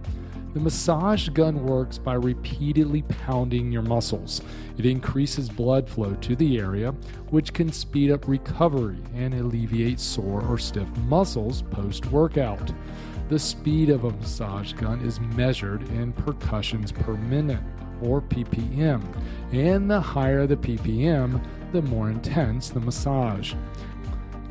The 0.52 0.60
massage 0.60 1.28
gun 1.28 1.64
works 1.64 1.96
by 1.96 2.14
repeatedly 2.14 3.02
pounding 3.02 3.70
your 3.70 3.82
muscles. 3.82 4.40
It 4.78 4.84
increases 4.84 5.48
blood 5.48 5.88
flow 5.88 6.14
to 6.14 6.34
the 6.34 6.58
area, 6.58 6.90
which 7.28 7.52
can 7.52 7.70
speed 7.70 8.10
up 8.10 8.26
recovery 8.26 8.98
and 9.14 9.32
alleviate 9.32 10.00
sore 10.00 10.42
or 10.42 10.58
stiff 10.58 10.88
muscles 11.06 11.62
post 11.62 12.06
workout. 12.06 12.72
The 13.28 13.38
speed 13.38 13.90
of 13.90 14.02
a 14.02 14.10
massage 14.10 14.72
gun 14.72 15.00
is 15.02 15.20
measured 15.20 15.82
in 15.90 16.12
percussions 16.12 16.90
per 16.90 17.14
minute, 17.14 17.62
or 18.02 18.20
ppm, 18.20 19.02
and 19.52 19.88
the 19.88 20.00
higher 20.00 20.48
the 20.48 20.56
ppm, 20.56 21.40
the 21.70 21.82
more 21.82 22.10
intense 22.10 22.70
the 22.70 22.80
massage. 22.80 23.54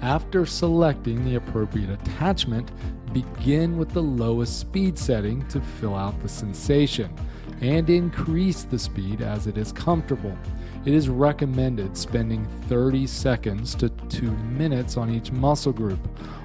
After 0.01 0.45
selecting 0.45 1.25
the 1.25 1.35
appropriate 1.35 1.89
attachment, 1.89 2.71
begin 3.11 3.77
with 3.77 3.89
the 3.89 4.01
lowest 4.01 4.59
speed 4.59 4.97
setting 4.97 5.45
to 5.49 5.59
fill 5.59 5.95
out 5.95 6.21
the 6.21 6.29
sensation 6.29 7.13
and 7.59 7.89
increase 7.89 8.63
the 8.63 8.79
speed 8.79 9.21
as 9.21 9.45
it 9.45 9.57
is 9.57 9.73
comfortable. 9.73 10.37
It 10.85 10.93
is 10.93 11.09
recommended 11.09 11.97
spending 11.97 12.45
30 12.69 13.07
seconds 13.07 13.75
to 13.75 13.89
2 13.89 14.31
minutes 14.31 14.95
on 14.95 15.09
each 15.09 15.33
muscle 15.33 15.73
group, 15.73 15.99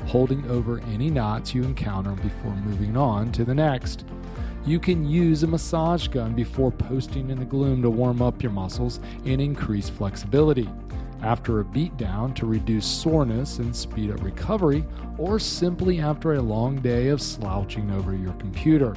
holding 0.07 0.45
over 0.51 0.81
any 0.93 1.09
knots 1.09 1.55
you 1.55 1.63
encounter 1.63 2.11
before 2.11 2.57
moving 2.57 2.97
on 2.97 3.31
to 3.33 3.45
the 3.45 3.55
next. 3.55 4.05
You 4.67 4.81
can 4.81 5.09
use 5.09 5.45
a 5.45 5.47
massage 5.47 6.09
gun 6.09 6.35
before 6.35 6.73
posting 6.73 7.31
in 7.31 7.39
the 7.39 7.45
gloom 7.45 7.83
to 7.83 7.91
warm 7.91 8.21
up 8.21 8.43
your 8.43 8.51
muscles 8.51 8.99
and 9.25 9.41
increase 9.41 9.89
flexibility 9.89 10.69
after 11.25 11.61
a 11.61 11.65
beatdown 11.65 12.35
to 12.35 12.47
reduce 12.47 12.85
soreness 12.85 13.59
and 13.59 13.75
speed 13.75 14.11
up 14.11 14.23
recovery, 14.23 14.85
or 15.17 15.39
simply 15.39 15.99
after 15.99 16.35
a 16.35 16.43
long 16.43 16.77
day 16.77 17.09
of 17.09 17.23
slouching 17.23 17.91
over 17.91 18.15
your 18.15 18.35
computer. 18.35 18.95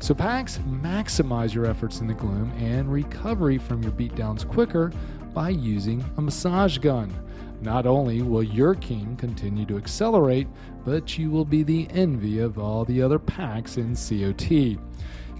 So, 0.00 0.14
PAX 0.14 0.58
maximize 0.58 1.54
your 1.54 1.66
efforts 1.66 2.00
in 2.00 2.08
the 2.08 2.14
gloom 2.14 2.52
and 2.58 2.92
recovery 2.92 3.58
from 3.58 3.82
your 3.84 3.92
beatdowns 3.92 4.46
quicker 4.46 4.92
by 5.32 5.50
using 5.50 6.04
a 6.16 6.20
massage 6.20 6.78
gun. 6.78 7.14
Not 7.60 7.86
only 7.86 8.22
will 8.22 8.42
your 8.42 8.74
king 8.74 9.14
continue 9.16 9.64
to 9.66 9.76
accelerate, 9.76 10.48
but 10.84 11.16
you 11.16 11.30
will 11.30 11.44
be 11.44 11.62
the 11.62 11.86
envy 11.92 12.40
of 12.40 12.58
all 12.58 12.84
the 12.84 13.00
other 13.00 13.20
PAX 13.20 13.76
in 13.76 13.94
COT. 13.94 14.78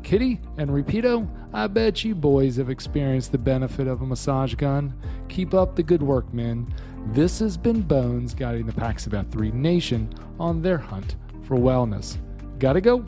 Kitty 0.04 0.40
and 0.56 0.70
Rapido, 0.70 1.28
I 1.54 1.66
bet 1.66 2.02
you 2.02 2.14
boys 2.14 2.56
have 2.56 2.70
experienced 2.70 3.30
the 3.30 3.38
benefit 3.38 3.86
of 3.86 4.00
a 4.00 4.06
massage 4.06 4.54
gun. 4.54 4.94
Keep 5.28 5.52
up 5.52 5.76
the 5.76 5.82
good 5.82 6.02
work, 6.02 6.32
men. 6.32 6.72
This 7.08 7.40
has 7.40 7.58
been 7.58 7.82
Bones 7.82 8.32
guiding 8.32 8.64
the 8.64 8.72
PAX 8.72 9.06
of 9.06 9.12
F3 9.12 9.52
Nation 9.52 10.08
on 10.40 10.62
their 10.62 10.78
hunt 10.78 11.16
for 11.42 11.58
wellness. 11.58 12.16
Gotta 12.58 12.80
go. 12.80 13.04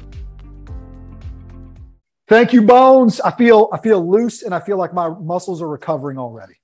Thank 2.29 2.53
you, 2.53 2.61
Bones. 2.61 3.19
I 3.23 3.31
feel 3.31 3.71
I 3.73 3.79
feel 3.79 4.07
loose 4.07 4.43
and 4.43 4.55
I 4.55 4.61
feel 4.61 4.77
like 4.77 4.93
my 4.93 5.09
muscles 5.09 5.63
are 5.63 5.69
recovering 5.69 6.19
already. 6.19 6.55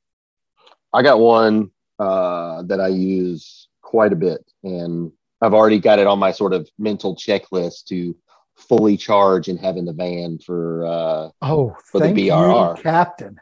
I 0.92 1.02
got 1.02 1.18
one 1.18 1.70
uh, 1.98 2.62
that 2.64 2.80
I 2.80 2.88
use 2.88 3.68
quite 3.80 4.12
a 4.12 4.16
bit, 4.16 4.44
and 4.64 5.10
I've 5.40 5.54
already 5.54 5.78
got 5.78 5.98
it 5.98 6.06
on 6.06 6.18
my 6.18 6.32
sort 6.32 6.52
of 6.52 6.68
mental 6.78 7.16
checklist 7.16 7.84
to 7.86 8.14
fully 8.60 8.96
charge 8.96 9.48
and 9.48 9.58
have 9.60 9.76
in 9.76 9.84
the 9.84 9.92
van 9.92 10.38
for 10.38 10.84
uh 10.86 11.30
oh 11.42 11.74
for 11.84 12.00
thank 12.00 12.16
the 12.16 12.28
BRR. 12.28 12.76
you 12.76 12.82
captain. 12.82 13.38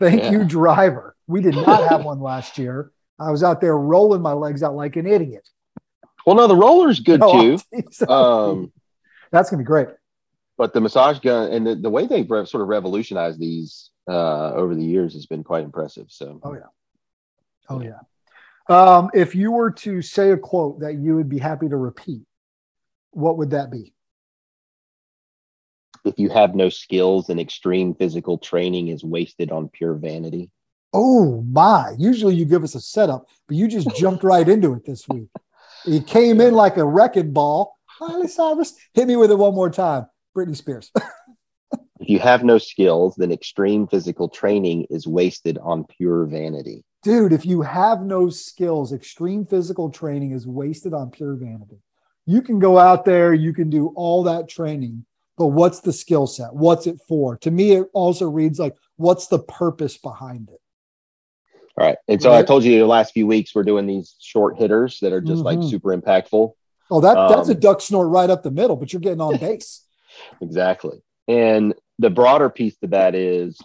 Thank 0.00 0.22
Yeah. 0.22 0.30
you 0.32 0.44
driver. 0.44 1.14
We 1.26 1.40
did 1.40 1.54
not 1.54 1.88
have 1.90 2.04
one 2.04 2.20
last 2.20 2.58
year. 2.58 2.90
I 3.18 3.30
was 3.30 3.42
out 3.44 3.60
there 3.60 3.76
rolling 3.76 4.20
my 4.22 4.32
legs 4.32 4.62
out 4.62 4.74
like 4.74 4.96
an 4.96 5.06
idiot. 5.06 5.48
Well, 6.26 6.36
no, 6.36 6.46
the 6.46 6.56
roller's 6.56 7.00
good 7.00 7.20
No, 7.20 7.56
too. 7.56 8.06
Um, 8.08 8.72
that's 9.30 9.50
gonna 9.50 9.62
be 9.62 9.66
great. 9.66 9.88
but 10.56 10.72
the 10.74 10.80
massage 10.80 11.18
gun 11.20 11.52
and 11.52 11.66
the, 11.66 11.74
the 11.76 11.90
way 11.90 12.06
they've 12.06 12.30
re- 12.30 12.46
sort 12.46 12.62
of 12.62 12.68
revolutionized 12.68 13.38
these 13.40 13.90
uh, 14.08 14.52
over 14.54 14.74
the 14.74 14.84
years 14.84 15.14
has 15.14 15.26
been 15.26 15.44
quite 15.44 15.64
impressive. 15.64 16.06
So, 16.08 16.40
oh 16.42 16.54
yeah. 16.54 16.60
Oh 17.68 17.80
yeah. 17.80 18.00
Um 18.68 19.10
if 19.14 19.34
you 19.34 19.50
were 19.52 19.70
to 19.72 20.02
say 20.02 20.30
a 20.30 20.36
quote 20.36 20.80
that 20.80 20.94
you 20.94 21.14
would 21.16 21.28
be 21.28 21.38
happy 21.38 21.68
to 21.68 21.76
repeat 21.76 22.22
what 23.10 23.36
would 23.38 23.50
that 23.50 23.70
be 23.70 23.92
if 26.04 26.18
you 26.18 26.28
have 26.30 26.54
no 26.54 26.68
skills, 26.68 27.26
then 27.26 27.38
extreme 27.38 27.94
physical 27.94 28.38
training 28.38 28.88
is 28.88 29.04
wasted 29.04 29.50
on 29.50 29.68
pure 29.68 29.94
vanity. 29.94 30.50
Oh 30.92 31.42
my! 31.42 31.94
Usually 31.98 32.34
you 32.34 32.44
give 32.44 32.64
us 32.64 32.74
a 32.74 32.80
setup, 32.80 33.26
but 33.48 33.56
you 33.56 33.68
just 33.68 33.96
jumped 33.96 34.24
right 34.24 34.48
into 34.48 34.74
it 34.74 34.84
this 34.84 35.08
week. 35.08 35.28
He 35.84 36.00
came 36.00 36.40
in 36.40 36.54
like 36.54 36.76
a 36.76 36.84
wrecking 36.84 37.32
ball. 37.32 37.76
Miley 38.00 38.28
Cyrus, 38.28 38.74
hit 38.94 39.06
me 39.06 39.16
with 39.16 39.30
it 39.30 39.38
one 39.38 39.54
more 39.54 39.70
time. 39.70 40.06
Britney 40.36 40.56
Spears. 40.56 40.90
If 42.02 42.08
you 42.08 42.18
have 42.18 42.42
no 42.42 42.58
skills, 42.58 43.14
then 43.16 43.30
extreme 43.30 43.86
physical 43.86 44.28
training 44.28 44.88
is 44.90 45.06
wasted 45.06 45.56
on 45.58 45.84
pure 45.84 46.26
vanity. 46.26 46.82
Dude, 47.04 47.32
if 47.32 47.46
you 47.46 47.62
have 47.62 48.02
no 48.02 48.28
skills, 48.28 48.92
extreme 48.92 49.46
physical 49.46 49.88
training 49.88 50.32
is 50.32 50.44
wasted 50.44 50.94
on 50.94 51.12
pure 51.12 51.36
vanity. 51.36 51.78
You 52.26 52.42
can 52.42 52.58
go 52.58 52.76
out 52.76 53.04
there, 53.04 53.32
you 53.32 53.54
can 53.54 53.70
do 53.70 53.92
all 53.94 54.24
that 54.24 54.48
training, 54.48 55.06
but 55.42 55.48
what's 55.48 55.80
the 55.80 55.92
skill 55.92 56.28
set? 56.28 56.54
What's 56.54 56.86
it 56.86 57.00
for? 57.08 57.36
To 57.38 57.50
me, 57.50 57.72
it 57.72 57.88
also 57.94 58.30
reads 58.30 58.60
like, 58.60 58.76
what's 58.94 59.26
the 59.26 59.40
purpose 59.40 59.96
behind 59.98 60.48
it? 60.50 60.60
All 61.76 61.84
right. 61.84 61.96
And 62.06 62.22
so 62.22 62.32
I 62.32 62.44
told 62.44 62.62
you 62.62 62.78
the 62.78 62.86
last 62.86 63.12
few 63.12 63.26
weeks 63.26 63.52
we're 63.52 63.64
doing 63.64 63.88
these 63.88 64.14
short 64.20 64.56
hitters 64.56 65.00
that 65.00 65.12
are 65.12 65.20
just 65.20 65.42
like 65.42 65.58
Mhm. 65.58 65.68
super 65.68 65.96
impactful. 65.96 66.52
Oh, 66.92 67.00
that 67.00 67.28
that's 67.28 67.48
a 67.48 67.54
Um, 67.54 67.58
duck 67.58 67.80
snort 67.80 68.06
right 68.10 68.30
up 68.30 68.44
the 68.44 68.52
middle, 68.52 68.76
but 68.76 68.92
you're 68.92 69.00
getting 69.00 69.20
on 69.20 69.36
base. 69.38 69.84
Exactly. 70.40 71.02
And 71.26 71.74
the 71.98 72.10
broader 72.10 72.48
piece 72.48 72.76
to 72.78 72.86
that 72.88 73.16
is 73.16 73.60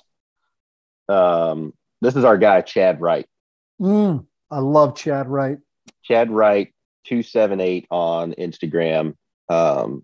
um, 1.08 1.76
this 2.02 2.16
is 2.16 2.24
our 2.26 2.40
guy, 2.40 2.62
Chad 2.62 3.02
Wright. 3.02 3.28
Mm, 3.80 4.26
I 4.50 4.60
love 4.62 4.96
Chad 4.96 5.28
Wright. 5.30 5.60
Chad 6.04 6.32
Wright, 6.32 6.74
278 7.06 7.86
on 7.92 8.34
Instagram. 8.34 9.14
Um, 9.48 10.04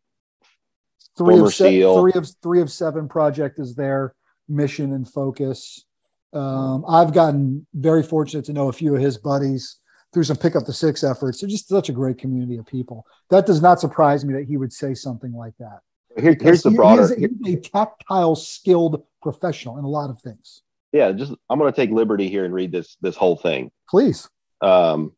three 1.17 1.35
Former 1.35 1.45
of 1.47 1.53
se- 1.53 1.81
three 1.81 2.13
of 2.15 2.27
three 2.41 2.61
of 2.61 2.71
seven 2.71 3.07
project 3.07 3.59
is 3.59 3.75
their 3.75 4.15
mission 4.47 4.93
and 4.93 5.07
focus. 5.07 5.85
Um, 6.33 6.83
I've 6.87 7.13
gotten 7.13 7.67
very 7.73 8.01
fortunate 8.03 8.45
to 8.45 8.53
know 8.53 8.67
a 8.69 8.73
few 8.73 8.95
of 8.95 9.01
his 9.01 9.17
buddies 9.17 9.77
through 10.13 10.23
some 10.23 10.37
pick 10.37 10.55
up 10.55 10.65
the 10.65 10.73
six 10.73 11.03
efforts. 11.03 11.39
They're 11.41 11.49
just 11.49 11.67
such 11.67 11.89
a 11.89 11.93
great 11.93 12.17
community 12.17 12.57
of 12.57 12.65
people. 12.65 13.05
That 13.29 13.45
does 13.45 13.61
not 13.61 13.79
surprise 13.79 14.25
me 14.25 14.33
that 14.33 14.45
he 14.45 14.57
would 14.57 14.73
say 14.73 14.93
something 14.93 15.33
like 15.33 15.53
that. 15.59 15.79
Here- 16.19 16.37
here's 16.39 16.61
the 16.63 16.69
he- 16.69 16.73
he 16.73 16.77
broader. 16.77 17.13
a- 17.13 17.19
he's 17.19 17.55
a 17.57 17.59
tactile, 17.59 18.35
skilled 18.35 19.03
professional 19.21 19.77
in 19.77 19.83
a 19.85 19.89
lot 19.89 20.09
of 20.09 20.19
things. 20.21 20.61
yeah, 20.91 21.11
just 21.11 21.33
I'm 21.49 21.57
going 21.59 21.71
to 21.71 21.75
take 21.75 21.89
liberty 21.89 22.29
here 22.29 22.45
and 22.45 22.53
read 22.53 22.71
this 22.71 22.97
this 23.01 23.15
whole 23.15 23.35
thing. 23.35 23.71
Please. 23.89 24.29
Um, 24.61 25.13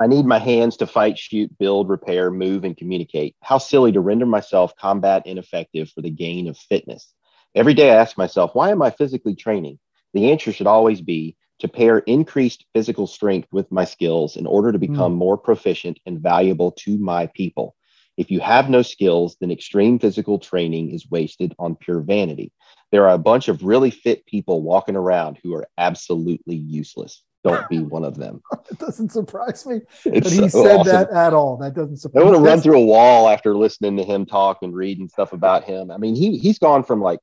I 0.00 0.06
need 0.06 0.24
my 0.24 0.38
hands 0.38 0.78
to 0.78 0.86
fight, 0.86 1.18
shoot, 1.18 1.56
build, 1.58 1.90
repair, 1.90 2.30
move, 2.30 2.64
and 2.64 2.74
communicate. 2.74 3.36
How 3.42 3.58
silly 3.58 3.92
to 3.92 4.00
render 4.00 4.24
myself 4.24 4.74
combat 4.76 5.26
ineffective 5.26 5.90
for 5.90 6.00
the 6.00 6.10
gain 6.10 6.48
of 6.48 6.56
fitness. 6.56 7.12
Every 7.54 7.74
day 7.74 7.90
I 7.90 7.96
ask 7.96 8.16
myself, 8.16 8.54
why 8.54 8.70
am 8.70 8.80
I 8.80 8.90
physically 8.90 9.34
training? 9.34 9.78
The 10.14 10.32
answer 10.32 10.52
should 10.52 10.66
always 10.66 11.02
be 11.02 11.36
to 11.58 11.68
pair 11.68 11.98
increased 11.98 12.64
physical 12.72 13.06
strength 13.06 13.48
with 13.52 13.70
my 13.70 13.84
skills 13.84 14.36
in 14.36 14.46
order 14.46 14.72
to 14.72 14.78
hmm. 14.78 14.90
become 14.90 15.12
more 15.12 15.36
proficient 15.36 16.00
and 16.06 16.18
valuable 16.18 16.72
to 16.78 16.96
my 16.96 17.26
people. 17.26 17.76
If 18.16 18.30
you 18.30 18.40
have 18.40 18.70
no 18.70 18.80
skills, 18.80 19.36
then 19.38 19.50
extreme 19.50 19.98
physical 19.98 20.38
training 20.38 20.92
is 20.92 21.10
wasted 21.10 21.54
on 21.58 21.76
pure 21.76 22.00
vanity. 22.00 22.52
There 22.90 23.06
are 23.06 23.14
a 23.14 23.18
bunch 23.18 23.48
of 23.48 23.62
really 23.62 23.90
fit 23.90 24.24
people 24.24 24.62
walking 24.62 24.96
around 24.96 25.38
who 25.42 25.54
are 25.54 25.68
absolutely 25.76 26.56
useless. 26.56 27.22
Don't 27.42 27.68
be 27.68 27.78
one 27.80 28.04
of 28.04 28.16
them. 28.16 28.42
It 28.70 28.78
doesn't 28.78 29.10
surprise 29.10 29.66
me 29.66 29.80
It's 30.04 30.30
that 30.30 30.42
he 30.44 30.48
so 30.48 30.62
said 30.62 30.76
awesome. 30.80 30.92
that 30.92 31.10
at 31.10 31.32
all. 31.32 31.56
That 31.56 31.74
doesn't 31.74 31.94
I 31.94 31.98
surprise 31.98 32.24
want 32.24 32.36
to 32.36 32.40
me. 32.40 32.48
run 32.48 32.60
through 32.60 32.78
a 32.78 32.84
wall 32.84 33.28
after 33.28 33.56
listening 33.56 33.96
to 33.96 34.04
him 34.04 34.26
talk 34.26 34.58
and 34.62 34.74
reading 34.74 35.08
stuff 35.08 35.32
about 35.32 35.64
him. 35.64 35.90
I 35.90 35.96
mean, 35.96 36.14
he 36.14 36.38
he's 36.38 36.58
gone 36.58 36.84
from 36.84 37.00
like, 37.00 37.18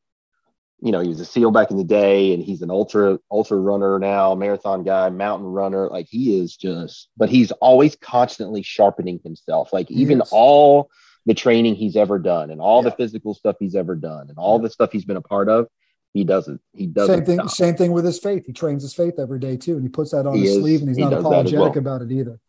you 0.81 0.91
know, 0.91 0.99
he 0.99 1.07
was 1.09 1.19
a 1.19 1.25
SEAL 1.25 1.51
back 1.51 1.71
in 1.71 1.77
the 1.77 1.83
day, 1.83 2.33
and 2.33 2.43
he's 2.43 2.61
an 2.61 2.69
ultra 2.71 3.19
ultra 3.31 3.57
runner 3.57 3.97
now, 3.99 4.35
marathon 4.35 4.83
guy, 4.83 5.09
mountain 5.09 5.47
runner. 5.47 5.87
Like 5.87 6.07
he 6.09 6.37
is 6.39 6.55
just, 6.57 7.09
but 7.15 7.29
he's 7.29 7.51
always 7.53 7.95
constantly 7.95 8.63
sharpening 8.63 9.19
himself. 9.23 9.71
Like 9.71 9.89
even 9.89 10.21
is. 10.21 10.29
all 10.31 10.89
the 11.25 11.33
training 11.33 11.75
he's 11.75 11.95
ever 11.95 12.19
done, 12.19 12.51
and 12.51 12.59
all 12.61 12.81
the 12.81 12.91
physical 12.91 13.33
stuff 13.33 13.55
he's 13.59 13.75
ever 13.75 13.95
done, 13.95 14.29
and 14.29 14.37
all 14.37 14.59
the 14.59 14.69
stuff 14.69 14.91
he's 14.91 15.05
been 15.05 15.17
a 15.17 15.21
part 15.21 15.47
of, 15.49 15.67
he 16.17 16.23
doesn't. 16.23 16.59
He 16.73 16.87
doesn't. 16.87 17.15
Same 17.15 17.25
thing. 17.25 17.35
stop. 17.39 17.49
Same 17.51 17.75
thing 17.75 17.91
with 17.91 18.03
his 18.05 18.17
faith. 18.19 18.45
He 18.45 18.53
trains 18.53 18.81
his 18.81 18.93
faith 18.93 19.19
every 19.19 19.39
day 19.39 19.55
too, 19.55 19.73
and 19.73 19.83
he 19.83 19.89
puts 19.89 20.11
that 20.11 20.25
on 20.25 20.35
He 20.35 20.41
his 20.41 20.55
is. 20.55 20.61
sleeve, 20.61 20.79
and 20.81 20.89
he's 20.89 20.97
He 20.97 21.03
not 21.03 21.11
does 21.11 21.23
that 21.23 21.45
as 21.45 21.53
apologetic 21.53 21.75
well. 21.75 21.95
about 21.97 22.01
it 22.01 22.11
either. 22.11 22.39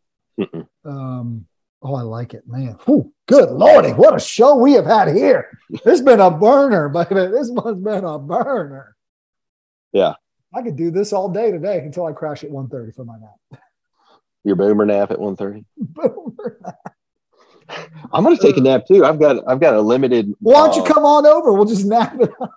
Um, 0.84 1.46
oh, 1.82 1.94
I 1.94 2.02
like 2.02 2.32
it, 2.34 2.44
man. 2.48 2.78
Whew, 2.86 3.12
good 3.26 3.50
lordy, 3.50 3.90
what 3.90 4.14
a 4.16 4.20
show 4.20 4.56
we 4.56 4.72
have 4.72 4.86
had 4.86 5.14
here. 5.14 5.48
This 5.70 5.82
has 5.84 6.02
been 6.02 6.20
a 6.20 6.30
burner, 6.30 6.88
but 6.88 7.10
this 7.10 7.50
one's 7.50 7.82
been 7.82 8.04
a 8.04 8.18
burner. 8.18 8.96
Yeah, 9.92 10.14
I 10.54 10.62
could 10.62 10.76
do 10.76 10.90
this 10.90 11.12
all 11.12 11.28
day 11.28 11.50
today 11.50 11.78
until 11.80 12.06
I 12.06 12.12
crash 12.12 12.44
at 12.44 12.50
1.30 12.50 12.94
for 12.94 13.04
my 13.04 13.16
nap. 13.18 13.60
your 14.44 14.56
boomer 14.56 14.86
nap 14.86 15.10
at 15.10 15.18
1.30. 15.18 15.64
I'm 18.12 18.24
gonna 18.24 18.38
take 18.38 18.56
a 18.56 18.60
nap 18.62 18.86
too. 18.86 19.04
I've 19.04 19.20
got 19.20 19.42
I've 19.46 19.60
got 19.60 19.74
a 19.74 19.80
limited. 19.80 20.32
Why 20.40 20.66
don't 20.66 20.76
you 20.76 20.82
uh, 20.82 20.86
come 20.94 21.04
on 21.04 21.26
over? 21.26 21.52
We'll 21.52 21.66
just 21.66 21.84
nap 21.84 22.16
it 22.18 22.30
up. 22.40 22.54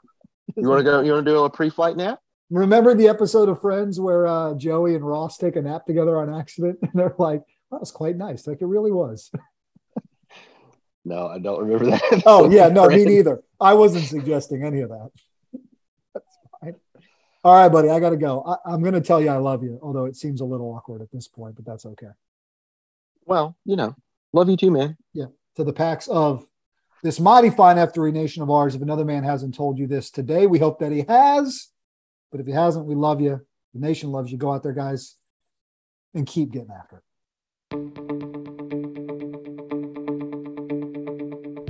You 0.56 0.68
want 0.68 0.80
to 0.80 0.84
go? 0.84 1.02
You 1.02 1.14
want 1.14 1.26
to 1.26 1.32
do 1.32 1.44
a 1.44 1.50
pre-flight 1.50 1.98
nap? 1.98 2.20
Remember 2.50 2.94
the 2.94 3.08
episode 3.08 3.50
of 3.50 3.62
Friends 3.62 4.00
where 4.00 4.28
uh, 4.28 4.54
Joey 4.56 4.96
and 4.96 5.06
Ross 5.06 5.38
take 5.38 5.56
a 5.56 5.62
nap 5.62 5.86
together 5.86 6.18
on 6.18 6.34
accident? 6.34 6.80
And 6.82 6.92
they're 6.94 7.16
like, 7.18 7.44
that 7.72 7.80
was 7.80 7.92
quite 7.92 8.18
nice. 8.18 8.46
Like 8.48 8.62
it 8.62 8.66
really 8.66 8.92
was. 8.92 9.32
No, 11.04 11.28
I 11.28 11.40
don't 11.40 11.60
remember 11.60 11.86
that. 11.86 12.24
oh 12.26 12.50
yeah, 12.50 12.68
no, 12.68 12.88
me 12.88 13.04
neither. 13.04 13.42
I 13.60 13.74
wasn't 13.74 14.06
suggesting 14.06 14.64
any 14.64 14.82
of 14.82 14.90
that. 14.90 15.10
That's 16.14 16.38
fine. 16.62 16.76
All 17.44 17.56
right, 17.56 17.70
buddy, 17.70 17.90
I 17.90 18.00
got 18.00 18.12
to 18.12 18.18
go. 18.18 18.44
I, 18.46 18.72
I'm 18.72 18.82
going 18.82 18.94
to 18.94 19.02
tell 19.02 19.20
you 19.20 19.30
I 19.30 19.38
love 19.38 19.64
you, 19.64 19.80
although 19.82 20.06
it 20.06 20.16
seems 20.16 20.42
a 20.42 20.46
little 20.46 20.72
awkward 20.72 21.02
at 21.02 21.12
this 21.12 21.28
point, 21.28 21.56
but 21.56 21.66
that's 21.66 21.86
okay. 21.88 22.12
Well, 23.26 23.58
you 23.66 23.76
know, 23.76 23.96
love 24.32 24.50
you 24.50 24.58
too, 24.58 24.70
man. 24.70 24.96
Yeah, 25.14 25.28
to 25.56 25.64
the 25.64 25.74
PAX 25.74 26.08
of 26.08 26.46
this 27.04 27.20
mighty 27.20 27.50
fine 27.50 27.78
F3 27.78 28.14
nation 28.14 28.44
of 28.44 28.50
ours. 28.50 28.76
If 28.76 28.82
another 28.82 29.06
man 29.06 29.24
hasn't 29.24 29.56
told 29.56 29.78
you 29.78 29.88
this 29.88 30.12
today, 30.12 30.48
we 30.48 30.60
hope 30.60 30.80
that 30.80 30.92
he 30.92 31.06
has. 31.08 31.70
But 32.32 32.40
if 32.42 32.48
he 32.48 32.54
hasn't, 32.54 32.86
we 32.86 32.96
love 32.96 33.22
you. 33.22 33.42
The 33.74 33.80
nation 33.80 34.12
loves 34.12 34.32
you. 34.32 34.38
Go 34.38 34.54
out 34.54 34.64
there, 34.64 34.74
guys, 34.74 35.16
and 36.14 36.28
keep 36.28 36.52
getting 36.52 36.72
after 36.72 36.98
it. 36.98 37.04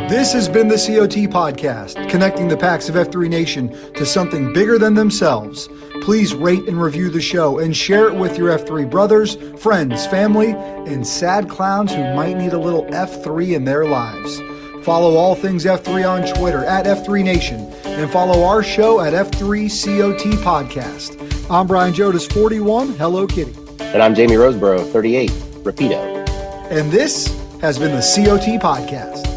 This 0.10 0.34
has 0.34 0.50
been 0.50 0.68
the 0.68 0.76
COT 0.76 1.32
Podcast, 1.32 2.10
connecting 2.10 2.50
the 2.50 2.58
PAX 2.58 2.90
of 2.90 2.96
F3 2.96 3.30
Nation 3.30 3.70
to 3.94 4.06
something 4.06 4.52
bigger 4.52 4.78
than 4.78 4.94
themselves. 4.94 5.70
Please 6.02 6.34
rate 6.34 6.68
and 6.68 6.82
review 6.82 7.10
the 7.10 7.22
show 7.22 7.60
and 7.60 7.78
share 7.78 8.10
it 8.10 8.16
with 8.16 8.38
your 8.38 8.50
F3 8.58 8.90
brothers, 8.90 9.38
friends, 9.58 10.06
family, 10.08 10.52
and 10.52 11.08
sad 11.08 11.48
clowns 11.48 11.94
who 11.94 12.14
might 12.14 12.36
need 12.36 12.52
a 12.52 12.60
little 12.60 12.84
F3 12.88 13.56
in 13.56 13.64
their 13.64 13.86
lives. 13.86 14.42
Follow 14.84 15.16
all 15.16 15.36
things 15.36 15.66
F3 15.66 16.10
on 16.10 16.36
Twitter 16.36 16.66
at 16.66 16.86
F3 16.86 17.24
Nation 17.24 17.72
and 17.86 18.10
follow 18.10 18.44
our 18.44 18.64
show 18.64 19.00
at 19.02 19.14
F3COT 19.14 20.34
Podcast. 20.44 21.52
I'm 21.52 21.68
Brian 21.68 21.94
Jodas, 21.94 22.32
41. 22.34 22.94
Hello, 22.96 23.28
Kitty. 23.28 23.54
And 23.80 24.02
I'm 24.02 24.16
Jamie 24.16 24.36
Roseborough, 24.36 24.92
38. 24.92 25.30
Rapido. 25.64 26.28
And 26.72 26.92
this 26.92 27.28
has 27.62 27.78
been 27.78 27.92
the 27.92 28.02
COT 28.02 28.60
Podcast. 28.60 29.31